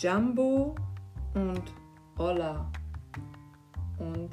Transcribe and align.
Jumbo 0.00 0.76
und 1.34 1.74
Olla 2.18 2.70
und 3.98 4.30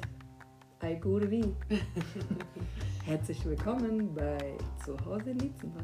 Aigurvi. 0.78 1.56
Herzlich 3.04 3.44
willkommen 3.44 4.14
bei 4.14 4.56
Zuhause 4.84 5.32
Lietzenbach. 5.32 5.82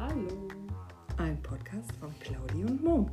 Hallo. 0.00 0.48
Ein 1.16 1.40
Podcast 1.42 1.92
von 2.00 2.12
Claudi 2.18 2.64
und 2.64 2.82
Mo. 2.82 3.08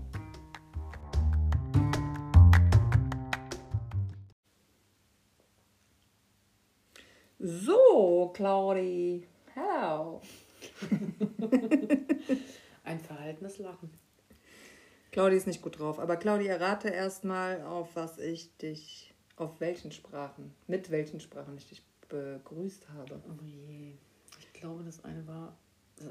So, 7.38 8.32
Claudi. 8.34 9.28
Hello. 9.54 10.20
Ein 12.84 13.00
verhaltenes 13.00 13.60
Lachen. 13.60 14.05
Claudi 15.16 15.38
ist 15.38 15.48
nicht 15.48 15.62
gut 15.62 15.80
drauf, 15.80 15.98
aber 15.98 16.18
Claudi, 16.18 16.46
errate 16.46 16.90
erstmal, 16.90 17.62
auf 17.62 17.96
was 17.96 18.18
ich 18.18 18.54
dich, 18.58 19.14
auf 19.38 19.62
welchen 19.62 19.94
Sprachen, 19.94 20.54
mit 20.68 20.92
welchen 20.92 21.22
Sprachen 21.22 21.56
ich 21.58 21.70
dich 21.70 21.82
begrüßt 22.10 22.90
habe. 22.90 23.24
Oh 23.26 23.42
je. 23.42 23.94
Ich 24.40 24.52
glaube, 24.52 24.84
das 24.84 25.06
eine 25.06 25.26
war 25.26 25.58
äh, 26.02 26.04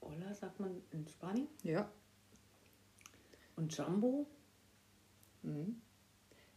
Hola, 0.00 0.32
sagt 0.32 0.60
man 0.60 0.80
in 0.92 1.08
Spanien. 1.08 1.48
Ja. 1.64 1.90
Und 3.56 3.76
Jumbo? 3.76 4.28
Mhm. 5.42 5.82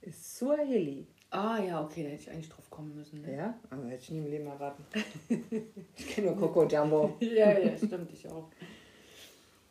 Ist 0.01 0.37
Suaheli. 0.37 1.07
Ah 1.31 1.57
ja, 1.57 1.83
okay, 1.83 2.03
da 2.03 2.09
hätte 2.09 2.21
ich 2.21 2.29
eigentlich 2.29 2.49
drauf 2.49 2.69
kommen 2.69 2.93
müssen. 2.93 3.23
Ne? 3.23 3.35
Ja, 3.35 3.59
aber 3.71 3.87
hätte 3.87 4.03
ich 4.03 4.11
nie 4.11 4.19
im 4.19 4.27
Leben 4.27 4.45
erraten. 4.45 4.85
ich 5.95 6.07
kenne 6.09 6.27
nur 6.27 6.37
Coco 6.37 6.67
Jumbo. 6.67 7.17
ja, 7.19 7.57
ja, 7.57 7.75
stimmt, 7.75 8.11
ich 8.13 8.29
auch. 8.29 8.51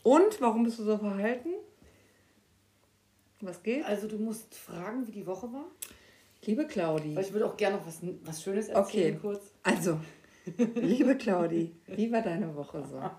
Und 0.02 0.41
warum 0.41 0.64
bist 0.64 0.80
du 0.80 0.82
so 0.82 0.98
verhalten? 0.98 1.50
Was 3.47 3.62
geht? 3.62 3.84
Also 3.84 4.09
du 4.09 4.19
musst 4.19 4.55
fragen, 4.55 5.06
wie 5.06 5.12
die 5.12 5.27
Woche 5.27 5.53
war. 5.53 5.67
Liebe 6.45 6.67
Claudi. 6.67 7.14
Weil 7.17 7.25
ich 7.25 7.33
würde 7.33 7.47
auch 7.47 7.56
gerne 7.56 7.77
noch 7.78 7.87
was, 7.87 7.98
was 8.25 8.42
Schönes 8.42 8.69
erzählen 8.69 9.17
Okay. 9.17 9.19
kurz. 9.20 9.50
Also, 9.62 9.98
liebe 10.75 11.17
Claudi, 11.17 11.75
wie 11.87 12.12
war 12.12 12.20
deine 12.20 12.55
Woche 12.55 12.84
so? 12.87 13.00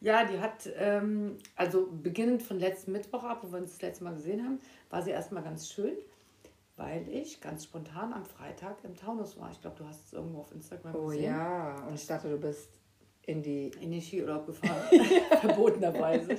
Ja, 0.00 0.22
die 0.26 0.38
hat, 0.38 0.68
ähm, 0.76 1.38
also 1.56 1.88
beginnend 1.90 2.42
von 2.42 2.58
letzten 2.58 2.92
Mittwoch 2.92 3.24
ab, 3.24 3.38
wo 3.42 3.50
wir 3.52 3.58
uns 3.58 3.70
das 3.72 3.80
letzte 3.80 4.04
Mal 4.04 4.12
gesehen 4.14 4.44
haben, 4.44 4.58
war 4.90 5.00
sie 5.00 5.12
erstmal 5.12 5.42
ganz 5.42 5.66
schön, 5.70 5.92
weil 6.76 7.08
ich 7.08 7.40
ganz 7.40 7.64
spontan 7.64 8.12
am 8.12 8.26
Freitag 8.26 8.76
im 8.84 8.94
Taunus 8.94 9.38
war. 9.38 9.50
Ich 9.50 9.62
glaube, 9.62 9.76
du 9.78 9.86
hast 9.86 10.04
es 10.08 10.12
irgendwo 10.12 10.40
auf 10.40 10.52
Instagram 10.52 10.94
Oh 10.94 11.06
gesehen. 11.06 11.24
ja, 11.24 11.76
und 11.88 11.94
ich 11.94 12.06
dachte, 12.06 12.28
du 12.28 12.36
bist 12.36 12.68
in 13.22 13.42
die 13.42 13.68
In 13.80 13.92
den 13.92 14.02
Skiurlaub 14.02 14.44
gefahren. 14.44 14.76
Verbotenerweise. 15.40 16.36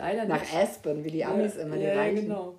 Leider 0.00 0.24
nach 0.26 0.40
nicht. 0.40 0.54
Aspen, 0.54 1.04
wie 1.04 1.10
die 1.10 1.24
Amis 1.24 1.56
immer 1.56 1.76
die 1.76 1.82
ja, 1.84 1.94
Reichen. 1.94 2.22
genau. 2.22 2.58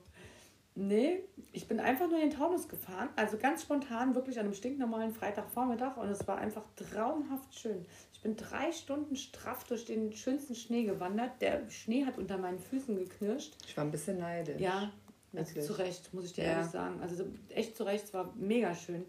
Nee, 0.73 1.20
ich 1.52 1.67
bin 1.67 1.81
einfach 1.81 2.08
nur 2.09 2.22
in 2.22 2.30
den 2.30 2.38
Taunus 2.38 2.70
gefahren. 2.70 3.09
Also 3.17 3.38
ganz 3.38 3.64
spontan, 3.64 4.16
wirklich 4.16 4.39
an 4.39 4.45
einem 4.45 4.53
stinknormalen 4.53 5.11
Freitagvormittag. 5.11 5.98
Und 5.98 6.08
es 6.09 6.25
war 6.28 6.38
einfach 6.38 6.64
traumhaft 6.78 7.53
schön. 7.53 7.86
Ich 8.14 8.22
bin 8.22 8.38
drei 8.38 8.72
Stunden 8.72 9.16
straff 9.17 9.66
durch 9.66 9.83
den 9.83 10.14
schönsten 10.14 10.56
Schnee 10.56 10.83
gewandert. 10.83 11.31
Der 11.42 11.70
Schnee 11.70 12.06
hat 12.06 12.17
unter 12.17 12.38
meinen 12.38 12.59
Füßen 12.59 12.95
geknirscht. 12.95 13.53
Ich 13.67 13.76
war 13.76 13.83
ein 13.83 13.92
bisschen 13.92 14.20
neidisch. 14.20 14.61
Ja, 14.61 14.92
also 15.36 15.59
zu 15.61 15.73
Recht, 15.73 16.14
muss 16.14 16.26
ich 16.26 16.33
dir 16.33 16.45
Ja. 16.45 16.52
ehrlich 16.52 16.72
sagen. 16.72 17.02
Also 17.02 17.16
so 17.16 17.26
echt 17.50 17.76
zu 17.76 17.83
Recht, 17.83 18.05
es 18.05 18.14
war 18.14 18.33
mega 18.38 18.73
schön. 18.73 19.05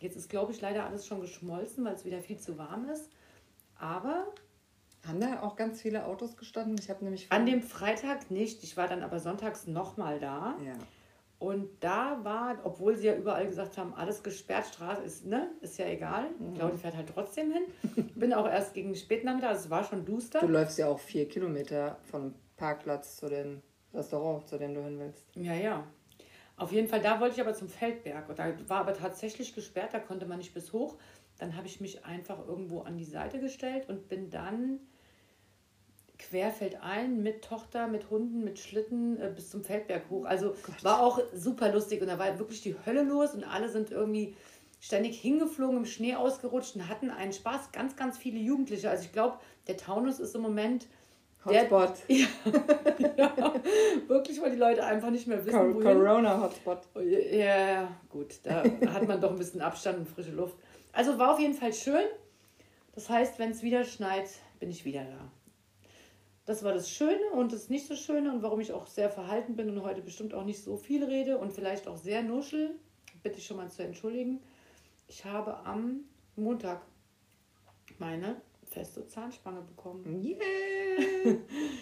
Jetzt 0.00 0.16
ist, 0.16 0.28
glaube 0.28 0.52
ich, 0.52 0.60
leider 0.60 0.84
alles 0.84 1.06
schon 1.06 1.22
geschmolzen, 1.22 1.82
weil 1.84 1.94
es 1.94 2.04
wieder 2.04 2.20
viel 2.20 2.38
zu 2.38 2.58
warm 2.58 2.88
ist. 2.90 3.08
Aber 3.78 4.26
Haben 5.06 5.20
da 5.20 5.42
auch 5.42 5.56
ganz 5.56 5.80
viele 5.80 6.06
Autos 6.06 6.36
gestanden? 6.36 6.76
Ich 6.78 6.90
habe 6.90 7.04
nämlich 7.04 7.30
an 7.30 7.46
dem 7.46 7.62
Freitag 7.62 8.30
nicht. 8.30 8.62
Ich 8.64 8.76
war 8.76 8.88
dann 8.88 9.02
aber 9.02 9.20
sonntags 9.20 9.66
nochmal 9.66 10.18
da. 10.18 10.56
ja. 10.64 10.74
Und 11.38 11.68
da 11.80 12.24
war, 12.24 12.56
obwohl 12.64 12.96
sie 12.96 13.08
ja 13.08 13.14
überall 13.14 13.46
gesagt 13.46 13.76
haben, 13.76 13.92
alles 13.94 14.22
gesperrt, 14.22 14.66
Straße 14.72 15.02
ist, 15.02 15.26
ne, 15.26 15.50
ist 15.60 15.78
ja 15.78 15.86
egal. 15.86 16.30
Mhm. 16.38 16.54
Claudia 16.54 16.78
fährt 16.78 16.96
halt 16.96 17.10
trotzdem 17.12 17.52
hin. 17.52 17.64
Bin 18.14 18.32
auch 18.32 18.48
erst 18.48 18.72
gegen 18.72 18.94
Spätnachmittag, 18.94 19.50
also 19.50 19.64
es 19.64 19.70
war 19.70 19.84
schon 19.84 20.06
duster. 20.06 20.40
Du 20.40 20.46
läufst 20.46 20.78
ja 20.78 20.88
auch 20.88 20.98
vier 20.98 21.28
Kilometer 21.28 21.98
vom 22.10 22.34
Parkplatz 22.56 23.16
zu 23.16 23.28
dem 23.28 23.60
Restaurant, 23.92 24.48
zu 24.48 24.56
dem 24.56 24.72
du 24.72 24.82
hin 24.82 24.98
willst. 24.98 25.26
Ja, 25.34 25.52
ja. 25.52 25.86
Auf 26.56 26.72
jeden 26.72 26.88
Fall, 26.88 27.02
da 27.02 27.20
wollte 27.20 27.34
ich 27.34 27.40
aber 27.42 27.52
zum 27.52 27.68
Feldberg. 27.68 28.30
Und 28.30 28.38
da 28.38 28.54
war 28.68 28.80
aber 28.80 28.94
tatsächlich 28.94 29.54
gesperrt, 29.54 29.92
da 29.92 29.98
konnte 29.98 30.24
man 30.24 30.38
nicht 30.38 30.54
bis 30.54 30.72
hoch. 30.72 30.96
Dann 31.38 31.54
habe 31.54 31.66
ich 31.66 31.82
mich 31.82 32.06
einfach 32.06 32.46
irgendwo 32.48 32.80
an 32.80 32.96
die 32.96 33.04
Seite 33.04 33.40
gestellt 33.40 33.90
und 33.90 34.08
bin 34.08 34.30
dann 34.30 34.80
querfeldein 36.18 37.22
mit 37.22 37.42
Tochter, 37.44 37.86
mit 37.88 38.10
Hunden, 38.10 38.44
mit 38.44 38.58
Schlitten 38.58 39.20
äh, 39.20 39.30
bis 39.34 39.50
zum 39.50 39.62
Feldberg 39.64 40.02
hoch. 40.10 40.24
Also 40.24 40.54
war 40.82 41.00
auch 41.00 41.20
super 41.34 41.72
lustig 41.72 42.00
und 42.00 42.08
da 42.08 42.18
war 42.18 42.38
wirklich 42.38 42.62
die 42.62 42.74
Hölle 42.86 43.02
los 43.02 43.34
und 43.34 43.44
alle 43.44 43.68
sind 43.68 43.90
irgendwie 43.90 44.34
ständig 44.80 45.20
hingeflogen, 45.20 45.78
im 45.78 45.86
Schnee 45.86 46.14
ausgerutscht 46.14 46.76
und 46.76 46.88
hatten 46.88 47.10
einen 47.10 47.32
Spaß. 47.32 47.72
Ganz, 47.72 47.96
ganz 47.96 48.18
viele 48.18 48.38
Jugendliche. 48.38 48.90
Also 48.90 49.04
ich 49.04 49.12
glaube, 49.12 49.38
der 49.66 49.76
Taunus 49.76 50.20
ist 50.20 50.34
im 50.34 50.42
Moment 50.42 50.86
der- 51.48 51.62
Hotspot. 51.70 51.94
ja, 52.08 52.26
ja, 53.16 53.54
wirklich, 54.08 54.40
weil 54.40 54.50
die 54.50 54.56
Leute 54.58 54.84
einfach 54.84 55.10
nicht 55.10 55.26
mehr 55.26 55.44
wissen, 55.46 55.74
wohin. 55.74 55.82
Corona-Hotspot. 55.82 56.78
Oh, 56.94 57.00
ja, 57.00 57.88
gut, 58.08 58.34
da 58.42 58.64
hat 58.92 59.06
man 59.06 59.20
doch 59.20 59.30
ein 59.30 59.38
bisschen 59.38 59.60
Abstand 59.60 59.98
und 59.98 60.08
frische 60.08 60.32
Luft. 60.32 60.56
Also 60.92 61.18
war 61.18 61.32
auf 61.34 61.38
jeden 61.40 61.54
Fall 61.54 61.72
schön. 61.72 62.04
Das 62.94 63.08
heißt, 63.10 63.38
wenn 63.38 63.50
es 63.50 63.62
wieder 63.62 63.84
schneit, 63.84 64.28
bin 64.58 64.70
ich 64.70 64.84
wieder 64.84 65.04
da. 65.04 65.30
Das 66.46 66.62
war 66.62 66.72
das 66.72 66.88
Schöne 66.90 67.30
und 67.32 67.52
das 67.52 67.68
nicht 67.68 67.86
so 67.88 67.96
Schöne 67.96 68.32
und 68.32 68.42
warum 68.42 68.60
ich 68.60 68.72
auch 68.72 68.86
sehr 68.86 69.10
verhalten 69.10 69.56
bin 69.56 69.68
und 69.68 69.82
heute 69.82 70.00
bestimmt 70.00 70.32
auch 70.32 70.44
nicht 70.44 70.62
so 70.62 70.76
viel 70.76 71.02
rede 71.04 71.38
und 71.38 71.52
vielleicht 71.52 71.88
auch 71.88 71.96
sehr 71.96 72.22
nuschel, 72.22 72.76
bitte 73.22 73.38
ich 73.38 73.46
schon 73.46 73.56
mal 73.56 73.68
zu 73.70 73.82
entschuldigen. 73.82 74.40
Ich 75.08 75.24
habe 75.24 75.56
am 75.64 76.00
Montag 76.36 76.82
meine 77.98 78.40
feste 78.64 79.06
Zahnspange 79.06 79.62
bekommen. 79.62 80.22
Yeah! 80.24 80.36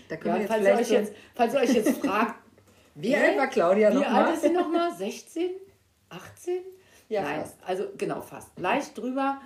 Da 0.09 0.17
können 0.17 0.35
Ja, 0.37 0.41
wir 0.41 0.49
falls, 0.49 0.67
ihr 0.67 0.75
euch 0.75 0.91
jetzt, 0.91 1.15
falls 1.35 1.55
ihr 1.55 1.61
euch 1.61 1.75
jetzt 1.75 1.99
fragt, 2.05 2.35
Wie 2.95 3.15
alt 3.15 3.37
war 3.37 3.47
Claudia 3.49 3.91
wie 3.91 3.95
nochmal? 3.97 4.25
alt 4.25 4.35
ist 4.35 4.43
sie 4.43 4.51
nochmal? 4.51 4.95
16? 4.95 5.51
18? 6.09 6.63
Ja, 7.11 7.23
Nein, 7.23 7.41
fast. 7.41 7.57
also 7.67 7.85
genau, 7.99 8.21
fast. 8.23 8.59
Leicht 8.59 8.97
drüber. 8.97 9.41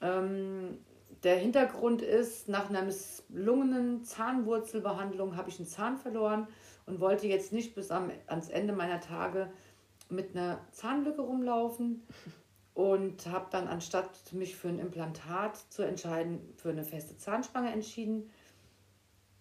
Ähm, 0.00 0.78
der 1.24 1.36
Hintergrund 1.36 2.02
ist, 2.02 2.48
nach 2.48 2.68
einer 2.68 2.82
misslungenen 2.82 4.04
Zahnwurzelbehandlung 4.04 5.36
habe 5.36 5.48
ich 5.48 5.58
einen 5.58 5.68
Zahn 5.68 5.96
verloren 5.96 6.46
und 6.86 7.00
wollte 7.00 7.26
jetzt 7.26 7.52
nicht 7.52 7.74
bis 7.74 7.90
am, 7.90 8.10
ans 8.26 8.48
Ende 8.48 8.72
meiner 8.72 9.00
Tage 9.00 9.50
mit 10.08 10.34
einer 10.34 10.60
Zahnlücke 10.72 11.20
rumlaufen 11.20 12.06
und 12.74 13.26
habe 13.26 13.48
dann 13.50 13.66
anstatt 13.66 14.32
mich 14.32 14.56
für 14.56 14.68
ein 14.68 14.78
Implantat 14.78 15.56
zu 15.68 15.82
entscheiden, 15.82 16.40
für 16.56 16.70
eine 16.70 16.84
feste 16.84 17.16
Zahnspange 17.18 17.72
entschieden. 17.72 18.30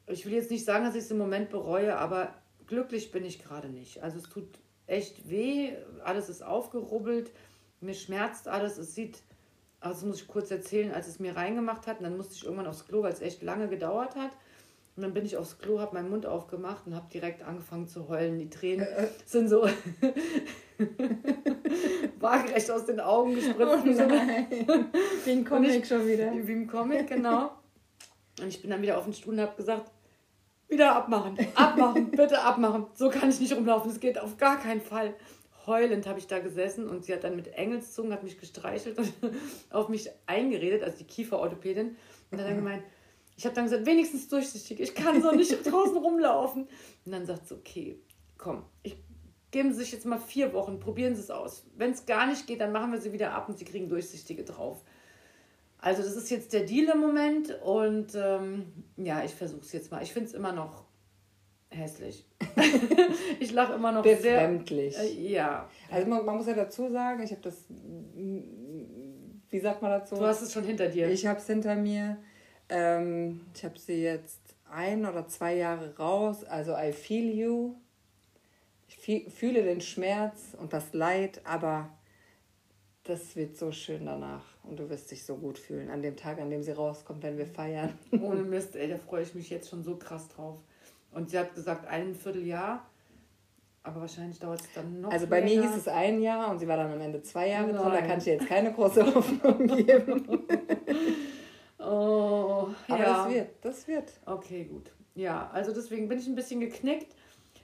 Ich 0.08 0.26
will 0.26 0.34
jetzt 0.34 0.52
nicht 0.52 0.66
sagen, 0.66 0.86
dass 0.86 0.96
ich 0.96 1.04
es 1.04 1.12
im 1.12 1.18
Moment 1.18 1.50
bereue, 1.50 1.98
aber 1.98 2.34
glücklich 2.66 3.12
bin 3.12 3.24
ich 3.24 3.44
gerade 3.44 3.70
nicht. 3.70 4.02
Also 4.02 4.18
es 4.18 4.24
tut 4.24 4.48
echt 4.88 5.30
weh, 5.30 5.74
alles 6.04 6.30
ist 6.30 6.44
aufgerubbelt, 6.44 7.32
mir 7.80 7.94
schmerzt 7.94 8.48
alles, 8.48 8.78
es 8.78 8.96
sieht, 8.96 9.22
also 9.80 10.08
muss 10.08 10.22
ich 10.22 10.28
kurz 10.28 10.50
erzählen, 10.52 10.92
als 10.92 11.08
es 11.08 11.20
mir 11.20 11.36
reingemacht 11.36 11.88
hat, 11.88 12.00
und 12.00 12.04
dann 12.06 12.18
musste 12.18 12.34
ich 12.36 12.44
irgendwann 12.44 12.68
aufs 12.68 12.86
Klo, 12.88 13.04
weil 13.04 13.14
es 13.14 13.22
echt 13.22 13.44
lange 13.44 13.68
gedauert 13.68 14.16
hat. 14.16 14.32
Und 14.96 15.04
dann 15.04 15.14
bin 15.14 15.26
ich 15.26 15.38
aufs 15.38 15.60
Klo, 15.60 15.80
habe 15.80 15.96
meinen 15.96 16.10
Mund 16.10 16.26
aufgemacht 16.26 16.88
und 16.88 16.96
habe 16.96 17.06
direkt 17.14 17.44
angefangen 17.44 17.88
zu 17.88 18.10
heulen. 18.10 18.40
Die 18.40 18.50
Tränen 18.50 18.88
sind 19.26 19.48
so 19.48 19.68
waagerecht 22.20 22.72
aus 22.72 22.86
den 22.86 23.00
Augen 23.00 23.36
gespritzt. 23.36 24.00
eine- 24.00 24.48
Wie 25.26 25.32
ein 25.32 25.46
Comic 25.46 25.86
schon 25.86 26.08
wieder. 26.08 26.32
wie 26.34 26.52
im 26.52 26.68
Comic, 26.68 27.08
genau. 27.08 27.52
Und 28.40 28.48
ich 28.48 28.62
bin 28.62 28.72
dann 28.72 28.82
wieder 28.82 28.98
auf 28.98 29.04
den 29.04 29.14
Stuhl 29.14 29.34
und 29.36 29.42
habe 29.42 29.56
gesagt, 29.56 29.92
wieder 30.68 30.96
abmachen, 30.96 31.38
abmachen, 31.56 32.12
bitte 32.12 32.42
abmachen. 32.42 32.88
So 32.94 33.10
kann 33.10 33.30
ich 33.30 33.40
nicht 33.40 33.54
rumlaufen, 33.56 33.92
es 33.92 34.00
geht 34.00 34.20
auf 34.20 34.38
gar 34.38 34.60
keinen 34.60 34.82
Fall. 34.82 35.14
Heulend 35.68 36.08
habe 36.08 36.18
ich 36.18 36.28
da 36.28 36.40
gesessen 36.40 36.88
und 36.88 37.06
sie 37.06 37.14
hat 37.14 37.24
dann 37.24 37.36
mit 37.36 37.50
Engelszungen, 37.50 38.14
hat 38.14 38.24
mich 38.24 38.40
gestreichelt 38.40 38.98
und 38.98 39.14
auf 39.70 39.90
mich 39.90 40.10
eingeredet, 40.26 40.82
also 40.82 40.98
die 40.98 41.04
Kieferorthopädin. 41.04 41.98
Und 42.32 42.40
hat 42.40 42.48
dann 42.48 42.56
gemeint, 42.56 42.84
ich 43.36 43.46
habe 43.46 43.54
dann 43.54 43.66
gesagt, 43.66 43.86
wenigstens 43.86 44.28
durchsichtig, 44.30 44.80
ich 44.80 44.96
kann 44.96 45.22
so 45.22 45.32
nicht 45.32 45.52
draußen 45.72 45.98
rumlaufen. 45.98 46.68
Und 47.06 47.12
dann 47.12 47.26
sagt 47.26 47.48
sie, 47.48 47.54
okay, 47.54 48.00
komm, 48.38 48.64
ich, 48.82 48.98
geben 49.52 49.72
Sie 49.72 49.80
sich 49.80 49.92
jetzt 49.92 50.06
mal 50.06 50.20
vier 50.20 50.54
Wochen, 50.54 50.80
probieren 50.80 51.16
Sie 51.16 51.22
es 51.22 51.30
aus. 51.30 51.66
Wenn 51.76 51.92
es 51.92 52.06
gar 52.06 52.28
nicht 52.28 52.48
geht, 52.48 52.62
dann 52.62 52.72
machen 52.72 52.92
wir 52.92 53.02
sie 53.02 53.14
wieder 53.14 53.34
ab 53.34 53.48
und 53.50 53.60
Sie 53.60 53.66
kriegen 53.66 53.90
durchsichtige 53.90 54.44
drauf. 54.44 54.84
Also 55.80 56.02
das 56.02 56.16
ist 56.16 56.32
jetzt 56.32 56.54
der 56.54 56.64
Deal 56.64 56.92
im 56.94 57.00
Moment 57.00 57.56
und 57.62 58.16
ähm, 58.16 58.74
ja, 58.98 59.24
ich 59.24 59.36
versuche 59.36 59.62
es 59.62 59.72
jetzt 59.74 59.92
mal. 59.92 60.02
Ich 60.02 60.12
finde 60.12 60.30
es 60.30 60.34
immer 60.34 60.52
noch 60.52 60.87
hässlich. 61.70 62.26
ich 63.40 63.52
lache 63.52 63.74
immer 63.74 63.92
noch 63.92 64.04
sehr. 64.04 64.16
Befremdlich. 64.18 64.98
Äh, 64.98 65.32
ja, 65.32 65.70
Also 65.92 66.08
man, 66.08 66.26
man 66.26 66.38
muss 66.38 66.48
ja 66.48 66.54
dazu 66.54 66.90
sagen, 66.92 67.22
ich 67.24 67.32
habe 67.32 67.42
das, 67.42 67.66
wie 69.50 69.60
sagt 69.60 69.82
man 69.82 69.92
dazu? 69.92 70.16
du 70.16 70.26
hast 70.26 70.42
es 70.42 70.54
schon 70.54 70.64
hinter 70.64 70.88
dir. 70.88 71.10
Ich 71.10 71.26
habe 71.26 71.40
es 71.40 71.48
hinter 71.48 71.76
mir. 71.76 72.18
Ähm, 72.70 73.42
ich 73.54 73.64
habe 73.64 73.78
sie 73.78 74.04
jetzt 74.04 74.42
ein 74.70 75.06
oder 75.06 75.28
zwei 75.28 75.56
Jahre 75.56 75.96
raus. 75.98 76.44
Also 76.44 76.76
I 76.76 76.92
feel 76.92 77.34
you. 77.34 77.76
Ich 78.88 79.32
fühle 79.34 79.64
den 79.64 79.82
Schmerz 79.82 80.56
und 80.60 80.74
das 80.74 80.94
Leid, 80.94 81.42
aber 81.44 81.90
das 83.04 83.36
wird 83.36 83.58
so 83.58 83.72
schön 83.72 84.06
danach. 84.06 84.44
Und 84.64 84.80
du 84.80 84.90
wirst 84.90 85.12
dich 85.12 85.26
so 85.26 85.38
gut 85.38 85.58
fühlen 85.58 85.90
an 85.90 86.02
dem 86.02 86.16
Tag, 86.16 86.40
an 86.40 86.50
dem 86.50 86.64
sie 86.64 86.72
rauskommt, 86.72 87.24
wenn 87.24 87.38
wir 87.38 87.48
feiern. 87.48 87.94
Ohne 88.12 88.44
Mist, 88.44 88.76
ey, 88.76 88.90
da 88.90 88.98
freue 88.98 89.24
ich 89.24 89.34
mich 89.34 89.50
jetzt 89.50 89.70
schon 89.70 89.84
so 89.84 89.96
krass 89.98 90.28
drauf. 90.30 90.60
Und 91.18 91.32
sie 91.32 91.40
hat 91.40 91.56
gesagt, 91.56 91.88
ein 91.88 92.14
Vierteljahr. 92.14 92.86
Aber 93.82 94.02
wahrscheinlich 94.02 94.38
dauert 94.38 94.62
es 94.62 94.68
dann 94.76 95.02
noch. 95.02 95.10
Also 95.10 95.26
bei 95.26 95.40
länger. 95.40 95.64
mir 95.64 95.68
hieß 95.68 95.78
es 95.78 95.88
ein 95.88 96.22
Jahr 96.22 96.52
und 96.52 96.60
sie 96.60 96.68
war 96.68 96.78
dann 96.78 96.92
am 96.92 97.02
Ende 97.02 97.24
zwei 97.24 97.50
Jahre 97.50 97.74
Nein. 97.74 97.76
drin. 97.82 97.92
Da 97.92 98.02
kann 98.02 98.20
ich 98.20 98.26
jetzt 98.26 98.46
keine 98.48 98.72
große 98.72 99.04
Hoffnung 99.16 99.66
geben. 99.66 100.46
oh, 101.80 102.68
Aber 102.88 103.00
ja. 103.00 103.24
das 103.24 103.34
wird, 103.34 103.50
das 103.62 103.88
wird. 103.88 104.12
Okay, 104.28 104.66
gut. 104.66 104.92
Ja, 105.16 105.50
also 105.52 105.74
deswegen 105.74 106.08
bin 106.08 106.20
ich 106.20 106.28
ein 106.28 106.36
bisschen 106.36 106.60
geknickt. 106.60 107.16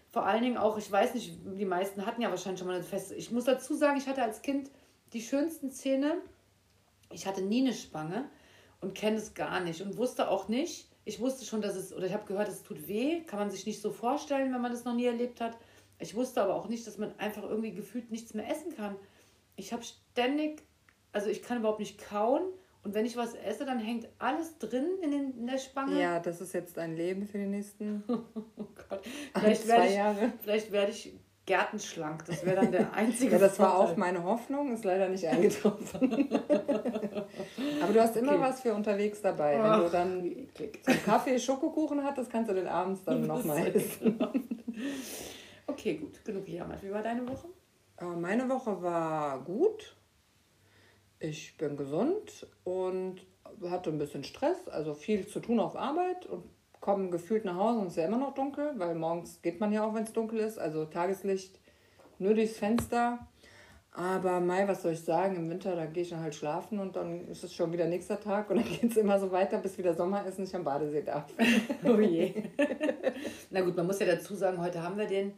Vor 0.09 0.25
allen 0.25 0.41
Dingen 0.41 0.57
auch, 0.57 0.79
ich 0.79 0.91
weiß 0.91 1.13
nicht, 1.13 1.37
die 1.45 1.65
meisten 1.65 2.07
hatten 2.07 2.23
ja 2.23 2.31
wahrscheinlich 2.31 2.57
schon 2.57 2.67
mal 2.67 2.75
eine 2.77 2.83
feste. 2.83 3.13
Ich 3.13 3.29
muss 3.29 3.45
dazu 3.45 3.75
sagen, 3.75 3.99
ich 3.99 4.07
hatte 4.07 4.23
als 4.23 4.41
Kind 4.41 4.71
die 5.13 5.21
schönsten 5.21 5.69
Zähne. 5.69 6.15
Ich 7.11 7.27
hatte 7.27 7.43
nie 7.43 7.61
eine 7.61 7.73
Spange 7.73 8.25
und 8.81 8.95
kenne 8.95 9.17
es 9.17 9.35
gar 9.35 9.59
nicht 9.59 9.83
und 9.83 9.95
wusste 9.97 10.27
auch 10.27 10.47
nicht. 10.47 10.89
Ich 11.05 11.19
wusste 11.19 11.45
schon, 11.45 11.61
dass 11.61 11.75
es, 11.75 11.93
oder 11.93 12.05
ich 12.05 12.13
habe 12.13 12.25
gehört, 12.25 12.47
es 12.47 12.63
tut 12.63 12.87
weh. 12.87 13.21
Kann 13.21 13.39
man 13.39 13.51
sich 13.51 13.65
nicht 13.65 13.81
so 13.81 13.91
vorstellen, 13.91 14.53
wenn 14.53 14.61
man 14.61 14.71
das 14.71 14.85
noch 14.85 14.95
nie 14.95 15.05
erlebt 15.05 15.41
hat. 15.41 15.57
Ich 15.99 16.15
wusste 16.15 16.41
aber 16.41 16.55
auch 16.55 16.67
nicht, 16.67 16.85
dass 16.87 16.97
man 16.97 17.17
einfach 17.19 17.43
irgendwie 17.43 17.73
gefühlt 17.73 18.11
nichts 18.11 18.33
mehr 18.33 18.49
essen 18.49 18.75
kann. 18.75 18.95
Ich 19.55 19.73
habe 19.73 19.83
ständig, 19.83 20.63
also 21.11 21.29
ich 21.29 21.41
kann 21.41 21.59
überhaupt 21.59 21.79
nicht 21.79 21.99
kauen. 21.99 22.43
Und 22.83 22.93
wenn 22.93 23.05
ich 23.05 23.15
was 23.15 23.33
esse, 23.33 23.65
dann 23.65 23.79
hängt 23.79 24.09
alles 24.19 24.57
drin 24.57 24.85
in, 25.01 25.11
den, 25.11 25.37
in 25.37 25.47
der 25.47 25.57
Spange. 25.57 26.01
Ja, 26.01 26.19
das 26.19 26.41
ist 26.41 26.53
jetzt 26.53 26.75
dein 26.75 26.97
Leben 26.97 27.25
für 27.25 27.37
die 27.37 27.47
nächsten 27.47 28.03
oh 28.09 28.67
Gott. 28.89 29.05
Vielleicht 29.33 29.63
zwei 29.63 29.87
ich, 29.87 29.95
Jahre. 29.95 30.33
Vielleicht 30.41 30.71
werde 30.71 30.91
ich 30.91 31.13
gärtenschlank. 31.45 32.25
Das 32.25 32.45
wäre 32.45 32.57
dann 32.57 32.71
der 32.71 32.93
einzige. 32.93 33.33
ja, 33.33 33.37
das 33.37 33.59
war 33.59 33.77
auch 33.77 33.97
meine 33.97 34.23
Hoffnung, 34.23 34.73
ist 34.73 34.85
leider 34.85 35.09
nicht 35.09 35.25
eingetroffen. 35.27 36.29
Aber 37.81 37.93
du 37.93 38.01
hast 38.01 38.15
immer 38.17 38.33
okay. 38.33 38.41
was 38.41 38.61
für 38.61 38.73
unterwegs 38.73 39.21
dabei. 39.21 39.61
Wenn 39.61 39.83
du 39.83 39.89
dann 39.89 40.47
Kaffee 41.05 41.39
Schokokuchen 41.39 42.03
hattest, 42.03 42.31
kannst 42.31 42.49
du 42.49 42.55
den 42.55 42.67
abends 42.67 43.03
dann 43.03 43.27
nochmal 43.27 43.67
essen. 43.75 44.19
okay, 45.67 45.95
gut. 45.95 46.23
Genug 46.23 46.45
gejammert. 46.45 46.83
Wie 46.83 46.91
war 46.91 47.01
deine 47.01 47.27
Woche? 47.27 47.47
Äh, 47.97 48.05
meine 48.05 48.47
Woche 48.49 48.81
war 48.81 49.43
gut. 49.43 49.95
Ich 51.19 51.57
bin 51.57 51.77
gesund 51.77 52.47
und 52.63 53.25
hatte 53.69 53.89
ein 53.89 53.97
bisschen 53.97 54.23
Stress, 54.23 54.67
also 54.67 54.93
viel 54.93 55.27
zu 55.27 55.39
tun 55.39 55.59
auf 55.59 55.75
Arbeit 55.75 56.25
und 56.25 56.43
komme 56.83 57.09
gefühlt 57.09 57.45
nach 57.45 57.55
Hause 57.55 57.79
und 57.79 57.87
es 57.87 57.93
ist 57.93 57.97
ja 57.97 58.05
immer 58.07 58.17
noch 58.17 58.33
dunkel, 58.33 58.73
weil 58.75 58.93
morgens 58.93 59.41
geht 59.41 59.61
man 59.61 59.71
ja 59.71 59.85
auch, 59.85 59.93
wenn 59.93 60.03
es 60.03 60.11
dunkel 60.11 60.39
ist. 60.39 60.59
Also 60.59 60.83
Tageslicht 60.83 61.57
nur 62.19 62.33
durchs 62.33 62.57
Fenster. 62.57 63.19
Aber 63.93 64.41
Mai, 64.41 64.67
was 64.67 64.81
soll 64.81 64.91
ich 64.91 64.99
sagen, 64.99 65.37
im 65.37 65.49
Winter, 65.49 65.77
da 65.77 65.85
gehe 65.85 66.03
ich 66.03 66.09
dann 66.09 66.19
halt 66.19 66.35
schlafen 66.35 66.79
und 66.79 66.97
dann 66.97 67.27
ist 67.29 67.43
es 67.43 67.53
schon 67.53 67.71
wieder 67.71 67.85
nächster 67.85 68.19
Tag 68.19 68.49
und 68.49 68.57
dann 68.57 68.65
geht 68.81 68.91
es 68.91 68.97
immer 68.97 69.17
so 69.17 69.31
weiter, 69.31 69.59
bis 69.59 69.77
wieder 69.77 69.93
Sommer 69.93 70.25
ist 70.25 70.39
und 70.39 70.43
ich 70.43 70.55
am 70.55 70.65
Badesee 70.65 71.03
darf. 71.03 71.31
oh 71.85 71.99
je. 71.99 72.33
Na 73.49 73.61
gut, 73.61 73.77
man 73.77 73.87
muss 73.87 73.99
ja 73.99 74.05
dazu 74.05 74.35
sagen, 74.35 74.59
heute 74.59 74.83
haben 74.83 74.97
wir 74.97 75.07
den 75.07 75.31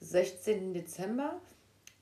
16. 0.00 0.74
Dezember. 0.74 1.40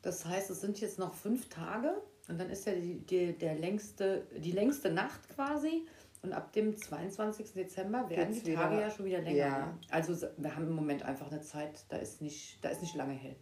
Das 0.02 0.26
heißt, 0.26 0.50
es 0.50 0.60
sind 0.60 0.80
jetzt 0.80 0.98
noch 0.98 1.14
fünf 1.14 1.48
Tage 1.48 1.94
und 2.28 2.40
dann 2.40 2.50
ist 2.50 2.66
ja 2.66 2.72
die, 2.72 2.98
die, 3.06 3.38
der 3.38 3.54
längste, 3.54 4.26
die 4.36 4.52
längste 4.52 4.90
Nacht 4.90 5.28
quasi. 5.32 5.86
Und 6.24 6.32
ab 6.32 6.52
dem 6.54 6.74
22. 6.74 7.52
Dezember 7.52 8.08
werden 8.08 8.32
Jetzt 8.32 8.46
die 8.46 8.54
Tage 8.54 8.76
wieder, 8.76 8.86
ja 8.86 8.90
schon 8.90 9.04
wieder 9.04 9.20
länger. 9.20 9.36
Ja. 9.36 9.66
Ne? 9.66 9.78
Also 9.90 10.26
wir 10.38 10.56
haben 10.56 10.66
im 10.66 10.74
Moment 10.74 11.02
einfach 11.02 11.30
eine 11.30 11.42
Zeit, 11.42 11.84
da 11.90 11.98
ist 11.98 12.22
nicht, 12.22 12.64
da 12.64 12.70
ist 12.70 12.80
nicht 12.80 12.94
lange 12.94 13.12
hell. 13.12 13.36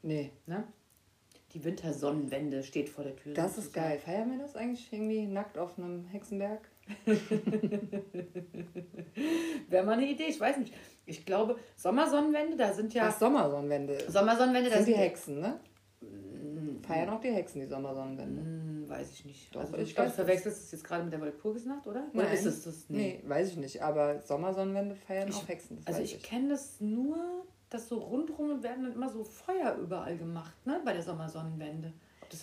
Nee. 0.00 0.32
Ne? 0.46 0.64
Die 1.52 1.62
Wintersonnenwende 1.62 2.62
steht 2.62 2.88
vor 2.88 3.04
der 3.04 3.14
Tür. 3.16 3.34
Das 3.34 3.58
ist 3.58 3.74
geil. 3.74 3.98
Feiern 3.98 4.30
wir 4.30 4.38
das 4.38 4.56
eigentlich 4.56 4.90
irgendwie 4.90 5.26
nackt 5.26 5.58
auf 5.58 5.78
einem 5.78 6.06
Hexenberg? 6.06 6.66
Wäre 9.68 9.84
mal 9.84 9.92
eine 9.92 10.06
Idee, 10.06 10.28
ich 10.28 10.40
weiß 10.40 10.56
nicht. 10.56 10.72
Ich 11.04 11.26
glaube, 11.26 11.58
Sommersonnenwende, 11.76 12.56
da 12.56 12.72
sind 12.72 12.94
ja. 12.94 13.08
Ach, 13.08 13.18
Sommersonnenwende. 13.18 14.10
Sommersonnenwende, 14.10 14.70
da 14.70 14.76
sind 14.76 14.88
die 14.88 14.94
Hexen, 14.94 15.40
ne? 15.40 15.60
Feiern 16.82 17.10
auch 17.10 17.20
die 17.20 17.30
Hexen 17.30 17.60
die 17.60 17.66
Sommersonnenwende. 17.66 18.71
Weiß 18.92 19.10
ich 19.12 19.24
nicht. 19.24 19.54
Doch, 19.54 19.62
also 19.62 19.76
ich 19.78 19.94
glaube, 19.94 20.10
du 20.10 20.16
verwechselst 20.16 20.64
es 20.64 20.72
jetzt 20.72 20.84
gerade 20.84 21.04
mit 21.04 21.12
der 21.12 21.20
Walpurgisnacht, 21.20 21.86
oder? 21.86 22.00
Nein. 22.12 22.26
Oder 22.26 22.32
ist 22.32 22.44
es 22.44 22.64
das? 22.64 22.84
Nee. 22.88 23.20
nee, 23.22 23.28
weiß 23.28 23.50
ich 23.50 23.56
nicht. 23.56 23.82
Aber 23.82 24.20
Sommersonnenwende 24.20 24.94
feiern 24.94 25.28
ich, 25.28 25.36
auch 25.36 25.48
Hexen. 25.48 25.80
also 25.86 26.02
ich, 26.02 26.16
ich. 26.16 26.22
kenne 26.22 26.50
das 26.50 26.80
nur, 26.80 27.16
dass 27.70 27.88
so 27.88 27.98
rundherum 27.98 28.62
werden 28.62 28.84
dann 28.84 28.92
immer 28.92 29.08
so 29.08 29.24
Feuer 29.24 29.76
überall 29.76 30.18
gemacht, 30.18 30.54
ne? 30.66 30.80
Bei 30.84 30.92
der 30.92 31.02
Sommersonnenwende. 31.02 31.92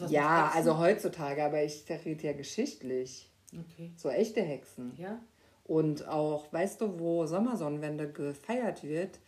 ja, 0.08 0.52
also 0.54 0.80
heutzutage, 0.80 1.44
aber 1.44 1.64
ich 1.64 1.86
rede 1.88 2.28
ja 2.28 2.34
geschichtlich. 2.34 3.30
Okay. 3.54 3.92
So 3.96 4.10
echte 4.10 4.42
Hexen. 4.42 4.94
Ja. 4.98 5.20
Und 5.66 6.08
auch, 6.08 6.52
weißt 6.52 6.82
du, 6.82 7.00
wo 7.00 7.28
Sommersonnenwende 7.28 8.12
gefeiert 8.12 8.84
wird? 8.84 9.20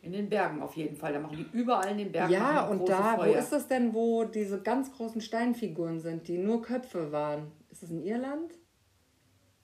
In 0.00 0.12
den 0.12 0.28
Bergen 0.28 0.62
auf 0.62 0.76
jeden 0.76 0.96
Fall. 0.96 1.12
Da 1.12 1.20
machen 1.20 1.36
die 1.36 1.58
überall 1.58 1.90
in 1.90 1.98
den 1.98 2.12
Bergen. 2.12 2.32
Ja, 2.32 2.66
und 2.66 2.88
da, 2.88 3.16
Feuer. 3.16 3.34
wo 3.34 3.38
ist 3.38 3.52
das 3.52 3.68
denn, 3.68 3.94
wo 3.94 4.24
diese 4.24 4.62
ganz 4.62 4.92
großen 4.92 5.20
Steinfiguren 5.20 6.00
sind, 6.00 6.28
die 6.28 6.38
nur 6.38 6.62
Köpfe 6.62 7.10
waren? 7.12 7.52
Ist 7.70 7.82
das 7.82 7.90
in 7.90 8.02
Irland? 8.02 8.54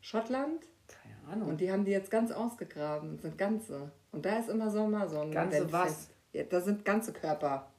Schottland? 0.01 0.67
Keine 0.87 1.33
Ahnung. 1.33 1.49
Und 1.49 1.61
die 1.61 1.71
haben 1.71 1.85
die 1.85 1.93
jetzt 1.93 2.11
ganz 2.11 2.31
ausgegraben, 2.31 3.19
sind 3.19 3.39
ganze. 3.39 3.93
Und 4.13 4.27
da 4.27 4.39
ist 4.39 4.49
immer 4.49 4.71
Sommer, 4.71 5.09
so 5.09 5.21
ein 5.21 5.31
Ganze 5.31 5.73
was? 5.73 6.11
Ja, 6.33 6.43
da 6.45 6.61
sind 6.61 6.85
ganze 6.85 7.13
Körper. 7.13 7.71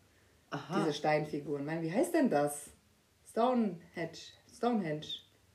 Aha. 0.49 0.79
Diese 0.79 0.93
Steinfiguren. 0.93 1.65
Mein, 1.65 1.81
wie 1.81 1.91
heißt 1.91 2.13
denn 2.13 2.29
das? 2.29 2.69
Stonehenge. 3.29 3.79
Stonehenge. 4.55 5.05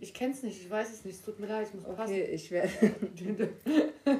Ich 0.02 0.14
kenne 0.14 0.32
es 0.32 0.42
nicht, 0.42 0.62
ich 0.62 0.70
weiß 0.70 0.90
es 0.90 1.04
nicht. 1.04 1.16
Es 1.16 1.22
tut 1.22 1.38
mir 1.38 1.46
leid, 1.46 1.68
ich 1.68 1.74
muss 1.74 1.84
okay, 1.84 1.94
passen. 1.96 2.14
Okay, 2.14 2.24
ich 2.24 2.50
werde 2.50 2.70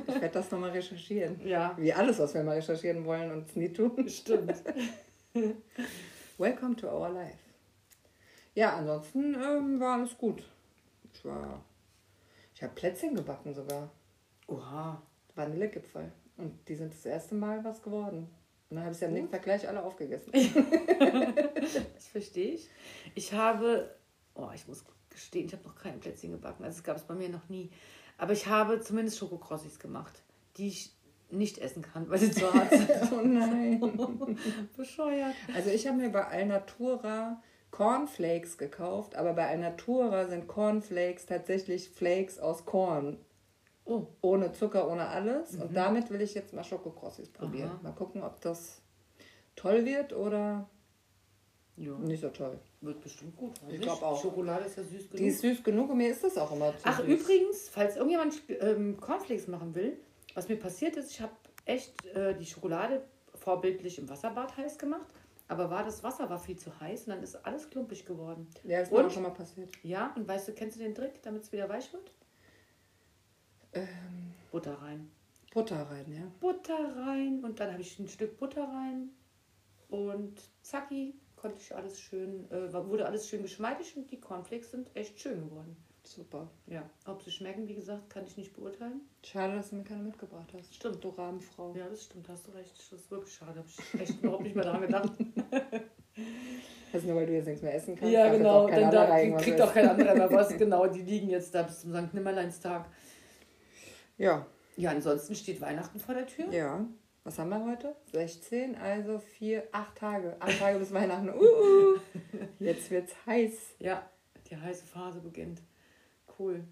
ich 0.09 0.21
werd 0.21 0.35
das 0.35 0.51
nochmal 0.51 0.71
recherchieren. 0.71 1.41
Ja. 1.43 1.75
Wie 1.79 1.93
alles, 1.93 2.19
was 2.19 2.35
wir 2.35 2.43
mal 2.43 2.57
recherchieren 2.57 3.05
wollen 3.07 3.33
und 3.33 3.49
es 3.49 3.57
nie 3.57 3.73
tun. 3.73 4.07
Stimmt. 4.07 4.63
Welcome 6.39 6.77
to 6.77 6.87
our 6.87 7.09
life. 7.09 7.39
Ja, 8.55 8.77
ansonsten 8.77 9.35
ähm, 9.35 9.81
war 9.81 9.95
alles 9.95 10.19
gut. 10.19 10.43
Ich 11.15 11.25
war. 11.25 11.65
Ich 12.55 12.63
habe 12.63 12.75
Plätzchen 12.75 13.15
gebacken 13.15 13.55
sogar. 13.55 13.91
Oha. 14.49 15.01
Vanillegipfel. 15.35 16.13
Und 16.37 16.69
die 16.69 16.75
sind 16.75 16.93
das 16.93 17.07
erste 17.07 17.35
Mal 17.35 17.65
was 17.65 17.83
geworden. 17.83 18.29
Und 18.69 18.77
dann 18.77 18.85
habe 18.85 18.93
ich 18.93 18.99
sie 18.99 19.07
am 19.07 19.15
nächsten 19.15 19.33
Tag 19.33 19.43
gleich 19.43 19.67
alle 19.67 19.83
aufgegessen. 19.83 20.31
das 21.95 22.09
verstehe 22.09 22.53
ich. 22.53 22.69
Ich 23.15 23.33
habe. 23.33 23.95
Oh, 24.35 24.51
ich 24.55 24.69
muss 24.69 24.85
gestehen, 25.21 25.47
ich 25.47 25.53
habe 25.53 25.65
noch 25.65 25.77
kein 25.77 26.01
Plätzchen 26.01 26.33
gebacken. 26.33 26.65
Also 26.65 26.79
es 26.79 26.85
gab 26.85 26.97
es 26.97 27.05
bei 27.05 27.15
mir 27.15 27.29
noch 27.29 27.49
nie. 27.49 27.71
Aber 28.19 28.33
ich 28.33 28.47
habe 28.47 28.81
zumindest 28.81 29.19
Schokokrossis 29.19 29.79
gemacht, 29.79 30.23
die 30.57 30.69
ich 30.69 30.93
nicht 31.31 31.59
essen 31.59 31.83
kann, 31.83 32.09
weil 32.11 32.19
sie 32.19 32.31
zu 32.31 32.53
hart 32.53 32.71
sind. 32.71 32.91
oh 33.13 33.23
nein. 33.23 33.81
Bescheuert. 34.77 35.35
Also 35.55 35.71
ich 35.71 35.87
habe 35.87 35.99
mir 35.99 36.11
bei 36.11 36.27
Alnatura 36.27 37.43
Cornflakes 37.71 38.59
gekauft, 38.59 39.15
aber 39.15 39.33
bei 39.35 39.47
Alnatura 39.47 40.27
sind 40.27 40.49
Cornflakes 40.49 41.27
tatsächlich 41.27 41.89
Flakes 41.91 42.39
aus 42.39 42.65
Korn. 42.65 43.19
Oh. 43.85 44.07
Ohne 44.21 44.53
Zucker, 44.53 44.89
ohne 44.91 45.09
alles. 45.09 45.53
Mhm. 45.53 45.63
Und 45.63 45.77
damit 45.77 46.11
will 46.11 46.21
ich 46.21 46.35
jetzt 46.35 46.53
mal 46.53 46.65
Schokokrossis 46.65 47.29
probieren. 47.29 47.71
Aha. 47.71 47.81
Mal 47.83 47.93
gucken, 47.93 48.23
ob 48.23 48.41
das 48.41 48.83
toll 49.57 49.85
wird 49.85 50.13
oder 50.13 50.69
ja. 51.77 51.93
nicht 51.99 52.21
so 52.21 52.29
toll. 52.29 52.61
Wird 52.83 53.01
bestimmt 53.03 53.37
gut. 53.37 53.61
Ich 53.69 53.81
glaube 53.81 54.07
auch. 54.07 54.21
Schokolade 54.21 54.65
ist 54.65 54.77
ja 54.79 54.83
süß 54.83 55.11
genug. 55.11 55.17
Die 55.17 55.27
ist 55.27 55.41
süß 55.41 55.63
genug 55.63 55.91
und 55.91 55.99
mir 55.99 56.11
ist 56.11 56.25
das 56.25 56.39
auch 56.39 56.51
immer 56.53 56.77
zu 56.77 56.83
Ach, 56.85 57.01
süß. 57.01 57.09
übrigens, 57.09 57.69
falls 57.69 57.97
irgendjemand 57.97 58.41
ähm, 58.49 58.99
Cornflakes 58.99 59.49
machen 59.49 59.75
will, 59.75 59.99
was 60.35 60.49
mir 60.49 60.57
passiert 60.57 60.97
ist, 60.97 61.11
ich 61.11 61.21
habe 61.21 61.33
echt 61.67 62.07
äh, 62.07 62.35
die 62.35 62.47
Schokolade 62.47 63.03
vorbildlich 63.35 63.99
im 63.99 64.09
Wasserbad 64.09 64.57
heiß 64.57 64.79
gemacht. 64.79 65.07
Aber 65.49 65.69
war 65.69 65.83
das 65.85 66.05
Wasser 66.05 66.31
war 66.31 66.39
viel 66.39 66.57
zu 66.57 66.79
heiß 66.81 67.07
und 67.07 67.09
dann 67.15 67.23
ist 67.23 67.35
alles 67.45 67.69
klumpig 67.69 68.07
geworden. 68.07 68.47
Ja, 68.63 68.81
ist 68.81 68.93
auch 68.93 69.11
schon 69.11 69.25
mal 69.25 69.31
passiert. 69.31 69.69
Ja, 69.83 70.15
und 70.15 70.29
weißt 70.29 70.49
du, 70.49 70.53
kennst 70.53 70.79
du 70.79 70.83
den 70.83 70.95
Trick, 70.95 71.21
damit 71.23 71.43
es 71.43 71.53
wieder 71.53 71.69
weich 71.69 71.93
wird? 71.93 72.13
Ähm, 73.73 74.33
Butter 74.53 74.75
rein. 74.81 75.11
Butter 75.53 75.83
rein, 75.91 76.07
ja. 76.13 76.23
Butter 76.39 76.97
rein 76.97 77.45
und 77.45 77.59
dann 77.59 77.73
habe 77.73 77.83
ich 77.83 77.99
ein 77.99 78.09
Stück 78.09 78.39
Butter 78.39 78.63
rein 78.63 79.11
und 79.89 80.41
zacki, 80.63 81.15
konnte 81.41 81.59
ich 81.61 81.75
alles 81.75 81.99
schön, 82.01 82.51
äh, 82.51 82.73
wurde 82.73 83.07
alles 83.07 83.29
schön 83.29 83.43
geschmeidig 83.43 83.97
und 83.97 84.11
die 84.11 84.21
Cornflakes 84.21 84.71
sind 84.71 84.95
echt 84.95 85.19
schön 85.21 85.41
geworden. 85.41 85.77
Super. 86.05 86.51
Ja. 86.67 86.89
Ob 87.07 87.23
sie 87.23 87.31
schmecken, 87.31 87.69
wie 87.69 87.75
gesagt, 87.75 88.11
kann 88.11 88.25
ich 88.27 88.37
nicht 88.37 88.55
beurteilen. 88.55 89.01
Schade, 89.25 89.55
dass 89.55 89.71
du 89.71 89.77
mir 89.77 89.85
keine 89.85 90.03
mitgebracht 90.03 90.49
hast. 90.55 90.75
Stimmt. 90.75 91.03
Du 91.05 91.11
Rahmenfrau. 91.11 91.75
Ja, 91.77 91.89
das 91.89 92.05
stimmt, 92.05 92.29
hast 92.29 92.49
du 92.49 92.53
recht. 92.53 92.73
Das 92.77 93.01
ist 93.01 93.11
wirklich 93.11 93.35
schade. 93.35 93.59
Habe 93.59 93.69
ich 93.69 94.01
echt 94.01 94.23
überhaupt 94.23 94.43
nicht 94.43 94.57
mehr 94.57 94.65
daran 94.65 94.83
gedacht. 94.83 95.13
Das 96.93 97.03
ist 97.03 97.07
nur, 97.07 97.17
weil 97.17 97.27
du 97.27 97.35
jetzt 97.35 97.47
nichts 97.47 97.63
mehr 97.63 97.75
essen 97.75 97.97
kannst. 97.97 98.13
Ja, 98.13 98.31
genau. 98.33 98.67
Denn 98.67 98.91
da 98.91 99.31
kriegt 99.39 99.61
auch 99.61 99.73
kein 99.73 99.89
anderer 99.89 100.15
mehr 100.15 100.33
was. 100.33 100.49
Genau, 100.59 100.87
die 100.87 101.03
liegen 101.03 101.29
jetzt 101.29 101.55
da 101.55 101.63
bis 101.63 101.81
zum 101.81 101.95
St. 101.95 102.13
Nimmerleinstag. 102.13 102.87
Ja. 104.19 104.47
Ja, 104.77 104.91
ansonsten 104.91 105.35
steht 105.35 105.61
Weihnachten 105.61 106.01
vor 106.01 106.15
der 106.15 106.27
Tür. 106.27 106.53
Ja. 106.53 106.87
Was 107.25 107.39
haben 107.39 107.51
wir 107.51 107.65
heute? 107.65 107.95
16, 108.13 108.77
also 108.77 109.19
vier, 109.19 109.69
acht 109.73 109.97
Tage. 109.97 110.37
Acht 110.41 110.59
Tage 110.59 110.79
bis 110.79 110.93
Weihnachten. 110.93 111.31
Uh, 111.41 111.99
jetzt 112.59 112.91
wird's 112.91 113.15
heiß. 113.27 113.53
Ja, 113.79 114.09
die 114.49 114.57
heiße 114.57 114.85
Phase 114.87 115.21
beginnt. 115.21 115.61
Cool. 116.39 116.65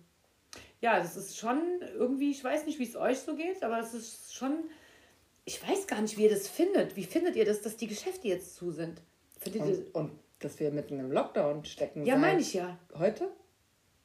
Ja, 0.80 0.98
das 0.98 1.16
ist 1.16 1.36
schon 1.36 1.60
irgendwie, 1.94 2.30
ich 2.30 2.42
weiß 2.42 2.64
nicht, 2.66 2.78
wie 2.78 2.84
es 2.84 2.96
euch 2.96 3.18
so 3.18 3.34
geht, 3.34 3.62
aber 3.62 3.78
es 3.80 3.92
ist 3.94 4.34
schon, 4.34 4.64
ich 5.44 5.66
weiß 5.66 5.86
gar 5.86 6.00
nicht, 6.00 6.16
wie 6.16 6.24
ihr 6.24 6.30
das 6.30 6.48
findet. 6.48 6.96
Wie 6.96 7.04
findet 7.04 7.36
ihr 7.36 7.44
das, 7.44 7.60
dass 7.60 7.76
die 7.76 7.86
Geschäfte 7.86 8.28
jetzt 8.28 8.54
zu 8.56 8.70
sind? 8.70 9.02
Findet 9.38 9.66
ihr 9.66 9.94
Und, 9.94 9.94
und 9.94 10.18
dass 10.40 10.58
wir 10.60 10.70
mitten 10.70 10.98
im 10.98 11.10
Lockdown 11.10 11.64
stecken. 11.64 12.04
Ja, 12.06 12.16
meine 12.16 12.40
ich 12.40 12.54
ja. 12.54 12.78
Heute? 12.94 13.28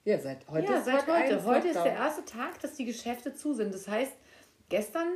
Ja, 0.03 0.19
seit 0.19 0.49
heute 0.49 0.71
ja, 0.71 0.79
ist 0.79 0.85
seit 0.85 1.07
heute. 1.07 1.45
Heute 1.45 1.67
ist 1.67 1.75
der 1.75 1.85
Lockdown. 1.85 2.05
erste 2.05 2.25
Tag, 2.25 2.59
dass 2.59 2.73
die 2.73 2.85
Geschäfte 2.85 3.33
zu 3.33 3.53
sind. 3.53 3.73
Das 3.73 3.87
heißt, 3.87 4.13
gestern 4.69 5.07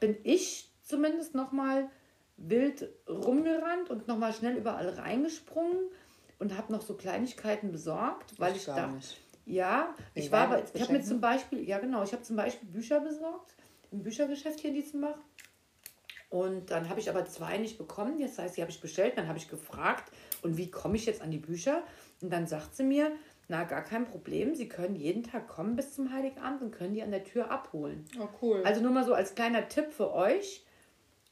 bin 0.00 0.16
ich 0.24 0.70
zumindest 0.82 1.34
nochmal 1.34 1.88
wild 2.36 2.88
rumgerannt 3.08 3.90
und 3.90 4.08
nochmal 4.08 4.32
schnell 4.32 4.56
überall 4.56 4.88
reingesprungen 4.88 5.78
und 6.38 6.56
habe 6.56 6.72
noch 6.72 6.80
so 6.82 6.94
Kleinigkeiten 6.96 7.70
besorgt, 7.70 8.38
weil 8.40 8.56
ich, 8.56 8.66
gar 8.66 8.76
dachte, 8.76 8.94
nicht. 8.96 9.20
ja, 9.44 9.94
Wegen 10.14 10.26
ich 10.26 10.32
war, 10.32 10.48
aber- 10.48 10.64
ich 10.74 10.80
habe 10.82 10.92
mir 10.94 11.02
zum 11.02 11.20
Beispiel, 11.20 11.68
ja 11.68 11.78
genau, 11.78 12.02
ich 12.02 12.12
habe 12.12 12.22
zum 12.22 12.36
Beispiel 12.36 12.68
Bücher 12.68 13.00
besorgt 13.00 13.54
im 13.90 14.02
Büchergeschäft 14.02 14.60
hier 14.60 14.70
in 14.70 14.76
Dietzenbach. 14.76 15.18
Und 16.30 16.70
dann 16.70 16.88
habe 16.88 17.00
ich 17.00 17.10
aber 17.10 17.26
zwei 17.26 17.58
nicht 17.58 17.76
bekommen. 17.76 18.20
Jetzt 18.20 18.38
heißt, 18.38 18.56
die 18.56 18.60
habe 18.60 18.70
ich 18.70 18.80
bestellt. 18.80 19.14
Dann 19.18 19.26
habe 19.26 19.36
ich 19.38 19.48
gefragt, 19.48 20.12
und 20.42 20.56
wie 20.56 20.70
komme 20.70 20.94
ich 20.94 21.04
jetzt 21.06 21.22
an 21.22 21.32
die 21.32 21.38
Bücher? 21.38 21.82
Und 22.22 22.30
dann 22.32 22.46
sagt 22.46 22.76
sie 22.76 22.84
mir, 22.84 23.10
na, 23.50 23.64
gar 23.64 23.82
kein 23.82 24.04
Problem. 24.04 24.54
Sie 24.54 24.68
können 24.68 24.94
jeden 24.94 25.24
Tag 25.24 25.48
kommen 25.48 25.74
bis 25.74 25.92
zum 25.92 26.12
Heiligabend 26.12 26.62
und 26.62 26.70
können 26.70 26.94
die 26.94 27.02
an 27.02 27.10
der 27.10 27.24
Tür 27.24 27.50
abholen. 27.50 28.04
Oh, 28.20 28.28
cool. 28.40 28.62
Also 28.64 28.80
nur 28.80 28.92
mal 28.92 29.04
so 29.04 29.12
als 29.12 29.34
kleiner 29.34 29.68
Tipp 29.68 29.90
für 29.90 30.14
euch. 30.14 30.64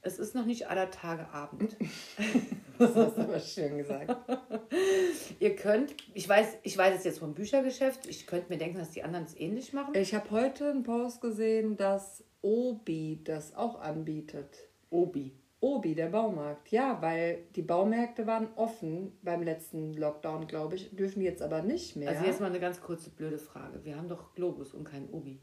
Es 0.03 0.19
ist 0.19 0.35
noch 0.35 0.45
nicht 0.45 0.69
aller 0.69 0.91
Tage 0.91 1.29
Abend. 1.29 1.77
das 2.79 2.95
hast 2.97 3.17
du 3.17 3.23
aber 3.23 3.39
schön 3.39 3.79
gesagt. 3.79 4.17
Ihr 5.39 5.55
könnt, 5.55 5.95
ich 6.13 6.29
weiß, 6.29 6.59
ich 6.65 6.77
weiß 6.77 6.99
es 6.99 7.05
jetzt 7.05 7.21
vom 7.21 7.35
Büchergeschäft, 7.35 8.07
ich 8.07 8.27
könnte 8.27 8.53
mir 8.53 8.59
denken, 8.59 8.79
dass 8.79 8.91
die 8.91 9.05
anderen 9.05 9.25
es 9.25 9.39
ähnlich 9.39 9.73
machen. 9.73 9.95
Ich 9.95 10.13
habe 10.13 10.29
heute 10.33 10.71
einen 10.71 10.83
Post 10.83 11.21
gesehen, 11.21 11.77
dass 11.77 12.25
Obi 12.43 13.21
das 13.23 13.55
auch 13.55 13.81
anbietet. 13.81 14.69
Obi. 14.91 15.37
Obi, 15.61 15.95
der 15.95 16.07
Baumarkt. 16.09 16.71
Ja, 16.71 17.01
weil 17.03 17.45
die 17.57 17.63
Baumärkte 17.63 18.27
waren 18.27 18.49
offen 18.55 19.19
beim 19.23 19.43
letzten 19.43 19.93
Lockdown, 19.95 20.47
glaube 20.47 20.77
ich, 20.77 20.95
dürfen 20.95 21.21
jetzt 21.23 21.43
aber 21.43 21.63
nicht 21.63 21.97
mehr. 21.97 22.11
Also 22.11 22.25
jetzt 22.25 22.41
mal 22.41 22.47
eine 22.47 22.61
ganz 22.61 22.81
kurze 22.81 23.11
blöde 23.11 23.39
Frage. 23.39 23.85
Wir 23.85 23.97
haben 23.97 24.09
doch 24.09 24.35
Globus 24.35 24.73
und 24.75 24.85
kein 24.85 25.09
Obi. 25.11 25.41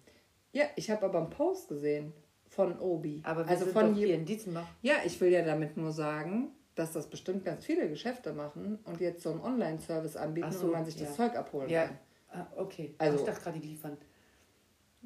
ja, 0.53 0.65
ich 0.77 0.89
habe 0.89 1.05
aber 1.05 1.19
einen 1.19 1.29
Post 1.29 1.67
gesehen 1.67 2.13
von 2.47 2.79
Obi. 2.79 3.21
Aber 3.25 3.43
wir 3.45 3.51
also 3.51 3.65
sind 3.65 3.73
von 3.73 3.89
doch 3.89 3.97
hier 3.97 4.13
in 4.15 4.23
Dietzenbach. 4.25 4.67
Ja, 4.81 4.95
ich 5.05 5.19
will 5.19 5.31
ja 5.31 5.43
damit 5.43 5.75
nur 5.75 5.91
sagen, 5.91 6.51
dass 6.75 6.93
das 6.93 7.09
bestimmt 7.09 7.43
ganz 7.43 7.65
viele 7.65 7.89
Geschäfte 7.89 8.31
machen 8.33 8.79
und 8.85 9.01
jetzt 9.01 9.21
so 9.23 9.31
einen 9.31 9.41
Online-Service 9.41 10.15
anbieten 10.15 10.47
Ach 10.49 10.53
so, 10.53 10.67
und 10.67 10.71
man 10.73 10.85
sich 10.85 10.95
das 10.95 11.09
ja. 11.17 11.25
Zeug 11.27 11.37
abholen 11.37 11.69
Ja, 11.69 11.87
kann. 11.87 11.97
ah, 12.29 12.47
okay. 12.55 12.95
Also- 12.97 13.11
Also, 13.17 13.25
ich 13.25 13.29
dachte 13.31 13.43
gerade, 13.43 13.59
die 13.59 13.67
liefern. 13.67 13.97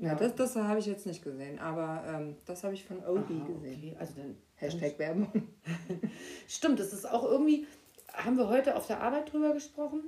Ja, 0.02 0.16
das, 0.16 0.34
das 0.36 0.56
habe 0.56 0.80
ich 0.80 0.86
jetzt 0.86 1.06
nicht 1.06 1.24
gesehen, 1.24 1.60
aber 1.60 2.04
ähm, 2.08 2.38
das 2.46 2.64
habe 2.64 2.74
ich 2.74 2.86
von 2.86 3.00
Obi 3.06 3.42
Aha, 3.42 3.48
gesehen. 3.48 3.78
okay. 3.78 3.96
Also 4.00 4.14
dann, 4.16 4.38
Hashtag 4.56 4.98
Werbung. 4.98 5.50
Stimmt, 6.48 6.80
das 6.80 6.94
ist 6.94 7.10
auch 7.10 7.24
irgendwie, 7.24 7.68
haben 8.14 8.38
wir 8.38 8.48
heute 8.48 8.76
auf 8.76 8.88
der 8.88 9.02
Arbeit 9.02 9.32
drüber 9.32 9.54
gesprochen. 9.54 10.04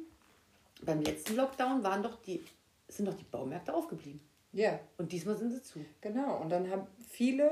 Beim 0.84 1.02
letzten 1.02 1.36
Lockdown 1.36 1.84
waren 1.84 2.04
doch 2.04 2.22
die, 2.22 2.42
sind 2.88 3.08
doch 3.08 3.14
die 3.14 3.26
Baumärkte 3.26 3.74
aufgeblieben. 3.74 4.22
Ja, 4.54 4.80
Und 4.98 5.12
diesmal 5.12 5.38
sind 5.38 5.52
sie 5.52 5.62
zu. 5.62 5.80
genau. 6.02 6.42
Und 6.42 6.50
dann 6.50 6.70
haben 6.70 6.88
viele, 7.10 7.50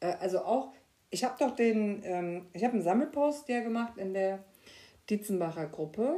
äh, 0.00 0.14
also 0.20 0.40
auch, 0.40 0.72
ich 1.10 1.24
habe 1.24 1.34
doch 1.38 1.54
den, 1.54 2.02
ähm, 2.04 2.46
ich 2.52 2.64
habe 2.64 2.74
einen 2.74 2.82
Sammelpost 2.82 3.48
ja 3.48 3.60
gemacht 3.60 3.96
in 3.96 4.12
der 4.12 4.44
Dietzenbacher 5.08 5.66
Gruppe, 5.66 6.16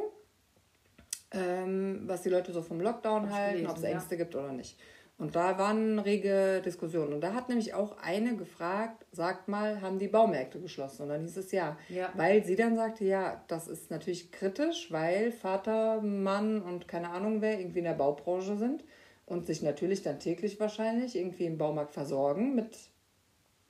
ähm, 1.31 2.03
was 2.07 2.23
die 2.23 2.31
Leute 2.31 2.53
so 2.53 2.63
vom 2.63 2.81
Lockdown 2.81 3.31
halten, 3.33 3.67
ob 3.67 3.77
es 3.77 3.83
ja. 3.83 3.91
Ängste 3.91 4.17
gibt 4.17 4.35
oder 4.35 4.53
nicht. 4.53 4.79
Und 5.19 5.35
da 5.35 5.59
waren 5.59 5.99
rege 5.99 6.63
Diskussionen. 6.65 7.13
Und 7.13 7.21
da 7.23 7.35
hat 7.35 7.49
nämlich 7.49 7.75
auch 7.75 7.99
eine 7.99 8.37
gefragt, 8.37 9.05
sagt 9.11 9.49
mal, 9.49 9.83
haben 9.83 9.99
die 9.99 10.07
Baumärkte 10.07 10.61
geschlossen? 10.61 11.03
Und 11.03 11.09
dann 11.09 11.23
hieß 11.23 11.37
es 11.37 11.51
ja. 11.51 11.77
Ja. 11.89 12.13
Weil 12.15 12.45
sie 12.45 12.55
dann 12.55 12.77
sagte, 12.77 13.05
ja, 13.05 13.43
das 13.49 13.67
ist 13.67 13.91
natürlich 13.91 14.31
kritisch, 14.31 14.93
weil 14.93 15.33
Vater, 15.33 16.01
Mann 16.03 16.63
und 16.63 16.87
keine 16.87 17.11
Ahnung 17.11 17.43
wer 17.43 17.59
irgendwie 17.59 17.81
in 17.81 17.87
der 17.87 17.95
Baubranche 17.95 18.57
sind 18.57 18.85
und 19.27 19.47
sich 19.47 19.61
natürlich 19.61 20.03
dann 20.03 20.21
täglich 20.21 20.61
wahrscheinlich 20.61 21.17
irgendwie 21.17 21.47
im 21.47 21.59
Baumarkt 21.59 21.93
versorgen 21.93 22.55
mit, 22.55 22.79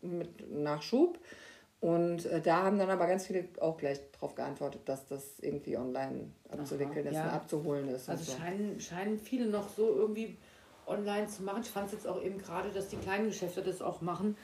mit 0.02 0.52
Nachschub. 0.52 1.18
Und 1.80 2.26
äh, 2.26 2.42
da 2.42 2.64
haben 2.64 2.76
dann 2.76 2.90
aber 2.90 3.06
ganz 3.06 3.26
viele 3.26 3.44
auch 3.60 3.78
gleich 3.78 4.00
darauf 4.12 4.34
geantwortet, 4.34 4.82
dass 4.84 5.06
das 5.06 5.38
irgendwie 5.40 5.78
online 5.78 6.30
abzuwickeln 6.50 7.06
Aha, 7.06 7.08
ist 7.08 7.14
ja. 7.14 7.24
und 7.24 7.30
abzuholen 7.30 7.88
ist. 7.88 8.10
Also 8.10 8.24
so. 8.24 8.38
scheinen, 8.38 8.80
scheinen 8.80 9.18
viele 9.18 9.46
noch 9.46 9.68
so 9.70 9.96
irgendwie 9.96 10.36
online 10.88 11.26
zu 11.28 11.42
machen. 11.42 11.62
Ich 11.62 11.68
fand 11.70 11.86
es 11.86 11.92
jetzt 11.92 12.06
auch 12.06 12.22
eben 12.22 12.38
gerade, 12.38 12.70
dass 12.70 12.88
die 12.88 12.96
kleinen 12.96 13.26
Geschäfte 13.26 13.62
das 13.62 13.82
auch 13.82 14.00
machen. 14.00 14.36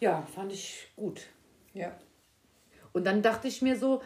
Ja, 0.00 0.26
fand 0.34 0.52
ich 0.52 0.88
gut. 0.96 1.22
Ja. 1.74 1.96
Und 2.92 3.04
dann 3.04 3.22
dachte 3.22 3.48
ich 3.48 3.62
mir 3.62 3.76
so, 3.78 4.02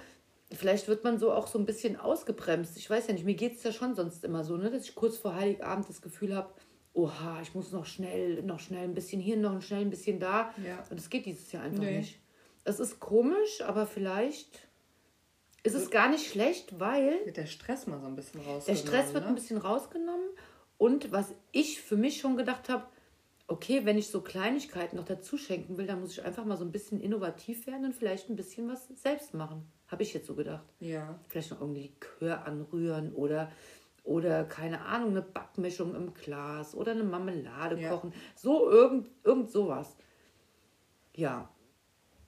vielleicht 0.53 0.87
wird 0.89 1.03
man 1.05 1.19
so 1.19 1.33
auch 1.33 1.47
so 1.47 1.59
ein 1.59 1.67
bisschen 1.67 1.97
ausgebremst. 1.99 2.77
Ich 2.77 2.89
weiß 2.89 3.09
ja 3.09 3.15
nicht, 3.15 3.25
mir 3.25 3.35
geht 3.35 3.57
es 3.57 3.63
ja 3.65 3.73
schon 3.73 3.95
sonst 3.95 4.23
immer 4.25 4.45
so, 4.45 4.57
ne, 4.57 4.71
dass 4.71 4.85
ich 4.85 4.95
kurz 4.95 5.17
vor 5.17 5.35
Heiligabend 5.35 5.89
das 5.89 6.03
Gefühl 6.03 6.35
habe, 6.37 6.51
oha, 6.93 7.41
ich 7.43 7.55
muss 7.55 7.73
noch 7.73 7.85
schnell, 7.87 8.43
noch 8.43 8.61
schnell 8.61 8.85
ein 8.85 8.95
bisschen 8.95 9.21
hier, 9.21 9.37
noch 9.37 9.61
schnell 9.63 9.81
ein 9.83 9.91
bisschen 9.91 10.21
da. 10.21 10.55
Ja. 10.65 10.83
Und 10.91 10.99
es 11.01 11.11
geht 11.11 11.27
dieses 11.27 11.51
Jahr 11.53 11.65
einfach 11.65 11.83
Nee. 11.83 11.99
nicht. 11.99 12.21
Es 12.65 12.81
ist 12.81 13.01
komisch, 13.01 13.61
aber 13.63 13.87
vielleicht 13.87 14.67
ist 15.63 15.75
es 15.75 15.91
gar 15.91 16.09
nicht 16.09 16.31
schlecht, 16.31 16.79
weil 16.79 17.25
Wird 17.25 17.37
der 17.37 17.47
Stress 17.47 17.87
mal 17.87 18.01
so 18.01 18.07
ein 18.07 18.15
bisschen 18.17 18.41
raus. 18.41 18.67
der 18.67 18.77
Stress 18.77 19.13
wird 19.15 19.25
ne? 19.25 19.31
ein 19.31 19.35
bisschen 19.35 19.59
rausgenommen. 19.59 20.29
Und 20.79 21.13
was 21.13 21.35
ich 21.53 21.81
für 21.81 21.97
mich 21.97 22.19
schon 22.21 22.37
gedacht 22.37 22.69
habe, 22.69 22.85
okay, 23.49 23.85
wenn 23.85 23.99
ich 23.99 24.09
so 24.09 24.21
Kleinigkeiten 24.21 24.97
noch 24.97 25.05
dazu 25.05 25.39
schenken 25.39 25.77
will, 25.79 25.87
dann 25.87 26.01
muss 26.01 26.13
ich 26.13 26.25
einfach 26.25 26.45
mal 26.45 26.57
so 26.57 26.65
ein 26.65 26.73
bisschen 26.73 27.01
innovativ 27.01 27.67
werden 27.67 27.85
und 27.87 27.95
vielleicht 27.95 28.29
ein 28.29 28.37
bisschen 28.37 28.69
was 28.69 28.89
selbst 28.89 29.35
machen. 29.35 29.71
Habe 29.87 30.03
ich 30.03 30.13
jetzt 30.13 30.27
so 30.27 30.35
gedacht. 30.35 30.65
Ja. 30.81 31.19
Vielleicht 31.29 31.53
noch 31.53 31.61
irgendwie 31.61 31.83
Likör 31.83 32.45
anrühren 32.45 33.13
oder, 33.15 33.53
oder 34.03 34.45
keine 34.45 34.81
Ahnung, 34.83 35.11
eine 35.11 35.23
Backmischung 35.23 35.95
im 35.95 36.13
Glas 36.13 36.75
oder 36.75 36.93
eine 36.93 37.05
Marmelade 37.05 37.81
Ja. 37.81 37.91
kochen. 37.91 38.13
So 38.35 38.69
irgend, 38.69 39.09
irgend 39.23 39.51
sowas. 39.51 39.97
Ja. 41.15 41.49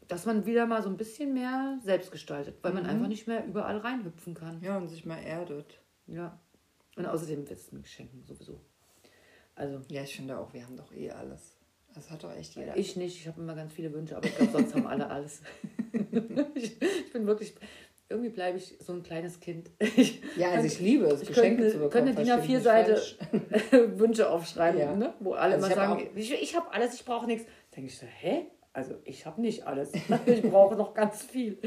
Dass 0.06 0.24
man 0.24 0.46
wieder 0.46 0.66
mal 0.66 0.82
so 0.82 0.88
ein 0.88 0.96
bisschen 0.96 1.34
mehr 1.34 1.78
selbst 1.82 2.12
gestaltet, 2.12 2.58
weil 2.62 2.72
man 2.72 2.86
einfach 2.86 3.08
nicht 3.08 3.26
mehr 3.26 3.44
überall 3.44 3.78
reinhüpfen 3.78 4.34
kann. 4.34 4.62
Ja, 4.62 4.78
und 4.78 4.88
sich 4.88 5.04
mal 5.04 5.18
erdet. 5.18 5.80
Ja. 6.06 6.38
Und 6.98 7.06
außerdem 7.06 7.48
wird 7.48 7.58
es 7.58 7.72
mit 7.72 7.84
Geschenken 7.84 8.22
sowieso. 8.24 8.60
Also, 9.54 9.80
Ja, 9.88 10.02
ich 10.02 10.14
finde 10.16 10.38
auch, 10.38 10.52
wir 10.52 10.64
haben 10.64 10.76
doch 10.76 10.92
eh 10.92 11.10
alles. 11.10 11.54
Das 11.94 12.10
hat 12.10 12.22
doch 12.22 12.32
echt 12.36 12.54
jeder. 12.54 12.76
ich 12.76 12.96
nicht, 12.96 13.16
ich 13.18 13.26
habe 13.26 13.40
immer 13.40 13.54
ganz 13.54 13.72
viele 13.72 13.92
Wünsche, 13.92 14.16
aber 14.16 14.26
ich 14.26 14.36
glaube, 14.36 14.52
sonst 14.52 14.74
haben 14.74 14.86
alle 14.86 15.08
alles. 15.10 15.40
ich, 16.54 16.80
ich 16.80 17.12
bin 17.12 17.26
wirklich, 17.26 17.54
irgendwie 18.08 18.28
bleibe 18.30 18.58
ich 18.58 18.76
so 18.84 18.92
ein 18.92 19.02
kleines 19.02 19.40
Kind. 19.40 19.70
Ich, 19.80 20.20
ja, 20.36 20.50
also 20.52 20.66
ich 20.66 20.78
liebe 20.80 21.06
es, 21.06 21.22
ich 21.22 21.28
Geschenke 21.28 21.62
könnte, 21.62 21.72
zu 21.72 21.78
bekommen. 21.78 21.90
könnte 22.06 22.14
DIN 22.22 22.26
versteh 22.26 22.52
mich 22.52 22.56
A4-Seite 22.60 22.92
nicht 22.92 23.18
falsch. 23.70 23.98
Wünsche 23.98 24.30
aufschreiben, 24.30 24.80
Ja. 24.80 24.94
ne? 24.94 25.14
wo 25.20 25.32
alle 25.32 25.54
Also 25.54 25.66
immer 25.66 25.74
sagen, 25.74 26.08
ich, 26.14 26.32
ich 26.32 26.54
habe 26.56 26.70
alles, 26.72 26.94
ich 26.94 27.04
brauche 27.04 27.26
nichts. 27.26 27.46
denke 27.74 27.88
ich 27.90 27.98
so, 27.98 28.06
hä? 28.06 28.46
Also 28.78 28.94
ich 29.04 29.26
habe 29.26 29.40
nicht 29.40 29.66
alles. 29.66 29.90
ich 30.26 30.42
brauche 30.42 30.76
noch 30.76 30.94
ganz 30.94 31.24
viel. 31.24 31.58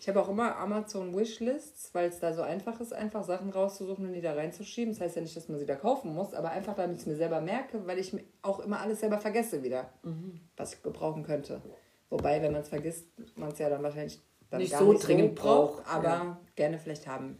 Ich 0.00 0.08
habe 0.08 0.22
auch 0.22 0.28
immer 0.30 0.56
Amazon 0.56 1.14
Wishlists, 1.14 1.90
weil 1.94 2.08
es 2.08 2.18
da 2.18 2.32
so 2.32 2.40
einfach 2.40 2.80
ist, 2.80 2.94
einfach 2.94 3.24
Sachen 3.24 3.50
rauszusuchen 3.50 4.06
und 4.06 4.14
die 4.14 4.22
da 4.22 4.32
reinzuschieben. 4.32 4.94
Das 4.94 5.02
heißt 5.02 5.16
ja 5.16 5.22
nicht, 5.22 5.36
dass 5.36 5.50
man 5.50 5.58
sie 5.58 5.66
da 5.66 5.74
kaufen 5.76 6.14
muss, 6.14 6.32
aber 6.32 6.50
einfach, 6.52 6.74
damit 6.74 6.96
ich 6.96 7.02
es 7.02 7.06
mir 7.06 7.16
selber 7.16 7.42
merke, 7.42 7.86
weil 7.86 7.98
ich 7.98 8.14
mir 8.14 8.24
auch 8.40 8.60
immer 8.60 8.80
alles 8.80 9.00
selber 9.00 9.18
vergesse 9.18 9.62
wieder, 9.62 9.90
Mhm. 10.02 10.40
was 10.56 10.72
ich 10.72 10.82
gebrauchen 10.82 11.24
könnte. 11.24 11.60
Wobei, 12.08 12.40
wenn 12.40 12.52
man 12.52 12.62
es 12.62 12.70
vergisst, 12.70 13.06
man 13.36 13.50
es 13.50 13.58
ja 13.58 13.68
dann 13.68 13.82
wahrscheinlich 13.82 14.22
dann 14.48 14.60
Nicht 14.60 14.72
gar 14.72 14.80
so 14.80 14.92
nicht 14.92 15.06
dringend 15.06 15.34
braucht, 15.34 15.86
aber 15.86 16.04
ja. 16.08 16.40
gerne 16.54 16.78
vielleicht 16.78 17.06
haben 17.06 17.38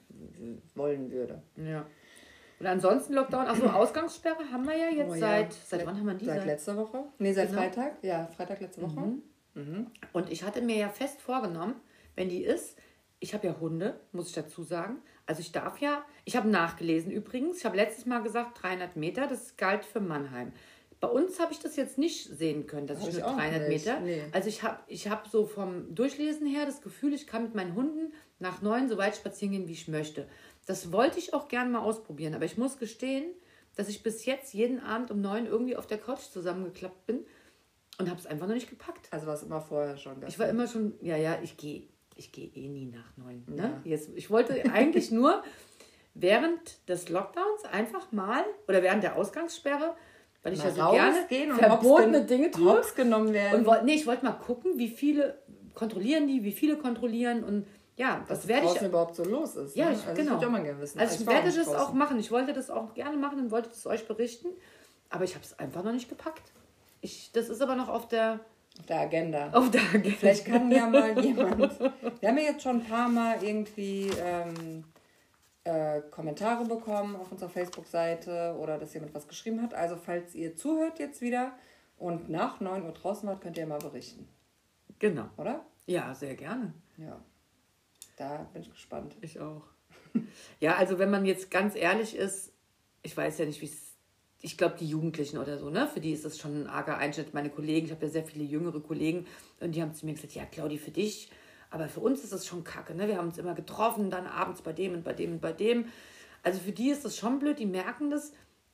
wollen 0.75 1.11
würde. 1.11 1.43
Ja. 1.57 1.87
Und 2.59 2.67
ansonsten 2.67 3.13
Lockdown, 3.15 3.47
achso, 3.47 3.67
Ausgangssperre 3.71 4.51
haben 4.51 4.67
wir 4.67 4.77
ja 4.77 4.89
jetzt 4.89 5.11
Oh 5.11 5.15
ja. 5.15 5.21
seit, 5.21 5.53
seit 5.53 5.87
wann 5.87 5.97
haben 5.99 6.07
wir 6.07 6.15
die? 6.15 6.25
Seit 6.25 6.39
Seit- 6.39 6.47
letzter 6.47 6.77
Woche? 6.77 7.05
Nee, 7.19 7.33
seit 7.33 7.49
Genau. 7.51 7.61
Freitag. 7.61 7.97
Ja, 8.03 8.27
Freitag 8.37 8.61
letzte 8.61 8.83
Woche. 8.83 9.13
Und 10.13 10.31
ich 10.31 10.43
hatte 10.43 10.61
mir 10.61 10.77
ja 10.77 10.89
fest 10.91 11.21
vorgenommen, 11.23 11.77
wenn 12.15 12.29
die 12.29 12.45
ist, 12.45 12.77
ich 13.21 13.33
habe 13.33 13.47
ja 13.47 13.57
Hunde, 13.59 13.99
muss 14.13 14.29
ich 14.29 14.35
dazu 14.35 14.63
sagen. 14.63 14.99
Also 15.25 15.41
ich 15.41 15.51
darf 15.51 15.79
ja, 15.81 16.05
ich 16.27 16.37
habe 16.37 16.49
nachgelesen 16.49 17.11
übrigens, 17.11 17.59
ich 17.59 17.65
habe 17.65 17.77
letztes 17.77 18.05
Mal 18.05 18.23
gesagt 18.23 18.63
300 18.63 18.97
Meter, 18.97 19.27
das 19.27 19.57
galt 19.57 19.85
für 19.87 20.01
Mannheim. 20.01 20.53
Bei 21.01 21.09
uns 21.09 21.41
habe 21.41 21.53
ich 21.53 21.59
das 21.59 21.77
jetzt 21.77 21.97
nicht 21.99 22.25
sehen 22.29 22.67
können, 22.67 22.87
dass 22.87 23.01
Hab 23.01 23.09
ich 23.09 23.19
nur 23.19 23.29
auch 23.29 23.37
300 23.37 23.69
nicht, 23.69 23.87
Meter. 23.87 24.01
nee. 24.01 24.23
Also 24.33 24.49
ich 24.49 24.63
habe 24.63 24.79
ich 24.89 25.09
hab 25.09 25.27
so 25.29 25.47
vom 25.47 25.95
Durchlesen 25.95 26.47
her 26.47 26.67
das 26.67 26.83
Gefühl, 26.83 27.15
ich 27.15 27.27
kann 27.27 27.43
mit 27.45 27.55
meinen 27.55 27.75
Hunden 27.75 28.13
nach 28.39 28.61
neun 28.61 28.89
so 28.89 28.99
weit 28.99 29.17
spazieren 29.17 29.53
gehen, 29.53 29.69
wie 29.69 29.73
ich 29.73 29.89
möchte. 29.89 30.29
Das 30.67 30.93
wollte 30.93 31.19
ich 31.19 31.33
auch 31.33 31.49
gern 31.49 31.73
mal 31.73 31.81
ausprobieren, 31.81 32.35
aber 32.35 32.45
ich 32.45 32.59
muss 32.59 32.79
gestehen, 32.79 33.25
dass 33.77 33.89
ich 33.89 34.03
bis 34.03 34.25
jetzt 34.25 34.53
jeden 34.53 34.81
Abend 34.81 35.11
um 35.11 35.21
neun 35.21 35.47
irgendwie 35.47 35.77
auf 35.77 35.87
der 35.87 35.99
Couch 35.99 36.21
zusammengeklappt 36.21 37.07
bin 37.07 37.25
und 37.99 38.11
habe 38.11 38.19
es 38.19 38.27
einfach 38.27 38.47
noch 38.47 38.55
nicht 38.55 38.69
gepackt. 38.69 39.09
Also 39.11 39.27
war 39.27 39.35
es 39.35 39.43
immer 39.43 39.61
vorher 39.61 39.97
schon. 39.97 40.23
Ich 40.27 40.39
war 40.39 40.49
immer 40.49 40.67
schon, 40.67 40.95
ja, 41.01 41.17
ja, 41.17 41.39
ich 41.43 41.57
gehe 41.57 41.89
ich 42.17 42.33
gehe 42.33 42.49
eh 42.49 42.69
nie 42.69 42.87
nach 42.87 43.17
neun. 43.17 43.45
Ne? 43.47 43.81
Jetzt, 43.85 44.11
ich 44.15 44.31
wollte 44.31 44.55
eigentlich 44.73 45.11
nur 45.11 45.43
während 46.15 46.89
des 46.89 47.09
Lockdowns 47.09 47.65
einfach 47.71 48.11
mal 48.11 48.43
oder 48.67 48.83
während 48.83 49.03
der 49.03 49.17
Ausgangssperre, 49.17 49.95
weil 50.43 50.55
ich 50.55 50.59
Mal 50.61 50.69
ja 50.69 50.75
so 50.75 50.93
gerne 50.93 51.19
rausgehen 51.19 51.51
und 51.53 51.59
verbotene 51.59 52.19
hops 52.19 52.27
Dinge 52.27 52.51
tue. 52.51 52.73
hops 52.73 52.95
genommen 52.95 53.33
werden. 53.33 53.61
Und 53.61 53.67
wollte, 53.67 53.85
nee, 53.85 53.95
ich 53.95 54.07
wollte 54.07 54.25
mal 54.25 54.33
gucken, 54.33 54.79
wie 54.79 54.89
viele 54.89 55.43
kontrollieren 55.75 56.27
die, 56.27 56.43
wie 56.43 56.53
viele 56.53 56.79
kontrollieren 56.79 57.45
und 57.45 57.67
ja, 57.97 58.25
was 58.29 58.47
werde 58.47 58.67
ich. 58.67 58.81
überhaupt 58.83 59.15
so 59.17 59.25
los 59.25 59.57
ist. 59.57 59.75
Ja, 59.77 59.87
ne? 59.87 59.93
ich, 59.97 60.07
also 60.07 60.15
genau. 60.15 60.35
Ich 60.35 60.41
würde 60.41 60.47
auch 60.47 60.51
mal 60.51 60.63
gerne 60.63 60.81
wissen. 60.81 60.99
Also 61.01 61.21
ich 61.21 61.27
war 61.27 61.35
werde 61.35 61.53
das 61.53 61.69
auch 61.75 61.93
machen. 61.93 62.19
Ich 62.19 62.31
wollte 62.31 62.53
das 62.53 62.71
auch 62.71 62.95
gerne 62.95 63.17
machen 63.17 63.39
und 63.41 63.51
wollte 63.51 63.69
das 63.69 63.87
euch 63.87 64.07
berichten, 64.07 64.49
aber 65.11 65.25
ich 65.25 65.35
habe 65.35 65.45
es 65.45 65.59
einfach 65.59 65.83
noch 65.83 65.93
nicht 65.93 66.09
gepackt. 66.09 66.53
Ich, 67.01 67.31
das 67.33 67.49
ist 67.49 67.61
aber 67.63 67.75
noch 67.77 67.89
auf 67.89 68.09
der, 68.09 68.41
Auf 68.79 68.87
der 68.87 69.01
Agenda. 69.01 69.51
auf 69.53 69.71
der 69.71 69.81
Agenda. 69.83 70.11
Vielleicht 70.19 70.45
kann 70.47 70.71
ja 70.71 70.87
mal 70.89 71.19
jemand. 71.25 71.59
Wir 72.21 72.29
haben 72.29 72.39
ja 72.39 72.45
jetzt 72.45 72.63
schon 72.63 72.81
ein 72.81 72.85
paar 72.85 73.09
Mal 73.09 73.43
irgendwie 73.43 74.11
ähm, 74.23 74.85
äh, 75.65 76.01
Kommentare 76.11 76.65
bekommen 76.65 77.17
auf 77.17 77.31
unserer 77.31 77.49
Facebook-Seite 77.51 78.57
oder 78.59 78.79
dass 78.79 78.95
jemand 78.95 79.15
was 79.15 79.27
geschrieben 79.29 79.63
hat. 79.63 79.75
Also, 79.75 79.97
falls 79.97 80.35
ihr 80.35 80.57
zuhört 80.57 80.99
jetzt 80.99 81.21
wieder 81.21 81.53
und 81.99 82.29
nach 82.29 82.61
9 82.61 82.85
Uhr 82.85 82.93
draußen 82.93 83.29
wart, 83.29 83.41
könnt 83.41 83.57
ihr 83.59 83.67
mal 83.67 83.79
berichten, 83.79 84.29
Genau. 84.99 85.27
oder? 85.37 85.65
Ja, 85.87 86.15
sehr 86.15 86.35
gerne. 86.35 86.73
Ja. 86.97 87.21
Da 88.17 88.49
bin 88.53 88.63
ich 88.63 88.71
gespannt. 88.71 89.17
Ich 89.21 89.39
auch. 89.41 89.63
Ja, 90.61 90.77
also 90.77 90.99
wenn 90.99 91.11
man 91.11 91.27
jetzt 91.27 91.51
ganz 91.51 91.77
ehrlich 91.77 92.17
ist, 92.17 92.53
ich 93.03 93.17
weiß 93.17 93.39
ja 93.39 93.45
nicht, 93.45 93.61
wie 93.61 93.67
es. 93.67 93.95
Ich 94.43 94.59
glaube, 94.59 94.77
die 94.79 94.89
Jugendlichen 94.89 95.39
oder 95.39 95.59
so, 95.59 95.71
ne? 95.71 95.89
Für 95.89 96.01
die 96.01 96.13
ist 96.13 96.25
das 96.25 96.39
schon 96.39 96.63
ein 96.63 96.67
arger 96.67 96.99
Einschnitt. 96.99 97.35
Meine 97.35 97.51
Kollegen, 97.51 97.87
ich 97.87 97.93
habe 97.93 98.05
ja 98.07 98.13
sehr 98.13 98.25
viele 98.25 98.45
jüngere 98.45 98.81
Kollegen 98.81 99.27
und 99.61 99.75
die 99.75 99.83
haben 99.83 99.95
zu 99.95 100.07
mir 100.07 100.13
gesagt, 100.13 100.35
ja, 100.35 100.45
Claudi, 100.45 100.79
für 100.79 100.91
dich, 100.91 101.31
aber 101.71 101.89
für 101.89 102.01
uns 102.01 102.23
ist 102.23 102.33
das 102.33 102.47
schon 102.47 102.63
kacke, 102.63 102.95
ne? 102.95 103.09
Wir 103.09 103.17
haben 103.17 103.29
uns 103.29 103.39
immer 103.39 103.55
getroffen, 103.55 104.11
dann 104.11 104.27
abends 104.27 104.63
bei 104.63 104.73
dem 104.73 104.93
und 104.93 105.05
bei 105.05 105.15
dem 105.15 105.33
und 105.33 105.41
bei 105.41 105.53
dem. 105.53 105.87
Also 106.43 106.61
für 106.61 106.73
die 106.73 106.91
ist 106.91 107.05
das 107.05 107.17
schon 107.17 107.39
blöd, 107.39 107.59
die 107.59 107.67
merken 107.67 108.11
das. 108.11 108.33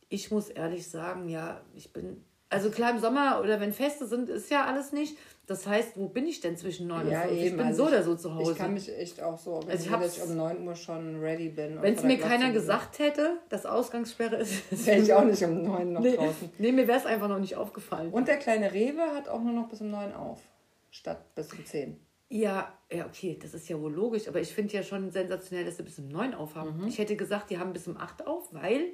Ich 0.08 0.30
muss 0.30 0.50
ehrlich 0.50 0.88
sagen, 0.88 1.28
ja, 1.28 1.62
ich 1.74 1.92
bin. 1.92 2.24
Also 2.50 2.70
klar, 2.70 2.90
im 2.90 2.98
Sommer 2.98 3.40
oder 3.40 3.60
wenn 3.60 3.72
Feste 3.72 4.06
sind, 4.06 4.28
ist 4.28 4.50
ja 4.50 4.66
alles 4.66 4.92
nicht. 4.92 5.16
Das 5.46 5.66
heißt, 5.66 5.96
wo 5.96 6.08
bin 6.08 6.26
ich 6.26 6.40
denn 6.40 6.56
zwischen 6.56 6.86
9 6.86 7.10
Ja, 7.10 7.22
und 7.22 7.30
5? 7.30 7.42
Ich 7.42 7.50
bin 7.56 7.60
also 7.66 7.82
so 7.82 7.88
oder 7.88 8.02
so 8.02 8.14
zu 8.14 8.34
Hause. 8.34 8.52
Ich 8.52 8.58
kann 8.58 8.74
mich 8.74 8.96
echt 8.96 9.20
auch 9.20 9.36
so 9.36 9.56
Also 9.56 9.70
ich 9.70 9.90
dass 9.90 10.16
ich 10.16 10.22
um 10.22 10.36
9 10.36 10.66
Uhr 10.66 10.76
schon 10.76 11.20
ready 11.20 11.48
bin. 11.48 11.82
Wenn 11.82 11.94
es 11.94 12.04
mir 12.04 12.18
keiner 12.18 12.52
gesagt 12.52 13.00
hätte, 13.00 13.38
dass 13.48 13.66
Ausgangssperre 13.66 14.36
ist, 14.36 14.70
Wäre 14.86 15.00
ich 15.00 15.12
auch 15.12 15.24
nicht 15.24 15.42
um 15.42 15.62
9 15.64 15.92
noch 15.92 16.00
nee, 16.00 16.14
draußen. 16.14 16.50
nee, 16.58 16.70
mir 16.70 16.86
wäre 16.86 16.98
es 16.98 17.06
einfach 17.06 17.28
noch 17.28 17.40
nicht 17.40 17.56
aufgefallen. 17.56 18.12
Und 18.12 18.28
der 18.28 18.36
kleine 18.36 18.72
Rewe 18.72 19.02
hat 19.14 19.28
auch 19.28 19.40
nur 19.40 19.52
noch 19.52 19.68
bis 19.68 19.80
um 19.80 19.90
9 19.90 20.14
auf. 20.14 20.40
Statt 20.90 21.34
bis 21.34 21.52
um 21.52 21.64
10. 21.64 21.98
Ja, 22.28 22.72
ja, 22.90 23.04
okay, 23.04 23.38
das 23.40 23.52
ist 23.52 23.68
ja 23.68 23.78
wohl 23.80 23.92
logisch, 23.92 24.28
aber 24.28 24.40
ich 24.40 24.54
finde 24.54 24.72
ja 24.72 24.82
schon 24.82 25.10
sensationell, 25.10 25.66
dass 25.66 25.76
sie 25.76 25.82
bis 25.82 25.98
um 25.98 26.08
9 26.08 26.34
aufhaben. 26.34 26.86
Ich 26.86 26.98
hätte 26.98 27.16
gesagt, 27.16 27.50
die 27.50 27.58
haben 27.58 27.72
bis 27.72 27.88
um 27.88 27.96
8 27.96 28.26
auf, 28.26 28.54
weil 28.54 28.92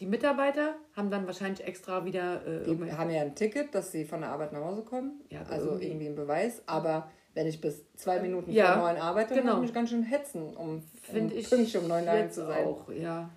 die 0.00 0.06
Mitarbeiter 0.06 0.76
haben 0.94 1.10
dann 1.10 1.26
wahrscheinlich 1.26 1.66
extra 1.66 2.04
wieder 2.04 2.46
äh, 2.46 2.64
Die 2.64 2.92
haben 2.92 3.10
ja 3.10 3.22
ein 3.22 3.34
Ticket, 3.34 3.74
dass 3.74 3.92
sie 3.92 4.04
von 4.04 4.20
der 4.20 4.30
Arbeit 4.30 4.52
nach 4.52 4.60
Hause 4.60 4.82
kommen. 4.82 5.20
Ja, 5.30 5.42
also 5.44 5.68
irgendwie- 5.70 5.86
irgendwie 5.86 6.06
ein 6.08 6.14
Beweis. 6.14 6.62
Aber 6.66 7.10
wenn 7.34 7.46
ich 7.46 7.60
bis 7.60 7.84
zwei 7.96 8.20
Minuten 8.20 8.50
Ja, 8.52 8.74
vor 8.78 8.92
neun 8.92 9.00
arbeite, 9.00 9.34
dann 9.34 9.42
genau. 9.44 9.56
muss 9.56 9.64
ich 9.64 9.68
mich 9.70 9.74
ganz 9.74 9.90
schön 9.90 10.02
hetzen, 10.02 10.42
um, 10.56 10.68
um 10.76 10.82
pünktlich 11.10 11.76
um 11.76 11.88
neun 11.88 12.04
jetzt 12.04 12.34
zu 12.34 12.46
sein. 12.46 12.64
auch, 12.66 12.90
ja. 12.92 13.30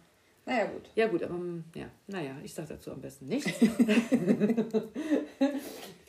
Naja, 0.46 0.66
gut. 0.66 0.90
Ja 0.96 1.08
gut, 1.08 1.22
aber 1.24 1.34
mm, 1.36 1.64
ja, 1.76 1.86
naja, 2.08 2.32
ich 2.44 2.54
sage 2.54 2.70
dazu 2.70 2.92
am 2.92 3.02
besten 3.02 3.28
nichts. 3.28 3.52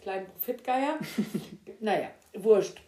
Kleinen 0.02 0.26
Profitgeier. 0.26 0.98
naja, 1.80 2.08
wurscht. 2.34 2.80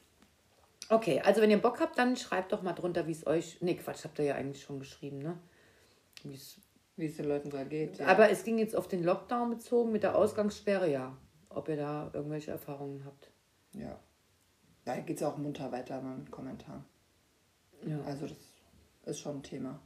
Okay, 0.89 1.21
also 1.25 1.41
wenn 1.43 1.51
ihr 1.51 1.59
Bock 1.61 1.81
habt, 1.81 1.99
dann 1.99 2.17
schreibt 2.17 2.53
doch 2.53 2.63
mal 2.63 2.73
drunter, 2.73 3.07
wie 3.07 3.13
es 3.13 3.27
euch... 3.27 3.59
Nee, 3.61 3.75
Quatsch, 3.75 4.05
habt 4.05 4.19
ihr 4.19 4.25
ja 4.27 4.35
eigentlich 4.35 4.63
schon 4.63 4.79
geschrieben, 4.79 5.19
ne? 5.19 5.39
Wie 6.25 6.35
es 6.35 6.57
Wie 6.97 7.07
es 7.07 7.17
den 7.17 7.27
Leuten 7.27 7.51
so 7.51 7.59
geht. 7.65 7.99
Ja. 7.99 8.07
Aber 8.07 8.31
es 8.31 8.45
ging 8.45 8.59
jetzt 8.59 8.77
auf 8.77 8.87
den 8.89 9.03
Lockdown 9.03 9.51
bezogen 9.51 9.93
mit 9.93 10.03
der 10.03 10.17
Ausgangssperre, 10.17 10.91
ja. 10.91 11.17
Ob 11.49 11.69
ihr 11.69 11.77
da 11.77 12.11
irgendwelche 12.13 12.51
Erfahrungen 12.51 13.05
habt. 13.05 13.31
ja. 13.73 13.99
Da 14.85 14.97
geht 14.99 15.19
es 15.19 15.23
auch 15.23 15.37
munter 15.37 15.71
weiter 15.71 16.03
mit 16.03 16.29
Kommentaren. 16.33 16.85
Ja. 17.87 18.01
Also 18.03 18.27
das 18.27 18.37
ist 19.05 19.21
schon 19.21 19.37
ein 19.37 19.43
Thema. 19.45 19.79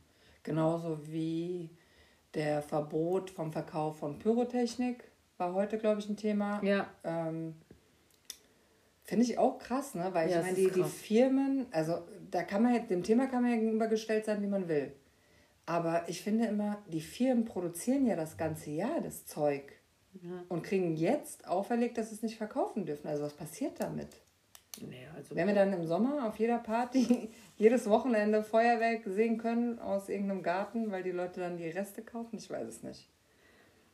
Genauso 0.43 1.07
wie 1.07 1.69
der 2.33 2.63
Verbot 2.63 3.29
vom 3.29 3.53
Verkauf 3.53 3.99
von 3.99 4.19
Pyrotechnik 4.19 5.05
war 5.37 5.53
heute, 5.53 5.77
glaube 5.77 6.01
ich, 6.01 6.09
ein 6.09 6.17
Thema. 6.17 6.63
Ja, 6.65 6.89
Ähm, 7.05 7.57
Finde 9.03 9.25
ich 9.25 9.39
auch 9.39 9.59
krass, 9.59 9.95
ne? 9.95 10.09
Weil 10.13 10.31
Ja, 10.31 10.39
ich 10.39 10.45
meine, 10.47 10.57
die, 10.57 10.71
die. 10.71 10.83
Firmen, 10.83 11.67
also 11.71 11.99
da 12.31 12.43
kann 12.43 12.63
man 12.63 12.75
jetzt, 12.75 12.91
dem 12.91 13.03
Thema 13.05 13.27
kann 13.27 13.43
man 13.43 13.53
ja 13.53 13.59
gegenübergestellt 13.59 14.25
sein, 14.25 14.43
wie 14.43 14.49
man 14.49 14.67
will. 14.67 14.93
Aber 15.67 16.09
ich 16.09 16.23
finde 16.23 16.47
immer, 16.47 16.79
die 16.87 17.01
Firmen 17.01 17.45
produzieren 17.45 18.07
ja 18.07 18.17
das 18.17 18.37
ganze 18.37 18.71
Jahr 18.71 19.01
das 19.03 19.27
Zeug 19.27 19.73
und 20.49 20.63
kriegen 20.63 20.97
jetzt 20.97 21.47
auferlegt, 21.47 21.99
dass 21.99 22.11
sie 22.11 22.15
es 22.15 22.23
nicht 22.23 22.37
verkaufen 22.37 22.87
dürfen. 22.87 23.09
Also 23.09 23.25
was 23.25 23.35
passiert 23.35 23.81
damit? 23.81 24.09
nee, 24.81 25.07
also 25.17 25.35
Wenn 25.35 25.47
wir 25.47 25.55
dann 25.55 25.73
im 25.73 25.87
Sommer 25.87 26.27
auf 26.27 26.39
jeder 26.39 26.59
Party 26.59 27.31
jedes 27.57 27.89
Wochenende 27.89 28.43
Feuerwerk 28.43 29.05
sehen 29.07 29.39
können 29.39 29.79
aus 29.79 30.09
irgendeinem 30.09 30.43
Garten, 30.43 30.91
weil 30.91 31.03
die 31.03 31.11
Leute 31.11 31.41
dann 31.41 31.57
die 31.57 31.69
Reste 31.69 32.03
kaufen, 32.03 32.37
ich 32.37 32.51
weiß 32.51 32.69
es 32.69 32.83
nicht. 32.83 33.09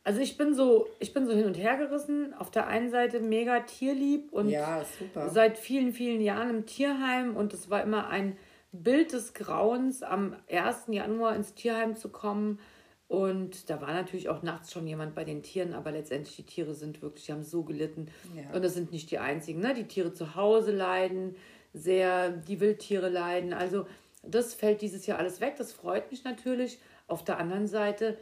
Also 0.05 0.19
ich 0.19 0.37
bin 0.37 0.53
so, 0.53 0.87
ich 0.99 1.13
bin 1.13 1.25
so 1.25 1.33
hin 1.33 1.45
und 1.45 1.57
her 1.57 1.77
gerissen. 1.77 2.33
Auf 2.33 2.51
der 2.51 2.67
einen 2.67 2.91
Seite 2.91 3.21
mega 3.21 3.61
tierlieb 3.61 4.33
und 4.33 4.49
ja, 4.49 4.83
seit 5.29 5.57
vielen, 5.57 5.93
vielen 5.93 6.19
Jahren 6.19 6.49
im 6.49 6.65
Tierheim 6.65 7.37
und 7.37 7.53
es 7.53 7.69
war 7.69 7.81
immer 7.81 8.09
ein 8.09 8.35
Bild 8.73 9.13
des 9.13 9.33
Grauens, 9.33 10.03
am 10.03 10.35
1. 10.49 10.87
Januar 10.89 11.35
ins 11.35 11.53
Tierheim 11.53 11.95
zu 11.95 12.09
kommen. 12.09 12.59
Und 13.07 13.69
da 13.69 13.79
war 13.79 13.93
natürlich 13.93 14.27
auch 14.27 14.41
nachts 14.41 14.73
schon 14.73 14.87
jemand 14.87 15.13
bei 15.13 15.23
den 15.23 15.43
Tieren, 15.43 15.73
aber 15.73 15.91
letztendlich 15.91 16.35
die 16.35 16.45
Tiere 16.45 16.73
sind 16.73 17.01
wirklich, 17.01 17.25
die 17.25 17.31
haben 17.31 17.43
so 17.43 17.63
gelitten. 17.63 18.07
Ja. 18.35 18.55
Und 18.55 18.65
das 18.65 18.73
sind 18.73 18.91
nicht 18.91 19.11
die 19.11 19.19
einzigen. 19.19 19.59
Ne? 19.59 19.73
Die 19.73 19.87
Tiere 19.87 20.13
zu 20.13 20.35
Hause 20.35 20.71
leiden 20.71 21.35
sehr, 21.73 22.29
die 22.29 22.59
Wildtiere 22.59 23.09
leiden. 23.09 23.53
Also 23.53 23.85
das 24.21 24.53
fällt 24.53 24.81
dieses 24.81 25.05
Jahr 25.05 25.19
alles 25.19 25.41
weg. 25.41 25.55
Das 25.57 25.73
freut 25.73 26.09
mich 26.11 26.23
natürlich. 26.23 26.79
Auf 27.07 27.23
der 27.23 27.37
anderen 27.37 27.67
Seite, 27.67 28.17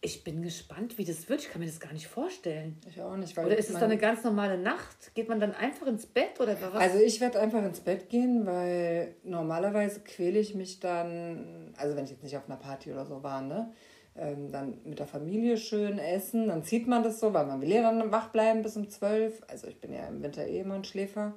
ich 0.00 0.22
bin 0.22 0.42
gespannt, 0.42 0.96
wie 0.96 1.04
das 1.04 1.28
wird. 1.28 1.40
Ich 1.40 1.50
kann 1.50 1.60
mir 1.60 1.66
das 1.66 1.80
gar 1.80 1.92
nicht 1.92 2.06
vorstellen. 2.06 2.80
Ich 2.88 3.00
auch 3.02 3.16
nicht. 3.16 3.36
Weil 3.36 3.46
Oder 3.46 3.58
ist 3.58 3.68
es 3.68 3.74
dann 3.74 3.84
eine 3.84 3.98
ganz 3.98 4.22
normale 4.22 4.56
Nacht? 4.56 5.12
Geht 5.14 5.28
man 5.28 5.40
dann 5.40 5.52
einfach 5.54 5.88
ins 5.88 6.06
Bett 6.06 6.38
oder 6.40 6.56
was? 6.60 6.74
Also 6.74 6.98
ich 6.98 7.20
werde 7.20 7.40
einfach 7.40 7.64
ins 7.64 7.80
Bett 7.80 8.08
gehen, 8.08 8.46
weil 8.46 9.16
normalerweise 9.24 10.00
quäle 10.00 10.38
ich 10.38 10.54
mich 10.54 10.78
dann, 10.78 11.74
also 11.76 11.96
wenn 11.96 12.04
ich 12.04 12.10
jetzt 12.10 12.22
nicht 12.22 12.36
auf 12.36 12.46
einer 12.46 12.58
Party 12.58 12.92
oder 12.92 13.06
so 13.06 13.22
war, 13.24 13.42
ne? 13.42 13.72
Ähm, 14.16 14.50
dann 14.52 14.78
mit 14.84 14.98
der 14.98 15.06
Familie 15.06 15.56
schön 15.56 15.98
essen, 15.98 16.48
dann 16.48 16.62
zieht 16.62 16.86
man 16.86 17.02
das 17.02 17.18
so, 17.20 17.34
weil 17.34 17.46
man 17.46 17.60
will 17.60 17.70
ja 17.70 17.82
dann 17.82 18.10
wach 18.12 18.28
bleiben 18.28 18.62
bis 18.62 18.76
um 18.76 18.88
zwölf. 18.88 19.42
Also 19.48 19.66
ich 19.66 19.80
bin 19.80 19.92
ja 19.92 20.06
im 20.06 20.22
Winter 20.22 20.46
eh 20.46 20.60
immer 20.60 20.74
ein 20.74 20.84
Schläfer. 20.84 21.34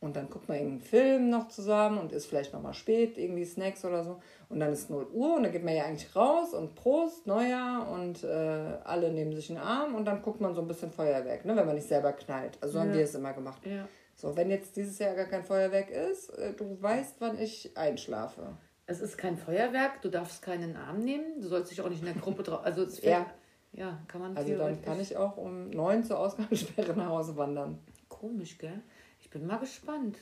Und 0.00 0.16
dann 0.16 0.28
guckt 0.28 0.48
man 0.48 0.58
irgendeinen 0.58 0.82
Film 0.82 1.30
noch 1.30 1.48
zusammen 1.48 1.96
und 1.96 2.12
isst 2.12 2.26
vielleicht 2.26 2.52
nochmal 2.52 2.74
spät, 2.74 3.16
irgendwie 3.16 3.46
Snacks 3.46 3.86
oder 3.86 4.04
so. 4.04 4.20
Und 4.48 4.60
dann 4.60 4.72
ist 4.72 4.90
0 4.90 5.06
Uhr 5.12 5.36
und 5.36 5.42
dann 5.44 5.52
geht 5.52 5.64
man 5.64 5.74
ja 5.74 5.84
eigentlich 5.84 6.14
raus 6.14 6.54
und 6.54 6.74
Prost, 6.74 7.26
Neujahr 7.26 7.90
und 7.90 8.22
äh, 8.24 8.78
alle 8.84 9.10
nehmen 9.12 9.32
sich 9.34 9.48
in 9.50 9.56
den 9.56 9.64
Arm 9.64 9.94
und 9.94 10.04
dann 10.04 10.22
guckt 10.22 10.40
man 10.40 10.54
so 10.54 10.60
ein 10.60 10.68
bisschen 10.68 10.90
Feuerwerk, 10.90 11.44
ne, 11.44 11.56
wenn 11.56 11.66
man 11.66 11.74
nicht 11.74 11.88
selber 11.88 12.12
knallt. 12.12 12.58
Also 12.60 12.74
so 12.74 12.80
haben 12.80 12.90
Ja. 12.90 12.94
wir 12.96 13.04
es 13.04 13.14
immer 13.14 13.32
gemacht. 13.32 13.64
ja. 13.66 13.88
So, 14.16 14.36
wenn 14.36 14.48
jetzt 14.48 14.76
dieses 14.76 14.98
Jahr 15.00 15.14
gar 15.16 15.24
kein 15.24 15.42
Feuerwerk 15.42 15.90
ist, 15.90 16.28
äh, 16.38 16.52
du 16.52 16.80
weißt, 16.80 17.16
wann 17.18 17.36
ich 17.36 17.76
einschlafe. 17.76 18.42
Es 18.86 19.00
ist 19.00 19.18
kein 19.18 19.36
Feuerwerk, 19.36 20.02
du 20.02 20.08
darfst 20.08 20.40
keinen 20.40 20.76
Arm 20.76 21.00
nehmen, 21.00 21.40
du 21.40 21.48
sollst 21.48 21.72
dich 21.72 21.80
auch 21.80 21.88
nicht 21.88 21.98
in 22.00 22.12
der 22.12 22.22
Gruppe 22.22 22.44
drauf. 22.44 22.60
Also 22.64 22.84
es 22.84 23.02
Ja. 23.02 23.26
ja, 23.72 23.98
kann 24.06 24.20
man 24.20 24.36
Also 24.36 24.56
dann 24.56 24.80
kann 24.82 25.00
ich 25.00 25.16
auch 25.16 25.36
um 25.36 25.68
neun 25.70 26.04
zur 26.04 26.20
Ausgangssperre 26.20 26.92
nach 26.94 27.08
Hause 27.08 27.36
wandern. 27.36 27.78
Komisch, 28.08 28.56
gell? 28.58 28.82
Ich 29.20 29.30
bin 29.30 29.46
mal 29.48 29.56
gespannt, 29.58 30.16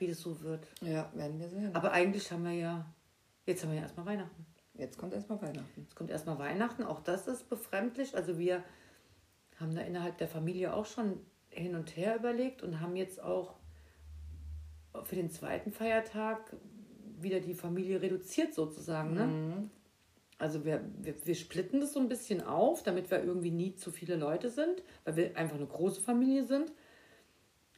wie 0.00 0.08
das 0.08 0.18
so 0.18 0.40
wird. 0.40 0.66
Ja, 0.80 1.08
werden 1.14 1.38
wir 1.38 1.48
sehen. 1.48 1.70
Aber 1.74 1.92
eigentlich 1.92 2.32
haben 2.32 2.42
wir 2.44 2.52
ja. 2.52 2.86
Jetzt 3.48 3.62
haben 3.62 3.70
wir 3.70 3.76
ja 3.76 3.82
erstmal 3.84 4.04
Weihnachten. 4.04 4.44
Jetzt 4.74 4.98
kommt 4.98 5.14
erstmal 5.14 5.40
Weihnachten. 5.40 5.80
Jetzt 5.80 5.96
kommt 5.96 6.10
erstmal 6.10 6.38
Weihnachten, 6.38 6.82
auch 6.82 7.00
das 7.00 7.26
ist 7.26 7.48
befremdlich. 7.48 8.14
Also 8.14 8.38
wir 8.38 8.62
haben 9.56 9.74
da 9.74 9.80
innerhalb 9.80 10.18
der 10.18 10.28
Familie 10.28 10.74
auch 10.74 10.84
schon 10.84 11.18
hin 11.48 11.74
und 11.74 11.96
her 11.96 12.16
überlegt 12.16 12.62
und 12.62 12.80
haben 12.80 12.94
jetzt 12.94 13.22
auch 13.22 13.54
für 15.02 15.16
den 15.16 15.30
zweiten 15.30 15.72
Feiertag 15.72 16.54
wieder 17.18 17.40
die 17.40 17.54
Familie 17.54 18.02
reduziert 18.02 18.52
sozusagen. 18.52 19.14
Ne? 19.14 19.70
Also 20.36 20.66
wir, 20.66 20.84
wir, 20.98 21.14
wir 21.24 21.34
splitten 21.34 21.80
das 21.80 21.94
so 21.94 22.00
ein 22.00 22.10
bisschen 22.10 22.42
auf, 22.42 22.82
damit 22.82 23.10
wir 23.10 23.24
irgendwie 23.24 23.50
nie 23.50 23.76
zu 23.76 23.90
viele 23.90 24.16
Leute 24.16 24.50
sind, 24.50 24.82
weil 25.04 25.16
wir 25.16 25.36
einfach 25.38 25.56
eine 25.56 25.66
große 25.66 26.02
Familie 26.02 26.44
sind. 26.46 26.70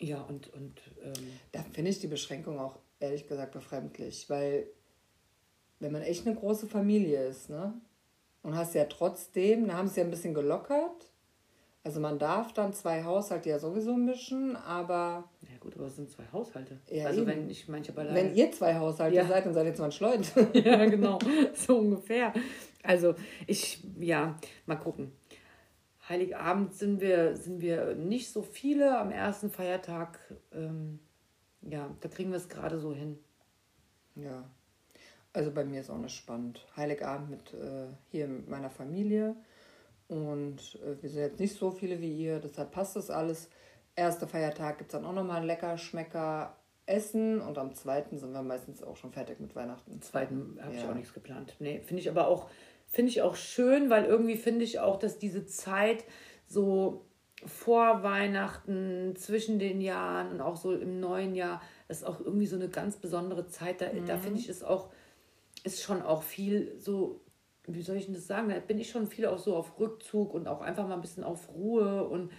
Ja, 0.01 0.21
und, 0.23 0.53
und 0.53 0.81
ähm, 1.01 1.39
Da 1.53 1.63
finde 1.63 1.93
ich 1.93 2.01
die 2.01 2.09
Beschränkung 2.09 2.59
auch 2.59 2.81
ehrlich 2.99 3.29
gesagt 3.29 3.53
befremdlich, 3.53 4.29
weil 4.29 4.67
wenn 5.81 5.93
man 5.93 6.03
echt 6.03 6.27
eine 6.27 6.37
große 6.37 6.67
Familie 6.69 7.25
ist, 7.27 7.51
ne, 7.51 7.75
und 8.43 8.55
hast 8.57 8.75
ja 8.75 8.85
trotzdem, 8.85 9.69
da 9.69 9.75
haben 9.75 9.89
sie 9.89 10.01
ja 10.01 10.07
ein 10.07 10.11
bisschen 10.11 10.35
gelockert. 10.35 11.11
Also 11.83 11.99
man 11.99 12.19
darf 12.19 12.53
dann 12.53 12.75
zwei 12.75 13.05
Haushalte 13.05 13.49
ja 13.49 13.59
sowieso 13.59 13.95
mischen, 13.95 14.55
aber. 14.55 15.25
Ja 15.41 15.57
gut, 15.61 15.75
aber 15.77 15.87
es 15.87 15.97
sind 15.97 16.11
zwei 16.11 16.25
Haushalte. 16.31 16.79
Ja, 16.91 17.07
also 17.07 17.23
eben. 17.23 17.31
wenn 17.31 17.51
ich 17.51 17.69
manche 17.69 17.93
bei 17.93 18.13
Wenn 18.13 18.35
ihr 18.35 18.53
zwei 18.53 18.75
Haushalte 18.75 19.17
Ja. 19.17 19.27
seid, 19.27 19.47
dann 19.47 19.55
seid 19.55 19.67
ihr 19.67 19.75
20 19.75 20.01
Leute. 20.01 20.49
ja, 20.59 20.85
genau. 20.85 21.19
So 21.55 21.79
ungefähr. 21.79 22.35
Also 22.83 23.15
ich, 23.47 23.83
ja, 23.99 24.39
mal 24.67 24.77
gucken. 24.77 25.13
Heiligabend 26.07 26.75
sind 26.75 27.01
wir, 27.01 27.37
sind 27.37 27.63
wir 27.63 27.95
nicht 27.95 28.31
so 28.31 28.43
viele. 28.43 28.99
Am 28.99 29.11
ersten 29.11 29.51
Feiertag, 29.51 30.19
ähm, 30.53 30.99
ja, 31.63 31.89
da 32.01 32.09
kriegen 32.09 32.31
wir 32.31 32.37
es 32.39 32.49
gerade 32.51 32.79
so 32.79 32.93
hin. 32.93 33.19
Ja. 34.17 34.51
Also 35.33 35.53
bei 35.53 35.65
mir 35.65 35.81
ist 35.81 35.91
auch 35.91 35.99
nicht 35.99 36.17
spannend. 36.17 36.67
Heiligabend 36.77 37.31
mit 37.31 37.55
äh, 37.55 37.87
hier 38.11 38.27
mit 38.27 38.49
meiner 38.49 38.71
Familie. 38.71 39.37
Und 40.09 40.79
äh, 40.85 41.01
wir 41.01 41.09
sind 41.09 41.21
jetzt 41.21 41.41
nicht 41.41 41.57
so 41.57 41.71
viele 41.71 42.01
wie 42.01 42.13
ihr, 42.13 42.41
deshalb 42.41 42.73
passt 42.73 42.97
das 42.97 43.11
alles. 43.11 43.49
Erster 43.95 44.27
Feiertag 44.27 44.79
gibt 44.79 44.93
es 44.93 44.99
dann 44.99 45.07
auch 45.07 45.13
nochmal 45.13 45.41
ein 45.41 45.47
lecker 45.47 45.79
Schmecker 45.79 46.57
Essen 46.87 47.41
und 47.41 47.57
am 47.59 47.73
zweiten 47.75 48.19
sind 48.19 48.33
wir 48.33 48.43
meistens 48.43 48.83
auch 48.83 48.97
schon 48.97 49.13
fertig 49.13 49.39
mit 49.39 49.55
Weihnachten. 49.55 49.93
Am 49.93 50.03
zweiten 50.03 50.59
habe 50.61 50.75
ich 50.75 50.83
Ja. 50.83 50.91
auch 50.91 50.95
nichts 50.95 51.15
geplant. 51.15 51.55
Nee, 51.61 51.81
finde 51.85 52.03
ich 52.03 52.11
aber 52.11 52.27
auch, 52.27 52.51
finde 52.87 53.11
ich 53.11 53.23
auch 53.23 53.37
schön, 53.37 53.91
weil 53.91 54.05
irgendwie 54.05 54.37
finde 54.37 54.65
ich 54.65 54.81
auch, 54.81 54.99
dass 54.99 55.19
diese 55.19 55.47
Zeit 55.47 56.05
so 56.47 57.05
vor 57.47 58.03
Weihnachten, 58.03 59.15
zwischen 59.17 59.59
den 59.59 59.81
Jahren 59.81 60.33
und 60.33 60.41
auch 60.41 60.57
so 60.57 60.75
im 60.75 60.99
neuen 61.01 61.35
Jahr, 61.35 61.63
ist 61.89 62.05
auch 62.05 62.21
irgendwie 62.21 62.47
so 62.47 62.57
eine 62.57 62.69
ganz 62.69 62.97
besondere 62.97 63.47
Zeit. 63.47 63.81
Da, 63.81 63.87
da 64.07 64.19
finde 64.19 64.41
ich 64.41 64.49
es 64.49 64.63
auch, 64.63 64.91
ist 65.65 65.83
schon 65.83 66.03
auch 66.03 66.23
viel 66.23 66.79
so, 66.79 67.21
wie 67.67 67.83
soll 67.83 67.97
ich 67.97 68.07
denn 68.07 68.15
das 68.15 68.27
sagen? 68.27 68.49
Da 68.49 68.59
bin 68.59 68.79
ich 68.79 68.91
schon 68.91 69.07
viel 69.07 69.27
auch 69.27 69.39
so 69.39 69.55
auf 69.57 69.79
Rückzug 69.79 70.35
und 70.35 70.49
auch 70.49 70.61
einfach 70.61 70.87
mal 70.89 70.95
ein 70.95 71.01
bisschen 71.01 71.25
auf 71.25 71.49
Ruhe 71.51 72.09
und, 72.09 72.31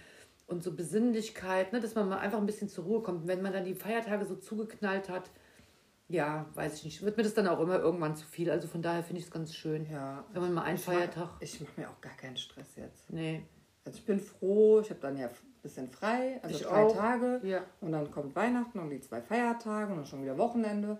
und 0.46 0.62
so 0.62 0.74
Besinnlichkeit, 0.74 1.72
ne? 1.72 1.80
dass 1.80 1.94
man 1.94 2.08
mal 2.08 2.18
einfach 2.18 2.38
ein 2.38 2.46
bisschen 2.46 2.68
zur 2.68 2.84
Ruhe 2.84 3.02
kommt. 3.02 3.26
Wenn 3.26 3.42
man 3.42 3.52
dann 3.52 3.64
die 3.64 3.74
Feiertage 3.74 4.26
so 4.26 4.36
zugeknallt 4.36 5.08
hat, 5.08 5.30
ja, 6.08 6.46
weiß 6.54 6.74
ich 6.74 6.84
nicht. 6.84 7.02
Wird 7.02 7.16
mir 7.16 7.22
das 7.22 7.32
dann 7.34 7.46
auch 7.48 7.60
immer 7.60 7.78
irgendwann 7.78 8.14
zu 8.16 8.26
viel. 8.26 8.50
Also 8.50 8.68
von 8.68 8.82
daher 8.82 9.02
finde 9.02 9.20
ich 9.20 9.26
es 9.26 9.30
ganz 9.30 9.54
schön. 9.54 9.88
Ja. 9.90 10.24
Wenn 10.32 10.42
man 10.42 10.52
mal 10.52 10.62
einen 10.64 10.76
Ich 10.76 10.86
mach- 10.86 10.94
Feiertag. 10.94 11.30
Ich 11.40 11.60
mache 11.60 11.72
mir 11.80 11.88
auch 11.88 12.00
gar 12.02 12.14
keinen 12.16 12.36
Stress 12.36 12.76
jetzt. 12.76 13.10
Nee. 13.10 13.44
Also 13.84 13.98
ich 13.98 14.04
bin 14.04 14.20
froh, 14.20 14.80
ich 14.80 14.90
habe 14.90 15.00
dann 15.00 15.16
ja 15.16 15.28
ein 15.28 15.34
bisschen 15.62 15.88
frei, 15.88 16.38
also 16.42 16.54
Ich 16.54 16.62
drei 16.62 16.82
auch. 16.84 16.94
Tage. 16.94 17.40
Ja. 17.44 17.62
Und 17.80 17.92
dann 17.92 18.10
kommt 18.10 18.36
Weihnachten 18.36 18.78
und 18.78 18.90
die 18.90 19.00
zwei 19.00 19.22
Feiertage 19.22 19.90
und 19.92 19.98
dann 19.98 20.06
schon 20.06 20.22
wieder 20.22 20.36
Wochenende. 20.36 20.98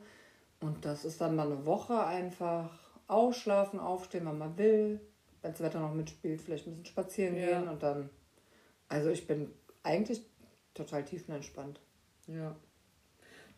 Und 0.63 0.85
das 0.85 1.05
ist 1.05 1.21
dann 1.21 1.37
mal 1.37 1.51
eine 1.51 1.67
Woche 1.67 2.05
einfach 2.05 2.71
ausschlafen, 3.09 3.81
aufstehen, 3.81 4.25
wann 4.25 4.39
man 4.39 4.57
will. 4.57 5.01
Wenn 5.43 5.51
das 5.51 5.61
Wetter 5.61 5.81
noch 5.81 5.93
mitspielt, 5.93 6.41
vielleicht 6.41 6.67
ein 6.67 6.71
bisschen 6.71 6.87
spazieren 6.87 7.37
Ja. 7.37 7.59
gehen 7.59 7.69
und 7.69 7.83
dann. 7.83 8.11
Also 8.89 9.11
ich 9.11 9.27
bin 9.27 9.51
eigentlich 9.83 10.23
total 10.75 11.05
tiefenentspannt. 11.05 11.81
Ja. 12.29 12.55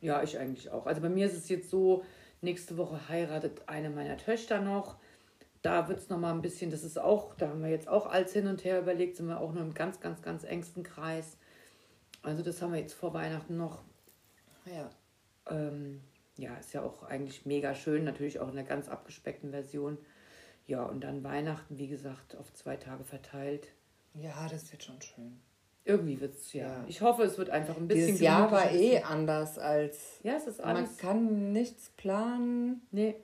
Ja, 0.01 0.23
ich 0.23 0.39
eigentlich 0.39 0.71
auch. 0.71 0.87
Also 0.87 1.01
bei 1.03 1.09
mir 1.09 1.27
ist 1.27 1.37
es 1.37 1.49
jetzt 1.49 1.71
so, 1.71 2.05
nächste 2.41 2.77
Woche 2.77 3.09
heiratet 3.09 3.63
eine 3.67 3.91
meiner 3.91 4.17
Töchter 4.17 4.61
noch. 4.61 4.97
Da 5.63 5.89
wird 5.89 5.99
es 5.99 6.09
nochmal 6.09 6.35
ein 6.35 6.43
bisschen, 6.43 6.71
das 6.71 6.85
ist 6.85 6.99
auch, 6.99 7.35
da 7.37 7.49
haben 7.49 7.63
wir 7.63 7.71
jetzt 7.71 7.89
auch 7.89 8.07
alles 8.07 8.33
hin 8.33 8.47
und 8.47 8.65
her 8.65 8.81
überlegt, 8.81 9.17
sind 9.17 9.27
wir 9.27 9.41
auch 9.41 9.53
nur 9.53 9.63
im 9.63 9.73
ganz, 9.75 10.01
ganz, 10.01 10.21
ganz 10.23 10.45
engsten 10.45 10.83
Kreis. 10.83 11.37
Also 12.23 12.43
das 12.43 12.61
haben 12.61 12.73
wir 12.73 12.81
jetzt 12.81 12.95
vor 12.95 13.15
Weihnachten 13.15 13.57
noch. 13.57 13.83
Ja. 14.67 14.91
Ähm, 15.51 16.01
ja, 16.37 16.55
ist 16.57 16.73
ja 16.73 16.83
auch 16.83 17.03
eigentlich 17.05 17.47
mega 17.47 17.75
schön, 17.75 18.05
natürlich 18.05 18.41
auch 18.41 18.49
in 18.51 18.59
einer 18.59 18.67
ganz 18.67 18.89
abgespeckten 18.89 19.51
Version. 19.51 19.99
Ja, 20.67 20.83
und 20.85 21.03
dann 21.03 21.23
Weihnachten, 21.23 21.79
wie 21.79 21.89
gesagt, 21.89 22.37
auf 22.37 22.53
zwei 22.55 22.77
Tage 22.77 23.05
verteilt. 23.05 23.69
Ja, 24.15 24.49
das 24.51 24.71
wird 24.73 24.83
schon 24.83 25.01
schön. 25.03 25.41
Irgendwie 25.85 26.19
wird 26.21 26.35
es, 26.35 26.53
ja. 26.55 26.67
Ja. 26.67 26.85
Ich 26.89 27.03
hoffe, 27.03 27.25
es 27.25 27.37
wird 27.37 27.51
einfach 27.51 27.77
ein 27.77 27.87
bisschen. 27.87 28.07
Dieses 28.07 28.21
Jahr 28.23 28.51
war 28.51 28.73
eh 28.73 29.03
anders 29.03 29.59
als. 29.59 30.19
Ja, 30.23 30.35
es 30.37 30.47
ist 30.47 30.65
Man 30.65 30.77
alles. 30.79 30.97
kann 30.97 31.53
nichts 31.53 31.91
planen. 31.91 32.81
Nee. 32.91 33.17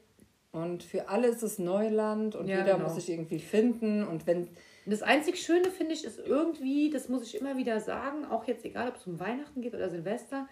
Und 0.53 0.83
für 0.83 1.09
alle 1.09 1.29
ist 1.29 1.43
es 1.43 1.59
Neuland 1.59 2.35
und 2.35 2.49
Ja, 2.49 2.59
jeder 2.59 2.75
genau. 2.75 2.85
muss 2.89 2.97
sich 2.97 3.09
irgendwie 3.09 3.39
finden. 3.39 4.07
Und 4.07 4.27
wenn, 4.27 4.49
das 4.85 5.01
einzig 5.03 5.41
Schöne 5.41 5.71
finde 5.71 5.95
ich 5.95 6.05
ist 6.05 6.19
irgendwie, 6.19 6.91
das 6.91 7.09
muss 7.09 7.23
ich 7.23 7.41
immer 7.41 7.57
wieder 7.57 7.81
sagen, 7.81 8.27
auch 8.27 8.45
jetzt 8.47 8.65
egal, 8.65 8.89
ob 8.89 8.97
es 8.97 9.07
um 9.07 9.21
Weihnachten 9.21 9.63
geht 9.63 9.75
oder 9.75 9.89
Silvester, 9.89 10.49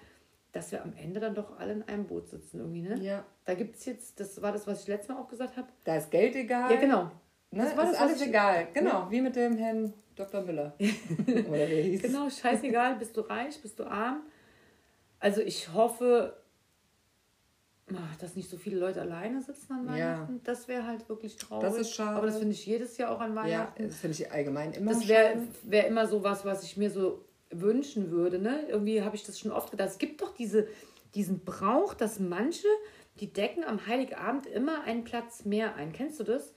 dass 0.58 0.72
wir 0.72 0.82
am 0.82 0.92
Ende 0.96 1.20
dann 1.20 1.34
doch 1.34 1.58
alle 1.58 1.72
in 1.72 1.82
einem 1.84 2.06
Boot 2.06 2.28
sitzen 2.28 2.58
irgendwie, 2.60 2.82
ne? 2.82 2.98
ja, 3.00 3.24
Da 3.44 3.54
gibt 3.54 3.76
es 3.76 3.84
jetzt, 3.86 4.18
das 4.20 4.40
war 4.42 4.52
das, 4.52 4.66
was 4.66 4.82
ich 4.82 4.88
letztes 4.88 5.08
Mal 5.08 5.20
auch 5.20 5.28
gesagt 5.28 5.56
habe. 5.56 5.68
da 5.84 5.96
ist 5.96 6.10
Geld 6.10 6.34
egal. 6.36 6.70
Ja, 6.72 6.80
genau. 6.80 7.04
Ne? 7.50 7.64
Das 7.64 7.76
war 7.76 7.84
ist 7.84 7.92
das, 7.92 8.00
alles 8.00 8.20
ich- 8.20 8.28
egal. 8.28 8.68
Genau, 8.74 9.10
wie 9.10 9.20
mit 9.20 9.34
dem 9.36 9.56
Herrn 9.56 9.92
Dr. 10.16 10.42
Müller. 10.42 10.74
Oder 10.80 11.68
wie 11.68 11.82
hieß. 11.82 12.02
Genau, 12.02 12.28
scheißegal, 12.28 12.96
bist 12.96 13.16
du 13.16 13.20
reich, 13.22 13.60
bist 13.62 13.78
du 13.78 13.84
arm. 13.84 14.22
Also 15.20 15.40
ich 15.40 15.72
hoffe, 15.72 16.36
dass 18.20 18.36
nicht 18.36 18.50
so 18.50 18.58
viele 18.58 18.78
Leute 18.78 19.00
alleine 19.00 19.40
sitzen 19.40 19.72
an 19.72 19.86
Ja. 19.96 20.14
Weihnachten. 20.18 20.40
Das 20.44 20.68
wäre 20.68 20.86
halt 20.86 21.08
wirklich 21.08 21.36
traurig. 21.36 21.62
Das 21.70 21.78
ist 21.78 21.94
schade. 21.94 22.16
Aber 22.16 22.26
das 22.26 22.36
finde 22.38 22.52
ich 22.52 22.66
jedes 22.66 22.98
Jahr 22.98 23.10
auch 23.12 23.20
an 23.20 23.34
Ja, 23.34 23.42
Weihnachten. 23.42 23.86
das 23.86 23.96
finde 23.96 24.16
ich 24.20 24.30
allgemein 24.30 24.72
immer 24.72 24.92
Das 24.92 25.08
wäre 25.08 25.38
wär 25.62 25.86
immer 25.86 26.06
so 26.06 26.22
was, 26.22 26.44
was 26.44 26.62
ich 26.64 26.76
mir 26.76 26.90
so 26.90 27.24
wünschen 27.50 28.10
würde. 28.10 28.38
Ne? 28.38 28.60
Irgendwie 28.68 29.02
habe 29.02 29.16
ich 29.16 29.24
das 29.24 29.38
schon 29.38 29.52
oft 29.52 29.70
gedacht. 29.70 29.88
Es 29.88 29.98
gibt 29.98 30.20
doch 30.22 30.34
diese, 30.34 30.66
diesen 31.14 31.40
Brauch, 31.44 31.94
dass 31.94 32.20
manche, 32.20 32.66
die 33.20 33.32
decken 33.32 33.64
am 33.64 33.86
Heiligabend 33.86 34.46
immer 34.46 34.82
einen 34.84 35.04
Platz 35.04 35.44
mehr 35.44 35.74
ein. 35.76 35.92
Kennst 35.92 36.20
du 36.20 36.24
das? 36.24 36.52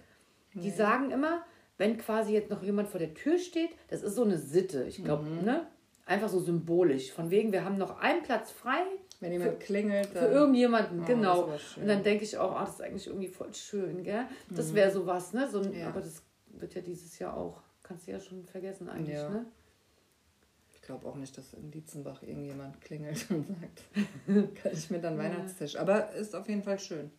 Die 0.54 0.69
sagen 0.69 1.12
immer, 1.12 1.45
wenn 1.77 1.97
quasi 1.97 2.34
jetzt 2.34 2.49
noch 2.49 2.62
jemand 2.62 2.89
vor 2.89 2.99
der 2.99 3.13
Tür 3.13 3.38
steht, 3.38 3.69
das 3.88 4.04
ist 4.04 4.15
so 4.15 4.23
eine 4.23 4.38
Sitte, 4.38 4.84
ich 4.84 5.01
glaube, 5.04 5.23
Mhm. 5.23 5.45
ne? 5.45 5.67
Einfach 6.06 6.27
so 6.30 6.39
symbolisch. 6.39 7.12
Von 7.13 7.32
wegen, 7.32 7.54
wir 7.54 7.63
haben 7.63 7.77
noch 7.77 7.99
einen 7.99 8.21
Platz 8.23 8.51
frei 8.51 8.82
Wenn 9.21 9.32
jemand 9.32 9.62
klingelt, 9.62 10.08
für 10.08 10.15
dann. 10.19 10.32
irgendjemanden, 10.34 10.99
Oh, 11.01 11.06
genau. 11.06 11.43
Und 11.77 11.88
dann 11.88 12.04
denke 12.04 12.25
ich 12.25 12.38
auch, 12.38 12.51
ah, 12.54 12.65
das 12.65 12.75
ist 12.75 12.82
eigentlich 12.82 13.08
irgendwie 13.08 13.30
voll 13.30 13.54
schön, 13.54 14.04
gell? 14.04 14.25
Das 14.49 14.73
wäre 14.73 14.91
sowas, 14.91 15.32
ne? 15.32 15.47
So 15.49 15.62
ein, 15.62 15.69
Mhm. 15.71 15.77
Ja. 15.80 15.88
Aber 15.88 16.01
das 16.01 16.21
wird 16.47 16.75
ja 16.75 16.82
dieses 16.82 17.17
Jahr 17.17 17.38
auch, 17.38 17.62
kannst 17.82 18.08
du 18.08 18.12
ja 18.12 18.19
schon 18.19 18.43
vergessen 18.45 18.89
eigentlich, 18.89 19.15
Ja. 19.15 19.30
ne? 19.30 19.45
Ich 20.93 20.99
glaube 20.99 21.08
auch 21.08 21.15
nicht, 21.17 21.38
dass 21.38 21.54
in 21.54 21.71
Dietzenbach 21.71 22.21
irgendjemand 22.21 22.82
klingelt 22.82 23.25
und 23.30 23.47
sagt, 23.47 24.56
kann 24.62 24.71
ich 24.73 24.89
mit 24.89 25.06
an 25.06 25.17
Weihnachtstisch. 25.17 25.77
Aber 25.77 26.12
ist 26.12 26.36
auf 26.36 26.49
jeden 26.49 26.63
Fall 26.63 26.77
schön. 26.80 27.10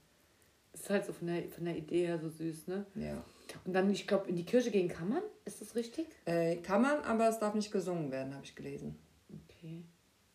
Ist 0.75 0.91
halt 0.91 1.07
so 1.07 1.15
von 1.15 1.27
der, 1.29 1.45
von 1.49 1.65
der 1.65 1.75
Idee 1.79 2.07
her 2.07 2.19
so 2.19 2.29
süß, 2.29 2.67
ne? 2.69 2.85
Ja. 2.97 3.25
Und 3.65 3.73
dann, 3.73 3.91
ich 3.91 4.07
glaube, 4.07 4.29
in 4.29 4.37
die 4.37 4.45
Kirche 4.45 4.71
gehen 4.71 4.89
kann 4.89 5.09
man? 5.09 5.23
Ist 5.47 5.63
das 5.63 5.75
richtig? 5.75 6.07
Äh, 6.27 6.57
kann 6.57 6.83
man, 6.83 6.99
aber 7.05 7.31
es 7.31 7.39
darf 7.39 7.55
nicht 7.55 7.73
gesungen 7.73 8.11
werden, 8.13 8.35
habe 8.35 8.45
ich 8.45 8.55
gelesen. 8.55 8.99
Okay. 9.49 9.85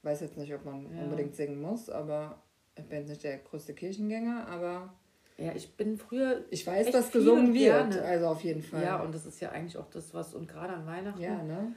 Weiß 0.02 0.22
jetzt 0.22 0.38
nicht, 0.38 0.52
ob 0.56 0.66
man 0.66 0.92
Ja. 0.96 1.04
unbedingt 1.04 1.36
singen 1.36 1.62
muss, 1.62 1.92
aber 1.92 2.42
ich 2.76 2.86
bin 2.86 2.98
jetzt 3.02 3.10
nicht 3.10 3.24
der 3.24 3.38
größte 3.38 3.76
Kirchengänger, 3.76 4.48
aber 4.48 4.96
Ja, 5.38 5.54
ich 5.54 5.76
bin 5.76 5.98
früher. 5.98 6.44
ich 6.50 6.66
weiß, 6.66 6.90
dass 6.90 7.12
gesungen 7.12 7.54
wird. 7.54 7.92
gerne. 7.92 8.02
Also 8.02 8.28
auf 8.30 8.42
jeden 8.44 8.64
Fall. 8.64 8.82
Ja, 8.84 9.00
und 9.04 9.14
das 9.14 9.28
ist 9.28 9.40
ja 9.42 9.50
eigentlich 9.52 9.78
auch 9.78 9.90
das, 9.92 10.12
was, 10.16 10.34
und 10.34 10.48
gerade 10.48 10.74
an 10.74 10.88
Weihnachten. 10.88 11.22
ja, 11.22 11.44
ne? 11.44 11.76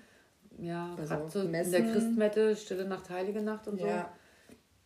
Ja, 0.60 0.94
Also 0.98 1.16
so 1.28 1.40
in 1.40 1.50
Messen- 1.50 1.72
der 1.72 1.82
Christmette, 1.82 2.54
Stille 2.56 2.84
Nacht, 2.86 3.08
Heilige 3.10 3.40
Nacht 3.40 3.66
und 3.68 3.80
so. 3.80 3.86
Ja. 3.86 4.12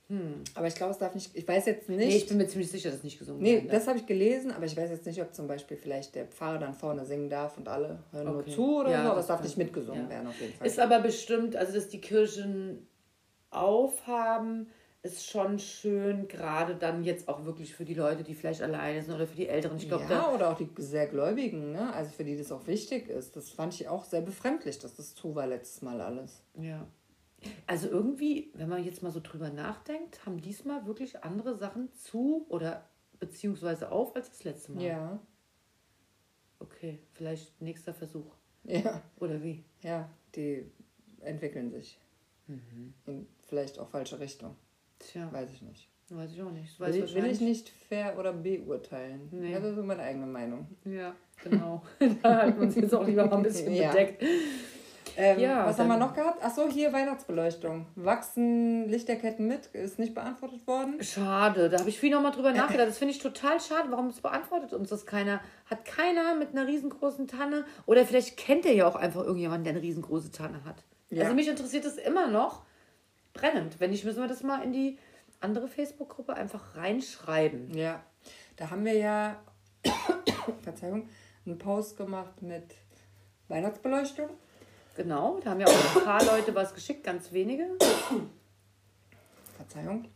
Hm. 0.08 0.44
Aber 0.54 0.66
ich 0.66 0.74
glaube, 0.74 0.92
es 0.92 0.98
darf 0.98 1.14
nicht. 1.14 1.34
Ich 1.34 1.48
weiß 1.48 1.64
jetzt 1.66 1.88
nicht. 1.88 1.98
Nee, 1.98 2.16
ich 2.16 2.28
bin 2.28 2.37
mir 2.37 2.46
ziemlich 2.46 2.70
sicher, 2.70 2.90
dass 2.90 3.02
nicht 3.02 3.18
gesungen 3.18 3.42
Nee, 3.42 3.54
werden 3.54 3.68
darf. 3.68 3.78
das 3.78 3.88
habe 3.88 3.98
ich 3.98 4.04
gelesen, 4.06 4.52
aber 4.52 4.66
ich 4.66 4.76
weiß 4.76 4.90
jetzt 4.90 5.06
nicht, 5.06 5.20
ob 5.22 5.34
zum 5.34 5.46
Beispiel 5.48 5.78
vielleicht 5.78 6.14
der 6.14 6.26
Pfarrer 6.26 6.58
dann 6.58 6.74
vorne 6.74 7.06
singen 7.06 7.30
darf 7.30 7.56
und 7.56 7.68
alle 7.68 7.98
hören 8.12 8.28
Okay. 8.28 8.37
nur 8.37 8.46
zu 8.46 8.80
oder 8.80 8.90
Ja, 8.90 9.04
so, 9.04 9.10
aber 9.12 9.20
es 9.20 9.26
darf 9.26 9.42
nicht 9.42 9.56
mitgesungen 9.56 10.02
ja. 10.04 10.10
werden 10.10 10.28
auf 10.28 10.38
jeden 10.40 10.52
Fall. 10.52 10.66
Ist 10.66 10.78
aber 10.78 11.00
bestimmt, 11.00 11.56
also 11.56 11.72
dass 11.72 11.88
die 11.88 12.00
Kirchen 12.02 12.87
aufhaben, 13.50 14.68
ist 15.04 15.26
schon 15.28 15.58
schön, 15.58 16.28
gerade 16.28 16.74
dann 16.74 17.04
jetzt 17.04 17.28
auch 17.28 17.44
wirklich 17.44 17.74
für 17.74 17.84
die 17.84 17.94
Leute, 17.94 18.24
die 18.24 18.34
vielleicht 18.34 18.62
alleine 18.62 19.02
sind 19.02 19.14
oder 19.14 19.26
für 19.26 19.36
die 19.36 19.48
Älteren. 19.48 19.76
Ich 19.76 19.86
glaube, 19.86 20.06
ja, 20.08 20.32
oder 20.32 20.50
auch 20.50 20.56
die 20.56 20.68
sehr 20.78 21.06
Gläubigen, 21.06 21.72
ne? 21.72 21.92
Also 21.92 22.10
für 22.10 22.24
die 22.24 22.36
das 22.36 22.50
auch 22.50 22.66
wichtig 22.66 23.08
ist. 23.08 23.36
Das 23.36 23.50
fand 23.50 23.74
ich 23.74 23.86
auch 23.88 24.04
sehr 24.04 24.22
befremdlich, 24.22 24.78
dass 24.78 24.96
das 24.96 25.14
zu 25.14 25.34
war 25.34 25.46
letztes 25.46 25.82
Mal 25.82 26.00
alles. 26.00 26.42
Ja. 26.58 26.86
Also 27.66 27.88
irgendwie, 27.88 28.50
wenn 28.54 28.70
man 28.70 28.82
jetzt 28.82 29.02
mal 29.02 29.12
so 29.12 29.20
drüber 29.20 29.50
nachdenkt, 29.50 30.24
haben 30.24 30.40
diesmal 30.40 30.86
wirklich 30.86 31.22
andere 31.22 31.54
Sachen 31.54 31.92
zu 31.94 32.46
oder 32.48 32.88
beziehungsweise 33.20 33.92
auf 33.92 34.16
als 34.16 34.30
das 34.30 34.44
letzte 34.44 34.72
Mal. 34.72 34.84
Ja, 34.84 35.20
Okay, 36.60 36.98
vielleicht 37.12 37.60
nächster 37.60 37.92
Versuch. 37.92 38.32
ja, 38.64 39.02
Oder 39.20 39.42
wie? 39.42 39.64
ja, 39.82 40.08
die 40.34 40.64
entwickeln 41.20 41.70
sich. 41.70 41.98
Mhm. 42.46 42.94
In 43.06 43.26
vielleicht 43.42 43.78
auch 43.78 43.88
falsche 43.88 44.18
Richtung. 44.18 44.56
Tja, 45.12 45.28
Weiß 45.32 45.50
ich 45.52 45.62
nicht. 45.62 45.88
weiß 46.10 46.32
ich 46.32 46.42
auch 46.42 46.50
nicht. 46.50 46.78
Weiß 46.80 46.94
Will, 46.94 47.14
will 47.14 47.26
ich 47.30 47.40
nicht 47.40 47.70
fair 47.88 48.18
oder 48.18 48.32
beurteilen. 48.32 49.28
Nee. 49.30 49.54
Das 49.54 49.64
ist 49.64 49.76
so 49.76 49.82
meine 49.82 50.02
eigene 50.02 50.26
Meinung. 50.26 50.66
Ja, 50.84 51.14
genau. 51.42 51.82
da 52.22 52.36
halten 52.38 52.58
wir 52.60 52.66
uns 52.66 52.74
jetzt 52.74 52.94
auch 52.94 53.06
lieber 53.06 53.26
mal 53.26 53.36
ein 53.36 53.42
bisschen 53.42 53.72
Ja. 53.74 53.90
bedeckt. 53.90 54.22
Ähm, 55.16 55.38
Ja, 55.38 55.66
was 55.66 55.78
haben 55.78 55.86
wir 55.88 55.96
noch 55.96 56.12
gehabt? 56.12 56.42
Achso, 56.42 56.68
hier 56.68 56.92
Weihnachtsbeleuchtung. 56.92 57.86
Wachsen 57.94 58.88
Lichterketten 58.88 59.46
mit? 59.46 59.66
Ist 59.66 59.98
nicht 60.00 60.12
beantwortet 60.14 60.66
worden. 60.66 61.00
Schade, 61.02 61.68
da 61.70 61.78
habe 61.78 61.88
ich 61.88 62.00
viel 62.00 62.10
nochmal 62.10 62.32
drüber 62.32 62.52
nachgedacht. 62.54 62.88
Das 62.88 62.98
finde 62.98 63.12
ich 63.14 63.20
total 63.20 63.60
schade. 63.60 63.90
Warum 63.90 64.08
es 64.08 64.20
beantwortet 64.20 64.72
uns 64.72 64.88
das 64.90 65.06
keiner? 65.06 65.40
Hat 65.66 65.84
keiner 65.84 66.34
mit 66.34 66.50
einer 66.50 66.66
riesengroßen 66.66 67.28
Tanne? 67.28 67.64
Oder 67.86 68.04
vielleicht 68.06 68.36
kennt 68.36 68.64
ihr 68.64 68.72
ja 68.74 68.88
auch 68.88 68.96
einfach 68.96 69.22
irgendjemanden, 69.22 69.64
der 69.64 69.74
eine 69.74 69.82
riesengroße 69.82 70.32
Tanne 70.32 70.64
hat. 70.64 70.82
Ja. 71.10 71.22
Also 71.24 71.34
mich 71.34 71.46
interessiert 71.48 71.84
das 71.84 71.96
immer 71.96 72.26
noch 72.26 72.62
brennend. 73.34 73.78
Wenn 73.80 73.90
nicht, 73.90 74.04
müssen 74.04 74.22
wir 74.22 74.28
das 74.28 74.42
mal 74.42 74.62
in 74.62 74.72
die 74.72 74.98
andere 75.40 75.68
Facebook-Gruppe 75.68 76.34
einfach 76.34 76.76
reinschreiben. 76.76 77.76
Ja. 77.76 78.02
Da 78.56 78.70
haben 78.70 78.84
wir 78.84 78.94
ja, 78.94 79.42
Verzeihung, 80.62 81.08
einen 81.44 81.58
Post 81.58 81.96
gemacht 81.96 82.40
mit 82.40 82.74
Weihnachtsbeleuchtung. 83.48 84.30
Genau, 84.96 85.40
da 85.42 85.50
haben 85.50 85.60
ja 85.60 85.66
auch 85.66 85.96
ein 85.96 86.04
paar 86.04 86.24
Leute 86.24 86.54
was 86.54 86.72
geschickt, 86.72 87.04
ganz 87.04 87.32
wenige. 87.32 87.76
Verzeihung. 89.56 90.08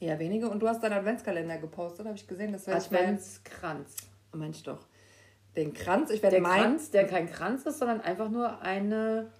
Eher 0.00 0.18
wenige. 0.18 0.50
Und 0.50 0.60
du 0.60 0.68
hast 0.68 0.82
deinen 0.82 0.94
Adventskalender 0.94 1.58
gepostet, 1.58 2.06
habe 2.06 2.16
ich 2.16 2.26
gesehen. 2.26 2.52
Das 2.52 2.66
werde 2.66 2.82
ich 2.82 2.90
mal. 2.90 2.98
Adventskranz. 2.98 3.96
Mensch 4.34 4.62
doch. 4.64 4.86
Den 5.56 5.72
Kranz. 5.72 6.10
Ich 6.10 6.22
werde 6.22 6.36
Der. 6.36 6.44
Kranz, 6.44 6.90
der 6.90 7.06
kein 7.06 7.30
Kranz 7.30 7.64
ist, 7.64 7.78
sondern 7.78 8.02
einfach 8.02 8.28
nur 8.28 8.60
eine 8.60 9.32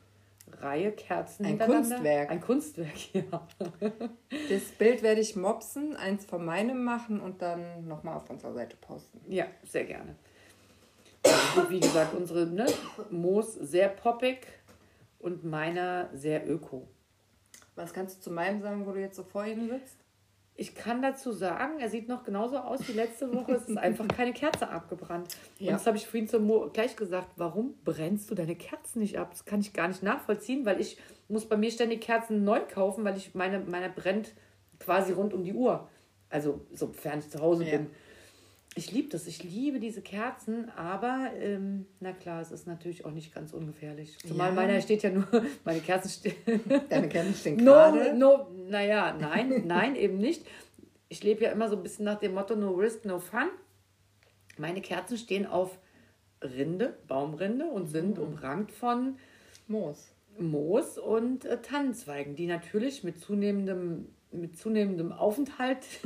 Reihe 0.53 0.93
Kerzen 0.93 1.45
Ein. 1.45 1.59
Kunstwerk. 1.59 2.31
Ein 2.31 2.41
Kunstwerk, 2.41 2.97
ja. 3.15 3.47
Das 4.49 4.63
Bild 4.79 5.03
werde 5.03 5.21
ich 5.21 5.37
mopsen, 5.37 5.97
eins 5.97 6.25
von 6.25 6.45
meinem 6.45 6.85
machen 6.85 7.21
und 7.21 7.43
dann 7.43 7.87
nochmal 7.87 8.17
auf 8.17 8.31
unserer 8.31 8.55
Seite 8.55 8.77
posten. 8.77 9.21
Ja, 9.29 9.47
sehr 9.65 9.85
gerne. 9.85 10.17
Und 11.57 11.71
wie 11.71 11.81
gesagt, 11.81 12.15
unsere 12.15 12.47
ne, 12.47 12.67
Moos 13.11 13.55
sehr 13.55 13.89
poppig 13.89 14.47
und 15.19 15.45
meiner 15.45 16.09
sehr 16.13 16.49
öko. 16.49 16.87
Was 17.75 17.93
kannst 17.93 18.19
du 18.19 18.21
zu 18.23 18.31
meinem 18.31 18.63
sagen, 18.63 18.87
wo 18.87 18.93
du 18.93 19.01
jetzt 19.01 19.17
so 19.17 19.25
vor 19.25 19.45
ihm 19.45 19.69
sitzt? 19.69 20.06
Ich 20.59 20.75
kann 20.75 21.03
dazu 21.03 21.33
sagen, 21.33 21.79
er 21.81 21.91
sieht 21.91 22.09
noch 22.09 22.23
genauso 22.25 22.57
aus 22.57 22.89
wie 22.89 22.93
letzte 22.93 23.33
Woche. 23.35 23.53
Es 23.53 23.69
ist 23.69 23.77
einfach 23.77 24.09
keine 24.09 24.33
Kerze 24.33 24.69
abgebrannt. 24.71 25.37
Ja. 25.59 25.69
Und 25.69 25.75
das 25.75 25.87
habe 25.87 25.99
ich 25.99 26.07
vorhin 26.07 26.29
zum 26.29 26.47
Mo 26.47 26.71
gleich 26.73 26.97
gesagt. 26.97 27.29
Warum 27.37 27.75
brennst 27.85 28.31
du 28.31 28.35
deine 28.35 28.57
Kerzen 28.57 29.01
nicht 29.01 29.19
ab? 29.19 29.29
Das 29.33 29.45
kann 29.45 29.61
ich 29.61 29.75
gar 29.75 29.89
nicht 29.89 30.03
nachvollziehen, 30.03 30.65
weil 30.65 30.81
ich 30.81 30.97
muss 31.29 31.47
bei 31.47 31.59
mir 31.59 31.71
ständig 31.71 32.01
Kerzen 32.01 32.45
neu 32.45 32.61
kaufen, 32.61 33.05
weil 33.05 33.19
ich 33.19 33.35
meine, 33.35 33.61
meine 33.61 33.91
brennt 33.91 34.33
quasi 34.79 35.13
rund 35.13 35.35
um 35.35 35.45
die 35.45 35.53
Uhr. 35.53 35.89
Also 36.31 36.65
sofern 36.73 37.19
ich 37.19 37.29
zu 37.31 37.41
Hause 37.41 37.65
Ja. 37.65 37.77
bin. 37.77 37.91
Ich 38.79 38.93
liebe 38.93 39.09
das. 39.09 39.27
Ich 39.27 39.43
liebe 39.43 39.81
diese 39.81 40.03
Kerzen, 40.03 40.69
aber 40.77 41.31
ähm, 41.41 41.87
na 42.01 42.13
klar, 42.13 42.43
es 42.43 42.51
ist 42.53 42.67
natürlich 42.67 43.07
auch 43.07 43.11
nicht 43.11 43.35
ganz 43.35 43.55
ungefährlich. 43.55 44.19
Zumal 44.19 44.51
Ja. 44.51 44.55
meiner 44.55 44.81
steht 44.83 45.03
ja 45.03 45.11
nur, 45.11 45.27
meine 45.65 45.81
Kerzen 45.81 46.11
stehen. 46.11 46.35
Deine 46.91 47.09
Kerzen 47.09 47.35
stehen 47.35 47.57
No, 47.57 47.73
gerade. 47.73 48.15
no, 48.15 48.49
naja, 48.69 49.17
nein, 49.19 49.63
nein, 49.67 49.97
eben 49.97 50.19
nicht. 50.19 50.47
Ich 51.09 51.23
lebe 51.25 51.45
ja 51.45 51.53
immer 51.53 51.71
so 51.71 51.77
ein 51.77 51.83
bisschen 51.83 52.05
nach 52.05 52.19
dem 52.19 52.35
Motto 52.35 52.55
No 52.55 52.73
Risk, 52.73 53.07
No 53.07 53.19
Fun. 53.19 53.49
Meine 54.59 54.83
Kerzen 54.83 55.17
stehen 55.17 55.47
auf 55.47 55.79
Rinde, 56.43 56.99
Baumrinde 57.09 57.65
und 57.67 57.87
sind 57.87 58.19
umrankt 58.19 58.73
von 58.73 59.17
Moos. 59.69 60.13
Moos 60.39 60.99
und 60.99 61.47
äh, 61.47 61.63
Tannenzweigen, 61.63 62.37
die 62.37 62.47
natürlich 62.47 63.05
mit 63.05 63.19
zunehmendem, 63.19 64.09
mit 64.33 64.59
zunehmendem 64.59 65.13
Aufenthalt 65.13 65.79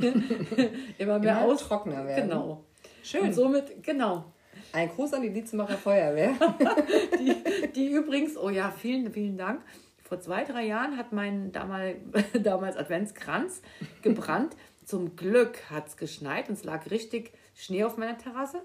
immer 0.97 1.19
mehr 1.19 1.39
Immer 1.39 1.41
aus 1.41 1.67
trockener 1.67 2.05
werden. 2.05 2.29
Genau. 2.29 2.63
Schön. 3.03 3.21
Und 3.21 3.33
somit, 3.33 3.83
genau. 3.83 4.31
Ein 4.73 4.89
Gruß 4.89 5.13
an 5.13 5.21
die 5.21 5.31
Dietzenbacher 5.31 5.77
Feuerwehr. 5.77 6.33
Die, 7.19 7.35
die 7.73 7.91
übrigens, 7.91 8.37
oh 8.37 8.49
ja, 8.49 8.71
vielen, 8.71 9.11
vielen 9.11 9.37
Dank. 9.37 9.61
Vor 10.03 10.19
zwei, 10.19 10.43
drei 10.43 10.65
Jahren 10.65 10.97
hat 10.97 11.11
mein 11.11 11.51
damals, 11.51 11.97
damals 12.41 12.77
Adventskranz 12.77 13.61
gebrannt. 14.01 14.55
Zum 14.85 15.15
Glück 15.15 15.69
hat 15.69 15.87
es 15.87 15.97
geschneit 15.97 16.49
und 16.49 16.55
es 16.55 16.63
lag 16.63 16.89
richtig 16.89 17.31
Schnee 17.55 17.83
auf 17.83 17.97
meiner 17.97 18.17
Terrasse. 18.17 18.61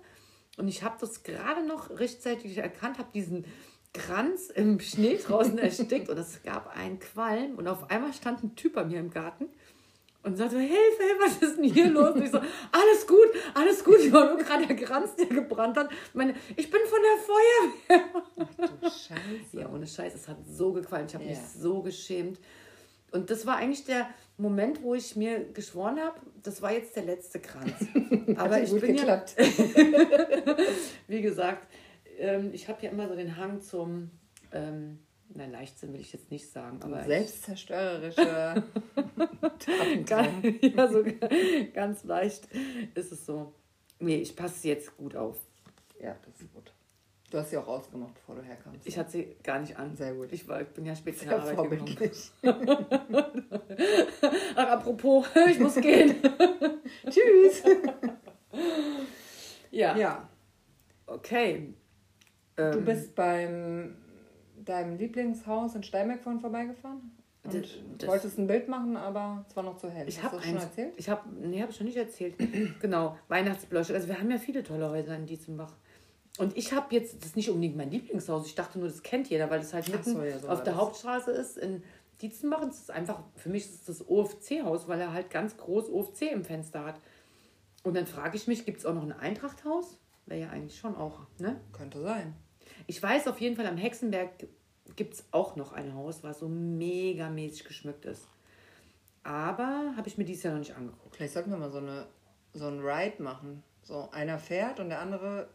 Und 0.56 0.68
ich 0.68 0.82
habe 0.82 0.96
das 1.00 1.22
gerade 1.22 1.66
noch 1.66 1.90
rechtzeitig 1.90 2.56
erkannt, 2.58 2.98
habe 2.98 3.08
diesen 3.12 3.44
Kranz 3.96 4.50
im 4.50 4.80
Schnee 4.80 5.16
draußen 5.16 5.58
erstickt 5.58 6.08
und 6.08 6.18
es 6.18 6.42
gab 6.42 6.76
einen 6.76 6.98
Qualm. 6.98 7.54
Und 7.56 7.66
auf 7.68 7.90
einmal 7.90 8.12
stand 8.12 8.42
ein 8.44 8.54
Typ 8.56 8.74
bei 8.74 8.84
mir 8.84 9.00
im 9.00 9.10
Garten 9.10 9.46
und 10.22 10.36
sagte, 10.36 10.58
Hilfe, 10.58 11.02
was 11.20 11.36
ist 11.42 11.56
denn 11.56 11.64
hier 11.64 11.88
los? 11.88 12.14
Und 12.14 12.24
ich 12.24 12.30
so, 12.30 12.38
alles 12.38 13.06
gut, 13.06 13.28
alles 13.54 13.84
gut. 13.84 13.98
Ich 14.00 14.12
war 14.12 14.26
nur 14.26 14.38
gerade 14.38 14.66
der 14.66 14.76
Kranz, 14.76 15.14
der 15.16 15.26
gebrannt 15.26 15.76
hat. 15.76 15.90
Ich 16.08 16.14
meine, 16.14 16.34
ich 16.56 16.70
bin 16.70 16.80
von 16.86 16.98
der 17.02 17.98
Feuerwehr. 17.98 18.68
Du 18.80 18.86
Scheiße. 18.88 19.60
Ja, 19.60 19.68
ohne 19.70 19.86
Scheiß, 19.86 20.14
es 20.14 20.26
hat 20.28 20.38
so 20.48 20.72
gefallen. 20.72 21.06
Ich 21.08 21.14
habe 21.14 21.24
mich 21.24 21.36
Ja. 21.38 21.60
so 21.60 21.80
geschämt. 21.82 22.38
Und 23.12 23.30
das 23.30 23.46
war 23.46 23.56
eigentlich 23.56 23.84
der 23.84 24.08
Moment, 24.36 24.82
wo 24.82 24.94
ich 24.94 25.16
mir 25.16 25.44
geschworen 25.54 25.98
habe, 26.00 26.18
das 26.42 26.60
war 26.60 26.72
jetzt 26.72 26.96
der 26.96 27.04
letzte 27.04 27.38
Kranz. 27.40 27.72
Aber 28.36 28.60
ich 28.60 28.70
bin 28.72 28.94
ja, 28.96 29.02
geklappt. 29.02 29.36
wie 31.08 31.22
gesagt, 31.22 31.66
ähm, 32.18 32.50
ich 32.52 32.68
habe 32.68 32.82
ja 32.82 32.90
immer 32.90 33.08
so 33.08 33.16
den 33.16 33.36
Hang 33.36 33.60
zum, 33.60 34.10
ähm, 34.52 34.98
nein, 35.28 35.50
Leichtsinn 35.50 35.92
will 35.92 36.00
ich 36.00 36.12
jetzt 36.12 36.30
nicht 36.30 36.50
sagen, 36.50 36.80
aber 36.82 37.04
Selbstzerstörerische 37.04 38.64
ganz, 40.06 40.28
ja, 40.60 40.88
so 40.88 41.04
ganz 41.74 42.04
leicht 42.04 42.48
ist 42.94 43.12
es 43.12 43.26
so. 43.26 43.54
Nee, 43.98 44.16
ich 44.16 44.36
passe 44.36 44.68
jetzt 44.68 44.96
gut 44.96 45.16
auf. 45.16 45.38
Ja, 46.00 46.16
das 46.24 46.40
ist 46.40 46.52
gut. 46.52 46.72
Du 47.30 47.38
hast 47.38 47.50
sie 47.50 47.56
auch 47.56 47.66
ausgemacht, 47.66 48.14
bevor 48.14 48.36
du 48.36 48.42
herkamst. 48.42 48.86
Ich 48.86 48.96
hatte 48.96 49.10
sie 49.10 49.36
gar 49.42 49.58
nicht 49.58 49.76
an. 49.76 49.96
Sehr 49.96 50.14
gut. 50.14 50.32
Ich, 50.32 50.46
war, 50.46 50.60
ich 50.60 50.68
bin 50.68 50.84
ja 50.84 50.94
spät 50.94 51.18
Sehr 51.18 51.32
Arbeit 51.32 51.56
vorbildlich. 51.56 52.30
Ach, 54.54 54.68
apropos, 54.68 55.26
ich 55.50 55.58
muss 55.58 55.74
gehen. 55.74 56.14
Tschüss. 57.10 57.64
Ja. 59.72 59.96
Ja, 59.96 60.28
Okay. 61.06 61.72
Du 62.56 62.62
Ähm, 62.62 62.84
bist 62.84 63.14
beim 63.14 63.96
deinem 64.64 64.96
Lieblingshaus 64.96 65.74
in 65.74 65.82
Steinberg 65.82 66.22
vorhin 66.22 66.40
vorbeigefahren 66.40 67.12
und 67.44 67.54
Das- 68.02 68.08
wolltest 68.08 68.38
ein 68.38 68.46
Bild 68.46 68.68
machen, 68.68 68.96
aber 68.96 69.44
es 69.48 69.54
war 69.54 69.62
noch 69.62 69.76
zu 69.76 69.88
hell. 69.90 70.08
Ich 70.08 70.22
habe 70.22 70.36
du 70.38 70.42
schon 70.42 70.56
erzählt? 70.56 70.94
Ich 70.96 71.08
habe, 71.08 71.28
nee, 71.30 71.60
habe 71.60 71.70
ich 71.70 71.76
schon 71.76 71.86
nicht 71.86 71.96
erzählt. 71.96 72.34
genau, 72.80 73.16
Weihnachtsbeleuchtung. 73.28 73.94
Also 73.94 74.08
wir 74.08 74.18
haben 74.18 74.30
ja 74.30 74.38
viele 74.38 74.62
tolle 74.64 74.90
Häuser 74.90 75.14
in 75.16 75.26
Dietzenbach. 75.26 75.72
Und 76.38 76.56
ich 76.56 76.72
habe 76.74 76.94
jetzt, 76.94 77.18
das 77.20 77.28
ist 77.30 77.36
nicht 77.36 77.48
unbedingt 77.48 77.76
mein 77.76 77.90
Lieblingshaus. 77.90 78.46
Ich 78.46 78.54
dachte 78.54 78.78
nur, 78.78 78.88
das 78.88 79.02
kennt 79.02 79.28
jeder, 79.30 79.48
weil 79.50 79.60
das 79.60 79.72
halt 79.72 79.88
mitten 79.88 80.14
so, 80.14 80.22
ja, 80.22 80.38
so 80.38 80.48
auf 80.48 80.62
der 80.62 80.72
das. 80.74 80.82
Hauptstraße 80.82 81.30
ist 81.30 81.56
in 81.56 81.82
Dietzenbach. 82.20 82.60
Und 82.62 82.70
es 82.70 82.80
ist 82.80 82.90
einfach, 82.90 83.20
für 83.36 83.48
mich 83.48 83.64
ist 83.66 83.74
es 83.74 83.84
das 84.00 84.08
OFC-Haus, 84.08 84.88
weil 84.88 85.00
er 85.00 85.12
halt 85.12 85.30
ganz 85.30 85.56
groß 85.56 85.88
OFC 85.90 86.32
im 86.32 86.44
Fenster 86.44 86.84
hat. 86.84 87.00
Und 87.84 87.94
dann 87.96 88.06
frage 88.06 88.36
ich 88.36 88.48
mich, 88.48 88.64
gibt 88.66 88.78
es 88.78 88.86
auch 88.86 88.94
noch 88.94 89.04
ein 89.04 89.12
Eintrachthaus? 89.12 89.98
Wäre 90.26 90.40
ja 90.40 90.50
eigentlich 90.50 90.78
schon 90.78 90.96
auch, 90.96 91.20
ne? 91.38 91.60
Könnte 91.72 92.02
sein. 92.02 92.34
Ich 92.86 93.02
weiß 93.02 93.26
auf 93.28 93.40
jeden 93.40 93.56
Fall, 93.56 93.66
am 93.66 93.76
Hexenberg 93.76 94.30
gibt 94.94 95.14
es 95.14 95.24
auch 95.32 95.56
noch 95.56 95.72
ein 95.72 95.94
Haus, 95.94 96.22
was 96.22 96.38
so 96.40 96.48
megamäßig 96.48 97.64
geschmückt 97.64 98.04
ist. 98.04 98.26
Aber 99.24 99.92
habe 99.96 100.06
ich 100.06 100.18
mir 100.18 100.24
dieses 100.24 100.44
Jahr 100.44 100.52
noch 100.52 100.60
nicht 100.60 100.76
angeguckt. 100.76 101.16
Vielleicht 101.16 101.34
sollten 101.34 101.50
wir 101.50 101.56
mal 101.58 101.70
so, 101.70 101.78
eine, 101.78 102.06
so 102.54 102.68
ein 102.68 102.78
Ride 102.80 103.22
machen. 103.22 103.62
So 103.82 104.08
einer 104.12 104.38
fährt 104.38 104.78
und 104.80 104.88
der 104.88 105.00
andere 105.00 105.48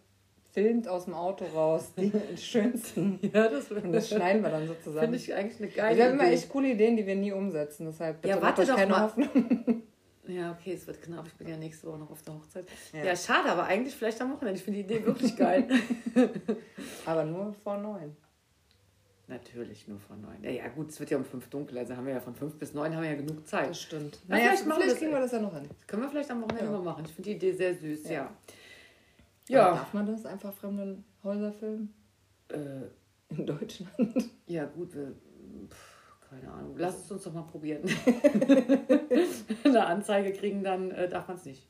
filmt 0.52 0.88
aus 0.90 1.06
dem 1.06 1.14
Auto 1.14 1.46
raus 1.46 1.94
die 1.98 2.12
schönsten. 2.38 3.20
Ja, 3.34 3.48
das, 3.48 3.72
Und 3.72 3.94
das 3.94 4.10
schneiden 4.10 4.44
wir 4.44 4.50
dann 4.50 4.68
so 4.68 4.74
zusammen. 4.84 5.00
finde 5.04 5.18
ich 5.18 5.34
eigentlich 5.34 5.60
eine 5.62 5.68
Wir 5.70 5.76
geile 5.84 6.04
haben 6.04 6.12
immer 6.14 6.24
Idee. 6.26 6.34
echt 6.36 6.50
coole 6.50 6.72
Ideen, 6.72 6.98
die 6.98 7.06
wir 7.08 7.16
nie 7.16 7.32
umsetzen. 7.32 7.86
Deshalb 7.86 8.22
bitte 8.22 8.30
Ja, 8.30 8.36
macht 8.36 8.58
warte 8.58 8.62
euch 8.64 8.68
doch 8.68 8.76
keine 8.76 8.92
mal. 8.92 9.04
Hoffnung. 9.04 9.84
Ja, 10.32 10.52
okay, 10.52 10.74
es 10.74 10.86
wird 10.88 11.02
knapp. 11.02 11.28
Ich 11.28 11.34
bin 11.34 11.48
ja 11.48 11.58
nächste 11.58 11.88
Woche 11.88 11.98
noch 12.00 12.10
auf 12.12 12.22
der 12.24 12.36
Hochzeit. 12.36 12.66
Ja. 12.94 13.04
Ja, 13.04 13.16
schade, 13.16 13.50
aber 13.52 13.64
eigentlich 13.66 13.96
vielleicht 13.96 14.22
am 14.22 14.32
Wochenende. 14.34 14.58
Ich 14.60 14.64
finde 14.64 14.84
die 14.84 14.86
Idee 14.94 15.06
wirklich 15.06 15.36
geil. 15.36 15.68
Aber 17.06 17.26
nur 17.26 17.54
vor 17.54 17.78
neun. 17.78 18.16
Natürlich 19.28 19.88
nur 19.88 20.00
von 20.00 20.20
neun. 20.22 20.44
Ja, 20.44 20.50
ja, 20.52 20.68
gut, 20.68 20.90
es 20.90 21.00
wird 21.00 21.10
ja 21.10 21.18
um 21.18 21.24
fünf 21.26 21.48
dunkel. 21.50 21.78
Also 21.78 21.96
haben 21.96 22.06
wir 22.06 22.14
ja 22.14 22.20
von 22.20 22.36
fünf 22.36 22.56
bis 22.58 22.74
neun 22.74 22.94
haben 22.94 23.02
wir 23.04 23.10
ja 23.12 23.16
genug 23.16 23.48
Zeit. 23.48 23.70
Das 23.70 23.82
stimmt. 23.82 24.20
Na, 24.28 24.36
Naja, 24.36 24.50
vielleicht 24.50 24.64
vielleicht, 24.64 24.68
machen 24.70 24.82
wir 24.82 24.90
das- 24.90 24.98
kriegen 25.00 25.12
wir 25.12 25.20
das 25.20 25.32
ja 25.32 25.40
noch 25.40 25.54
hin. 25.54 25.70
Können 25.88 26.02
wir 26.04 26.10
vielleicht 26.10 26.32
am 26.32 26.42
Wochenende 26.42 26.66
Ja. 26.66 26.72
mal 26.72 26.82
machen. 26.84 27.06
Ich 27.06 27.14
finde 27.14 27.30
die 27.30 27.36
Idee 27.38 27.54
sehr 27.54 27.74
süß, 27.76 28.10
ja. 28.10 28.30
Ja, 29.48 29.72
Darf 29.76 29.94
man 29.94 30.06
das 30.06 30.26
einfach 30.26 30.54
fremde 30.54 31.04
Häuser 31.24 31.52
filmen? 31.54 31.94
äh, 32.50 32.88
In 33.34 33.46
Deutschland? 33.46 33.92
ja 34.48 34.66
gut, 34.66 34.94
wir, 34.94 35.14
pff, 35.70 35.91
keine 36.32 36.50
Ahnung. 36.50 36.76
Lass 36.78 36.98
es 36.98 37.12
uns 37.12 37.24
doch 37.24 37.34
mal 37.34 37.42
probieren. 37.42 37.84
Eine 39.66 39.86
Anzeige 39.86 40.32
kriegen, 40.32 40.64
dann 40.64 40.92
äh, 40.92 41.10
darf 41.10 41.28
man 41.28 41.36
es 41.36 41.44
nicht. 41.44 41.68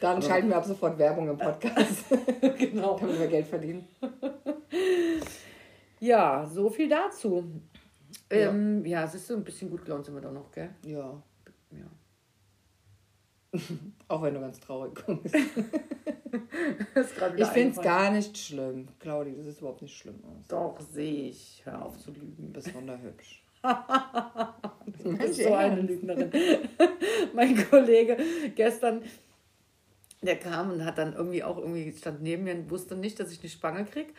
Dann 0.00 0.22
schalten 0.22 0.48
wir 0.48 0.56
ab 0.56 0.64
sofort 0.64 0.98
Werbung 0.98 1.28
im 1.28 1.36
Podcast, 1.36 2.06
genau. 2.58 2.96
damit 2.98 3.20
wir 3.20 3.26
Geld 3.28 3.46
verdienen. 3.46 3.86
Ja, 6.00 6.46
so 6.46 6.70
viel 6.70 6.88
dazu. 6.88 7.60
Ähm, 8.30 8.86
ja, 8.86 9.02
es 9.02 9.16
ist 9.16 9.26
so 9.26 9.34
ein 9.34 9.42
bisschen 9.42 9.68
gut 9.68 9.84
gelaunt 9.84 10.04
sind 10.04 10.14
wir 10.14 10.20
doch 10.20 10.30
noch, 10.30 10.52
gell? 10.52 10.70
Ja. 10.84 11.20
Ja. 11.72 11.90
Auch 14.06 14.22
wenn 14.22 14.34
du 14.34 14.38
ganz 14.38 14.60
traurig 14.60 14.94
kommst. 14.94 15.34
Ich 15.34 15.42
finde 17.48 17.76
es 17.76 17.82
gar 17.82 18.12
nicht 18.12 18.38
schlimm. 18.38 18.86
Claudi, 19.00 19.34
das 19.34 19.48
ist 19.48 19.58
überhaupt 19.58 19.82
nicht 19.82 19.96
schlimm 19.96 20.22
aus. 20.24 20.46
Doch, 20.46 20.80
sehe 20.80 21.30
ich. 21.30 21.62
Hör 21.64 21.84
auf 21.84 21.98
zu 21.98 22.12
lügen. 22.12 22.36
Du 22.36 22.52
bist 22.52 22.72
wunderhübsch. 22.72 23.42
Du 23.62 25.16
bist 25.16 25.42
so 25.42 25.54
eine 25.54 25.80
Lügnerin. 25.80 26.30
mein 27.34 27.56
Kollege 27.68 28.16
gestern, 28.54 29.02
der 30.22 30.36
kam 30.38 30.70
und 30.70 30.84
hat 30.84 30.98
dann 30.98 31.14
irgendwie 31.14 31.42
auch 31.42 31.58
irgendwie 31.58 31.92
stand 31.92 32.22
neben 32.22 32.44
mir 32.44 32.54
und 32.54 32.70
wusste 32.70 32.96
nicht, 32.96 33.20
dass 33.20 33.30
ich 33.32 33.40
eine 33.40 33.48
Spange 33.48 33.84
krieg 33.84 34.14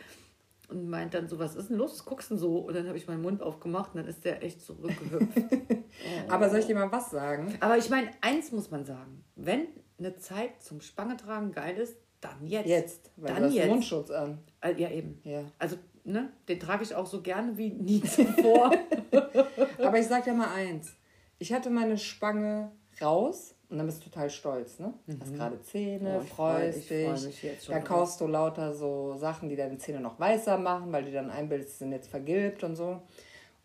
und 0.68 0.88
meint 0.88 1.14
dann 1.14 1.28
so, 1.28 1.38
was 1.38 1.56
ist 1.56 1.68
denn 1.68 1.76
los? 1.76 1.92
Was 1.92 2.04
guckst 2.04 2.30
du 2.30 2.34
denn 2.34 2.40
so? 2.40 2.58
Und 2.58 2.74
dann 2.74 2.86
habe 2.86 2.96
ich 2.96 3.06
meinen 3.08 3.22
Mund 3.22 3.42
aufgemacht 3.42 3.94
und 3.94 4.00
dann 4.00 4.08
ist 4.08 4.24
der 4.24 4.42
echt 4.42 4.62
zurückgehüpft. 4.62 5.36
Aber 6.28 6.48
soll 6.48 6.60
ich 6.60 6.66
dir 6.66 6.76
mal 6.76 6.90
was 6.92 7.10
sagen? 7.10 7.54
Aber 7.60 7.76
ich 7.76 7.90
meine, 7.90 8.10
eins 8.20 8.52
muss 8.52 8.70
man 8.70 8.84
sagen, 8.84 9.24
wenn 9.36 9.66
eine 9.98 10.16
Zeit 10.16 10.62
zum 10.62 10.80
Spange 10.80 11.16
tragen 11.16 11.52
geil 11.52 11.76
ist, 11.76 11.96
dann 12.20 12.46
jetzt. 12.46 12.68
Jetzt, 12.68 13.10
weil 13.16 13.28
Dann 13.32 13.42
du 13.42 13.48
hast 13.48 13.54
jetzt. 13.54 13.68
Mundschutz 13.68 14.10
an. 14.10 14.38
Äh, 14.60 14.74
Ja, 14.74 14.90
eben. 14.90 15.20
Ja. 15.24 15.42
Also, 15.58 15.76
ne, 16.04 16.30
den 16.48 16.58
trage 16.60 16.82
ich 16.84 16.94
auch 16.94 17.06
so 17.06 17.20
gerne 17.22 17.56
wie 17.56 17.70
nie 17.70 18.00
zuvor. 18.02 18.72
Aber 19.78 19.98
ich 19.98 20.06
sag 20.06 20.24
dir 20.24 20.34
mal 20.34 20.52
eins. 20.54 20.94
Ich 21.38 21.52
hatte 21.52 21.70
meine 21.70 21.96
Spange 21.98 22.70
raus 23.00 23.54
und 23.70 23.78
dann 23.78 23.86
bist 23.86 24.04
du 24.04 24.10
total 24.10 24.28
stolz, 24.28 24.78
ne? 24.78 24.92
Hast 25.20 25.34
gerade 25.34 25.60
Zähne, 25.62 26.16
Oh, 26.18 26.20
freu- 26.20 26.70
freust 26.72 26.88
freu 26.88 27.14
dich. 27.14 27.64
schon 27.64 27.74
dann 27.74 27.84
kaufst 27.84 28.20
du 28.20 28.26
lauter 28.26 28.74
so 28.74 29.14
Sachen, 29.16 29.48
die 29.48 29.56
deine 29.56 29.78
Zähne 29.78 30.00
noch 30.00 30.18
weißer 30.20 30.58
machen, 30.58 30.92
weil 30.92 31.04
du 31.04 31.12
dann 31.12 31.30
einbildest, 31.30 31.72
sie 31.72 31.78
sind 31.78 31.92
jetzt 31.92 32.08
vergilbt 32.10 32.62
und 32.64 32.76
so. 32.76 33.00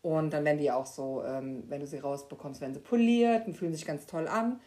Und 0.01 0.31
dann 0.31 0.45
werden 0.45 0.59
die 0.59 0.71
auch 0.71 0.85
so, 0.85 1.23
ähm, 1.25 1.63
wenn 1.67 1.79
du 1.81 1.87
sie 1.87 1.97
rausbekommst, 1.97 2.61
werden 2.61 2.75
sie 2.75 2.79
poliert 2.79 3.47
und 3.47 3.55
fühlen 3.57 3.73
sich 3.73 3.85
ganz 3.85 4.05
toll 4.05 4.27
an. 4.27 4.59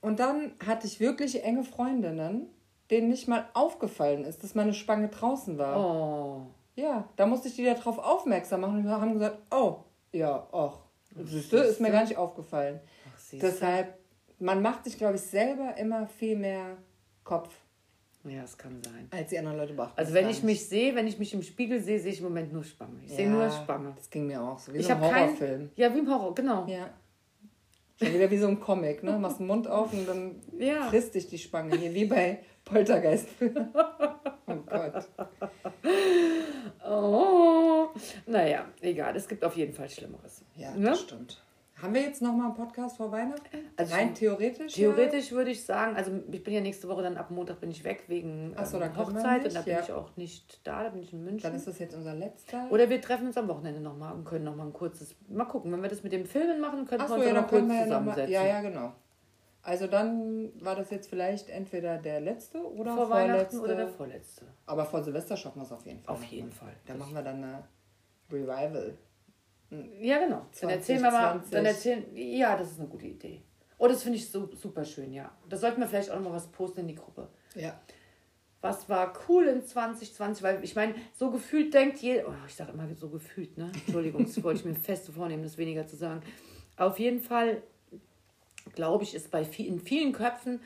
Und 0.00 0.20
dann 0.20 0.52
hatte 0.64 0.86
ich 0.86 1.00
wirklich 1.00 1.42
enge 1.42 1.64
Freundinnen, 1.64 2.46
denen 2.90 3.08
nicht 3.08 3.26
mal 3.26 3.46
aufgefallen 3.54 4.24
ist, 4.24 4.44
dass 4.44 4.54
meine 4.54 4.72
Spange 4.74 5.08
draußen 5.08 5.58
war. 5.58 5.76
Oh. 5.84 6.46
Ja, 6.76 7.08
da 7.16 7.26
musste 7.26 7.48
ich 7.48 7.56
die 7.56 7.64
darauf 7.64 7.98
aufmerksam 7.98 8.60
machen 8.60 8.76
und 8.76 8.82
die 8.84 8.88
haben 8.88 9.12
gesagt, 9.14 9.38
oh, 9.50 9.78
ja, 10.12 10.46
ach, 10.52 10.78
du, 11.14 11.56
ist 11.56 11.80
mir 11.80 11.90
gar 11.90 12.02
nicht 12.02 12.16
aufgefallen. 12.16 12.80
Ach, 13.12 13.18
siehst 13.18 13.42
du. 13.42 13.46
Deshalb, 13.46 13.98
man 14.38 14.60
macht 14.62 14.84
sich, 14.84 14.98
glaube 14.98 15.16
ich, 15.16 15.22
selber 15.22 15.76
immer 15.78 16.06
viel 16.06 16.36
mehr 16.36 16.76
Kopf, 17.24 17.54
Ja, 18.24 18.42
es 18.44 18.56
kann 18.58 18.80
sein. 18.84 19.08
als 19.10 19.30
die 19.30 19.38
anderen 19.38 19.56
Leute 19.56 19.72
beachten. 19.72 19.94
Also 19.98 20.12
wenn 20.14 20.28
ich 20.28 20.42
mich 20.42 20.68
sehe, 20.68 20.94
wenn 20.94 21.06
ich 21.06 21.18
mich 21.18 21.32
im 21.34 21.42
Spiegel 21.42 21.80
sehe, 21.80 21.98
sehe 21.98 22.12
ich 22.12 22.18
im 22.18 22.24
Moment 22.24 22.52
nur 22.52 22.62
Spange. 22.62 23.00
Ich 23.04 23.12
sehe 23.12 23.28
nur 23.28 23.50
Spange. 23.50 23.92
Das 23.96 24.08
ging 24.10 24.26
mir 24.26 24.42
auch 24.42 24.58
so, 24.58 24.72
wie 24.72 24.78
Ich 24.78 24.86
so 24.86 24.92
ein. 24.92 25.00
Horrorfilm. 25.00 25.70
Ja, 25.76 25.92
wie 25.94 25.98
im 25.98 26.10
Horror, 26.10 26.34
genau. 26.34 26.66
Ja. 26.66 26.90
Schon 27.98 28.12
wieder 28.14 28.30
wie 28.30 28.38
so 28.38 28.46
ein 28.48 28.60
Comic, 28.60 29.02
ne? 29.02 29.18
Machst 29.18 29.38
den 29.40 29.46
Mund 29.46 29.66
auf 29.68 29.92
und 29.92 30.06
dann 30.06 30.42
Ja. 30.58 30.88
frisst 30.88 31.14
dich 31.14 31.28
die 31.28 31.38
Spange 31.38 31.76
hier, 31.76 31.94
wie 31.94 32.04
bei 32.04 32.40
Poltergeist. 32.64 33.28
oh 34.46 34.54
Gott. 34.66 35.08
Oh. 36.86 37.86
Naja, 38.26 38.66
egal. 38.80 39.16
Es 39.16 39.26
gibt 39.28 39.44
auf 39.44 39.56
jeden 39.56 39.72
Fall 39.72 39.88
Schlimmeres. 39.88 40.42
Ja, 40.56 40.72
Ne? 40.72 40.90
das 40.90 41.00
stimmt. 41.00 41.42
Haben 41.82 41.92
wir 41.92 42.00
jetzt 42.00 42.22
nochmal 42.22 42.46
einen 42.46 42.54
Podcast 42.54 42.96
vor 42.96 43.12
Weihnachten? 43.12 43.58
Also 43.76 43.94
Rein 43.94 44.14
theoretisch? 44.14 44.72
Theoretisch 44.72 45.30
würde 45.32 45.50
ich 45.50 45.62
sagen, 45.62 45.94
also 45.94 46.10
ich 46.32 46.42
bin 46.42 46.54
ja 46.54 46.60
nächste 46.62 46.88
Woche 46.88 47.02
dann 47.02 47.18
ab 47.18 47.30
Montag 47.30 47.60
bin 47.60 47.70
ich 47.70 47.84
weg 47.84 48.04
wegen 48.06 48.56
so, 48.64 48.78
ähm, 48.78 48.84
wir 48.84 48.96
Hochzeit 48.96 49.42
nicht, 49.42 49.48
und 49.48 49.54
da 49.56 49.60
bin 49.60 49.72
ja. 49.74 49.80
ich 49.80 49.92
auch 49.92 50.16
nicht 50.16 50.66
da, 50.66 50.84
da 50.84 50.88
bin 50.88 51.02
ich 51.02 51.12
in 51.12 51.18
Ja. 51.18 51.24
München. 51.26 51.42
Dann 51.42 51.54
ist 51.54 51.66
das 51.66 51.78
jetzt 51.78 51.94
unser 51.94 52.14
letzter. 52.14 52.66
Oder 52.70 52.88
wir 52.88 53.00
treffen 53.02 53.26
uns 53.26 53.36
am 53.36 53.46
Wochenende 53.48 53.80
nochmal 53.80 54.14
und 54.14 54.24
können 54.24 54.44
nochmal 54.44 54.66
ein 54.66 54.72
kurzes. 54.72 55.14
Mal 55.28 55.44
gucken, 55.44 55.70
wenn 55.70 55.82
wir 55.82 55.90
das 55.90 56.02
mit 56.02 56.12
dem 56.12 56.24
Filmen 56.24 56.60
machen, 56.60 56.86
können 56.86 57.00
wir 57.00 57.04
Achso, 57.04 57.16
uns 57.16 57.26
ja, 57.26 57.32
noch 57.34 57.46
kurz 57.48 57.68
wir 57.68 57.74
ja 57.74 57.80
nochmal. 57.80 57.84
zusammensetzen. 57.84 58.32
Ja, 58.32 58.46
ja, 58.46 58.60
genau. 58.62 58.92
Also 59.62 59.86
dann 59.88 60.52
war 60.64 60.76
das 60.76 60.90
jetzt 60.90 61.10
vielleicht 61.10 61.50
entweder 61.50 61.98
der 61.98 62.20
letzte 62.20 62.64
oder 62.64 62.94
Vor 62.94 63.08
vorletzte. 63.08 63.60
oder 63.60 63.74
der 63.74 63.88
vorletzte. 63.88 64.46
Aber 64.64 64.86
vor 64.86 65.02
Silvester 65.02 65.36
schaffen 65.36 65.58
wir 65.58 65.64
es 65.64 65.72
auf 65.72 65.84
jeden 65.84 66.00
Fall. 66.00 66.14
Auf 66.14 66.24
jeden. 66.24 66.52
Fall. 66.52 66.72
Dann 66.86 66.98
machen 66.98 67.14
wir 67.14 67.22
dann 67.22 67.42
eine 67.42 67.64
Revival. 68.30 68.96
Ja, 69.70 70.18
genau. 70.18 70.46
Dann 70.60 70.70
erzählen 70.70 71.02
wir 71.02 71.10
mal. 71.10 71.42
2020. 71.42 71.50
Dann 71.50 71.66
erzählen, 71.66 72.16
ja, 72.16 72.56
das 72.56 72.72
ist 72.72 72.80
eine 72.80 72.88
gute 72.88 73.06
Idee. 73.06 73.42
Oh, 73.78 73.88
das 73.88 74.02
finde 74.02 74.18
ich 74.18 74.30
so, 74.30 74.48
super 74.54 74.84
schön, 74.84 75.12
ja. 75.12 75.30
Da 75.48 75.56
sollten 75.56 75.80
wir 75.80 75.88
vielleicht 75.88 76.10
auch 76.10 76.16
noch 76.16 76.30
mal 76.30 76.36
was 76.36 76.46
posten 76.48 76.80
in 76.80 76.88
die 76.88 76.94
Gruppe. 76.94 77.28
Ja. 77.54 77.78
Was 78.62 78.88
war 78.88 79.12
cool 79.28 79.46
in 79.46 79.64
2020? 79.64 80.42
Weil 80.42 80.64
ich 80.64 80.74
meine, 80.74 80.94
so 81.12 81.30
gefühlt 81.30 81.74
denkt 81.74 81.98
jeder. 81.98 82.28
Oh, 82.28 82.32
ich 82.46 82.54
sage 82.54 82.72
immer 82.72 82.88
so 82.94 83.08
gefühlt, 83.10 83.56
ne? 83.58 83.70
Entschuldigung, 83.74 84.24
das 84.24 84.42
wollte 84.42 84.60
ich 84.60 84.64
mir 84.64 84.74
fest 84.80 85.10
vornehmen, 85.10 85.42
das 85.42 85.58
weniger 85.58 85.86
zu 85.86 85.96
sagen. 85.96 86.22
Auf 86.76 86.98
jeden 86.98 87.20
Fall, 87.20 87.62
glaube 88.74 89.04
ich, 89.04 89.14
ist 89.14 89.30
bei 89.30 89.44
viel, 89.44 89.66
in 89.66 89.80
vielen 89.80 90.12
Köpfen, 90.12 90.60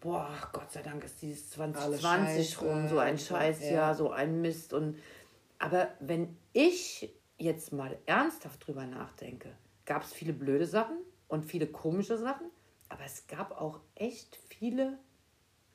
boah, 0.00 0.30
Gott 0.52 0.70
sei 0.70 0.82
Dank 0.82 1.04
ist 1.04 1.20
dieses 1.22 1.50
2020 1.50 2.12
Alles 2.12 2.62
rum, 2.62 2.88
so 2.88 2.98
ein 2.98 3.18
Scheiße, 3.18 3.60
Scheiß, 3.62 3.70
ja. 3.70 3.76
ja. 3.76 3.94
so 3.94 4.10
ein 4.10 4.40
Mist. 4.40 4.72
Und, 4.72 4.98
aber 5.58 5.88
wenn 6.00 6.36
ich 6.52 7.10
jetzt 7.38 7.72
mal 7.72 7.98
ernsthaft 8.06 8.66
drüber 8.66 8.86
nachdenke, 8.86 9.56
gab 9.84 10.02
es 10.02 10.12
viele 10.12 10.32
blöde 10.32 10.66
Sachen 10.66 10.98
und 11.28 11.44
viele 11.46 11.66
komische 11.66 12.16
Sachen, 12.16 12.50
aber 12.88 13.04
es 13.04 13.26
gab 13.26 13.60
auch 13.60 13.80
echt 13.94 14.36
viele, 14.48 14.98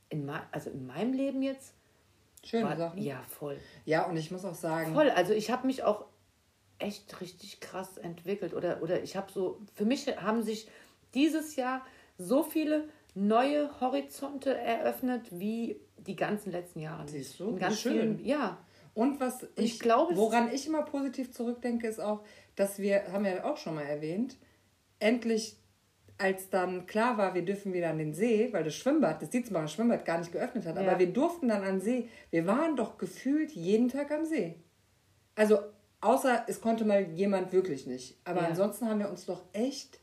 in 0.10 0.30
also 0.52 0.70
in 0.70 0.86
meinem 0.86 1.14
Leben 1.14 1.42
jetzt, 1.42 1.74
Schöne 2.44 2.70
war, 2.70 2.78
Sachen. 2.78 3.02
ja, 3.02 3.22
voll. 3.24 3.58
Ja, 3.86 4.06
und 4.06 4.16
ich 4.18 4.32
muss 4.32 4.46
auch 4.46 4.56
sagen, 4.56 4.94
Voll, 4.94 5.10
also 5.10 5.34
ich 5.34 5.52
habe 5.52 5.68
mich 5.68 5.84
auch 5.84 6.06
echt 6.80 7.20
richtig 7.20 7.60
krass 7.60 7.98
entwickelt 7.98 8.54
oder, 8.54 8.82
oder 8.82 9.04
ich 9.04 9.18
habe 9.18 9.32
so, 9.32 9.62
für 9.76 9.86
mich 9.86 10.08
haben 10.18 10.42
sich 10.42 10.70
dieses 11.14 11.56
Jahr 11.58 11.86
so 12.18 12.44
viele 12.44 12.88
neue 13.16 13.82
Horizonte 13.82 14.58
eröffnet 14.58 15.28
wie 15.32 15.82
die 15.98 16.16
ganzen 16.16 16.52
letzten 16.52 16.80
Jahre. 16.80 17.08
Siehst 17.08 17.40
du, 17.40 17.50
In 17.50 17.58
ganz 17.60 17.80
schön. 17.82 17.92
vielen, 17.94 18.26
ja, 18.26 18.58
Und 18.94 19.20
was 19.20 19.44
ich, 19.56 19.74
ich 19.76 19.80
glaube, 19.80 20.16
woran 20.18 20.52
ich 20.54 20.68
immer 20.68 20.84
positiv 20.84 21.32
zurückdenke, 21.32 21.88
ist 21.88 22.00
auch, 22.00 22.24
dass 22.56 22.80
wir, 22.80 23.12
haben 23.12 23.24
wir 23.26 23.46
auch 23.46 23.58
schon 23.58 23.76
mal 23.76 23.84
erwähnt, 23.84 24.38
endlich, 25.00 25.56
als 26.18 26.50
dann 26.50 26.86
klar 26.86 27.18
war, 27.18 27.34
wir 27.34 27.46
dürfen 27.46 27.72
wieder 27.72 27.90
an 27.90 27.98
den 27.98 28.14
See, 28.14 28.50
weil 28.52 28.64
das 28.66 28.76
Schwimmbad, 28.76 29.22
das 29.22 29.30
Dietzenbacher 29.30 29.70
Schwimmbad 29.70 30.04
gar 30.04 30.18
nicht 30.18 30.32
geöffnet 30.34 30.66
hat, 30.66 30.76
Ja. 30.76 30.82
aber 30.82 31.00
wir 31.00 31.14
durften 31.14 31.48
dann 31.48 31.64
an 31.64 31.76
den 31.76 31.80
See. 31.82 32.10
Wir 32.30 32.46
waren 32.46 32.76
doch 32.76 32.98
gefühlt 32.98 33.52
jeden 33.52 33.88
Tag 33.88 34.12
am 34.12 34.26
See. 34.26 34.56
Also, 35.36 35.60
außer 36.02 36.44
es 36.48 36.60
konnte 36.60 36.84
mal 36.84 37.04
jemand 37.14 37.54
wirklich 37.54 37.88
nicht. 37.88 38.20
Aber 38.26 38.42
Ja. 38.42 38.48
ansonsten 38.50 38.90
haben 38.90 39.00
wir 39.00 39.10
uns 39.10 39.26
doch 39.26 39.44
echt 39.54 40.00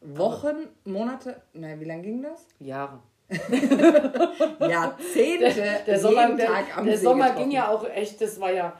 Wochen, 0.00 0.56
Monate, 0.84 1.42
naja, 1.52 1.78
wie 1.78 1.84
lange 1.84 2.02
ging 2.02 2.22
das? 2.22 2.46
Jahre. 2.58 3.02
Jahrzehnte 4.60 5.54
Der 5.54 5.80
jeden 5.86 6.00
Sommer, 6.00 6.34
der, 6.36 6.48
der 6.84 6.98
Sommer 6.98 7.24
getroffen. 7.26 7.42
ging 7.44 7.50
ja 7.52 7.68
auch 7.68 7.88
echt, 7.88 8.20
das 8.20 8.40
war 8.40 8.52
ja, 8.52 8.72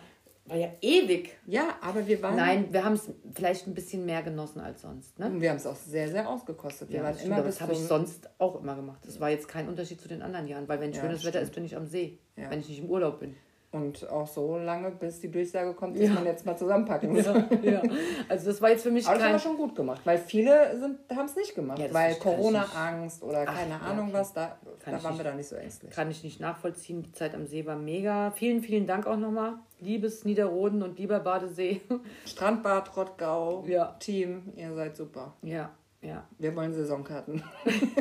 war 0.47 0.57
ja 0.57 0.69
ewig. 0.81 1.37
Ja, 1.47 1.77
aber 1.81 2.07
wir 2.07 2.21
waren 2.23 2.37
Nein, 2.37 2.73
wir 2.73 2.85
haben 2.85 2.95
es 2.95 3.11
vielleicht 3.35 3.67
ein 3.67 3.75
bisschen 3.75 4.05
mehr 4.05 4.23
genossen 4.23 4.61
als 4.61 4.83
sonst. 4.83 5.19
Ne? 5.19 5.27
Und 5.27 5.41
wir 5.41 5.51
haben 5.51 5.57
es 5.57 5.67
auch 5.67 5.77
sehr, 5.77 6.09
sehr 6.09 6.29
ausgekostet. 6.29 6.89
Wir 6.91 6.99
Ja, 6.99 7.03
waren 7.05 7.15
das, 7.15 7.25
immer 7.25 7.43
das 7.43 7.61
habe 7.61 7.73
ich 7.73 7.79
sonst 7.79 8.29
auch 8.39 8.61
immer 8.61 8.75
gemacht. 8.75 9.01
Das 9.07 9.21
war 9.21 9.31
jetzt 9.31 9.49
kein 9.49 9.69
Unterschied 9.69 10.01
zu 10.01 10.09
den 10.09 10.23
anderen 10.23 10.49
Jahren, 10.49 10.69
weil 10.69 10.81
wenn 10.81 10.93
Ja, 10.93 11.01
schönes 11.01 11.19
das 11.19 11.27
Wetter 11.27 11.41
ist, 11.41 11.55
bin 11.55 11.65
ich 11.65 11.77
am 11.77 11.87
See, 11.87 12.19
Ja. 12.37 12.51
wenn 12.51 12.61
ich 12.61 12.69
nicht 12.69 12.81
im 12.81 12.91
Urlaub 12.91 13.21
bin. 13.21 13.37
Und 13.73 14.09
auch 14.11 14.27
so 14.27 14.59
lange, 14.59 14.91
bis 14.91 15.21
die 15.21 15.31
Durchsage 15.31 15.75
kommt, 15.75 15.97
dass 15.97 16.05
Ja. 16.09 16.15
man 16.15 16.27
jetzt 16.27 16.45
mal 16.45 16.57
zusammenpacken 16.57 17.13
muss. 17.13 17.25
ja. 17.63 17.81
Also 18.29 18.51
das 18.51 18.61
war 18.61 18.71
jetzt 18.71 18.83
für 18.83 18.91
mich 18.91 19.07
Aber 19.07 19.15
das 19.15 19.23
haben 19.25 19.31
kein... 19.31 19.41
wir 19.41 19.49
schon 19.49 19.57
gut 19.57 19.77
gemacht, 19.77 20.01
weil 20.05 20.19
viele 20.19 20.97
haben 21.15 21.25
es 21.27 21.37
nicht 21.37 21.55
gemacht, 21.55 21.79
Ja, 21.79 21.87
das 21.87 21.95
weil 21.95 22.15
Corona-Angst 22.17 23.23
oder 23.23 23.45
Ach, 23.47 23.55
keine 23.57 23.71
ja, 23.71 23.79
Ahnung 23.79 24.07
okay. 24.09 24.15
was, 24.19 24.33
da, 24.33 24.59
Kann 24.81 24.95
da 24.95 25.03
waren 25.05 25.13
nicht. 25.13 25.25
wir 25.25 25.31
da 25.31 25.37
nicht 25.37 25.49
so 25.49 25.55
ängstlich. 25.57 25.93
Kann 25.93 26.11
ich 26.11 26.25
nicht 26.25 26.41
nachvollziehen. 26.41 27.03
Die 27.03 27.13
Zeit 27.13 27.35
am 27.35 27.47
See 27.47 27.65
war 27.65 27.77
mega. 27.77 28.33
Vielen, 28.33 28.61
vielen 28.63 28.87
Dank 28.89 29.07
auch 29.07 29.17
nochmal. 29.17 29.55
Liebes 29.79 30.25
Niederroden 30.25 30.83
und 30.83 30.99
lieber 30.99 31.21
Badesee. 31.21 31.81
Strandbad, 32.27 32.97
Rottgau, 32.97 33.65
Ja. 33.69 33.95
Team, 34.01 34.53
ihr 34.57 34.75
seid 34.75 34.97
super. 34.97 35.35
ja, 35.43 35.71
ja, 36.03 36.25
Wir 36.39 36.57
wollen 36.57 36.73
Saisonkarten. 36.75 37.43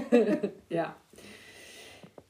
ja. 0.69 0.95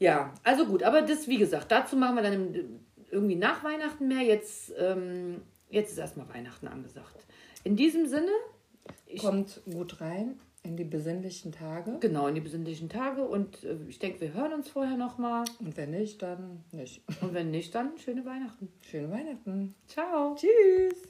Ja, 0.01 0.33
also 0.43 0.65
gut, 0.65 0.81
aber 0.83 1.01
das, 1.01 1.27
wie 1.27 1.37
gesagt, 1.37 1.71
dazu 1.71 1.97
machen 1.97 2.15
wir 2.15 2.23
dann 2.23 2.33
im, 2.33 2.79
irgendwie 3.11 3.35
nach 3.35 3.63
Weihnachten 3.63 4.07
mehr. 4.07 4.21
Jetzt, 4.23 4.73
ähm, 4.77 5.41
jetzt 5.69 5.91
ist 5.91 5.97
erstmal 5.97 6.27
Weihnachten 6.29 6.67
angesagt. 6.67 7.25
In 7.63 7.75
diesem 7.75 8.05
Sinne, 8.07 8.31
Kommt 9.19 9.61
gut 9.71 10.01
rein 10.01 10.39
in 10.63 10.75
die 10.77 10.83
besinnlichen 10.83 11.51
Tage. 11.51 11.97
genau, 11.99 12.27
in 12.27 12.35
die 12.35 12.41
besinnlichen 12.41 12.89
Tage 12.89 13.23
und 13.23 13.63
äh, 13.63 13.77
ich 13.87 13.97
denke, 13.99 14.21
wir 14.21 14.33
hören 14.33 14.53
uns 14.53 14.69
vorher 14.69 14.97
nochmal. 14.97 15.45
Und 15.59 15.77
wenn 15.77 15.91
nicht, 15.91 16.21
dann 16.21 16.63
nicht. 16.71 17.01
Und 17.21 17.33
wenn 17.33 17.49
nicht, 17.51 17.73
dann 17.75 17.97
schöne 17.97 18.25
Weihnachten. 18.25 18.69
Schöne 18.81 19.09
Weihnachten. 19.11 19.75
Ciao. 19.87 20.35
Tschüss. 20.35 21.07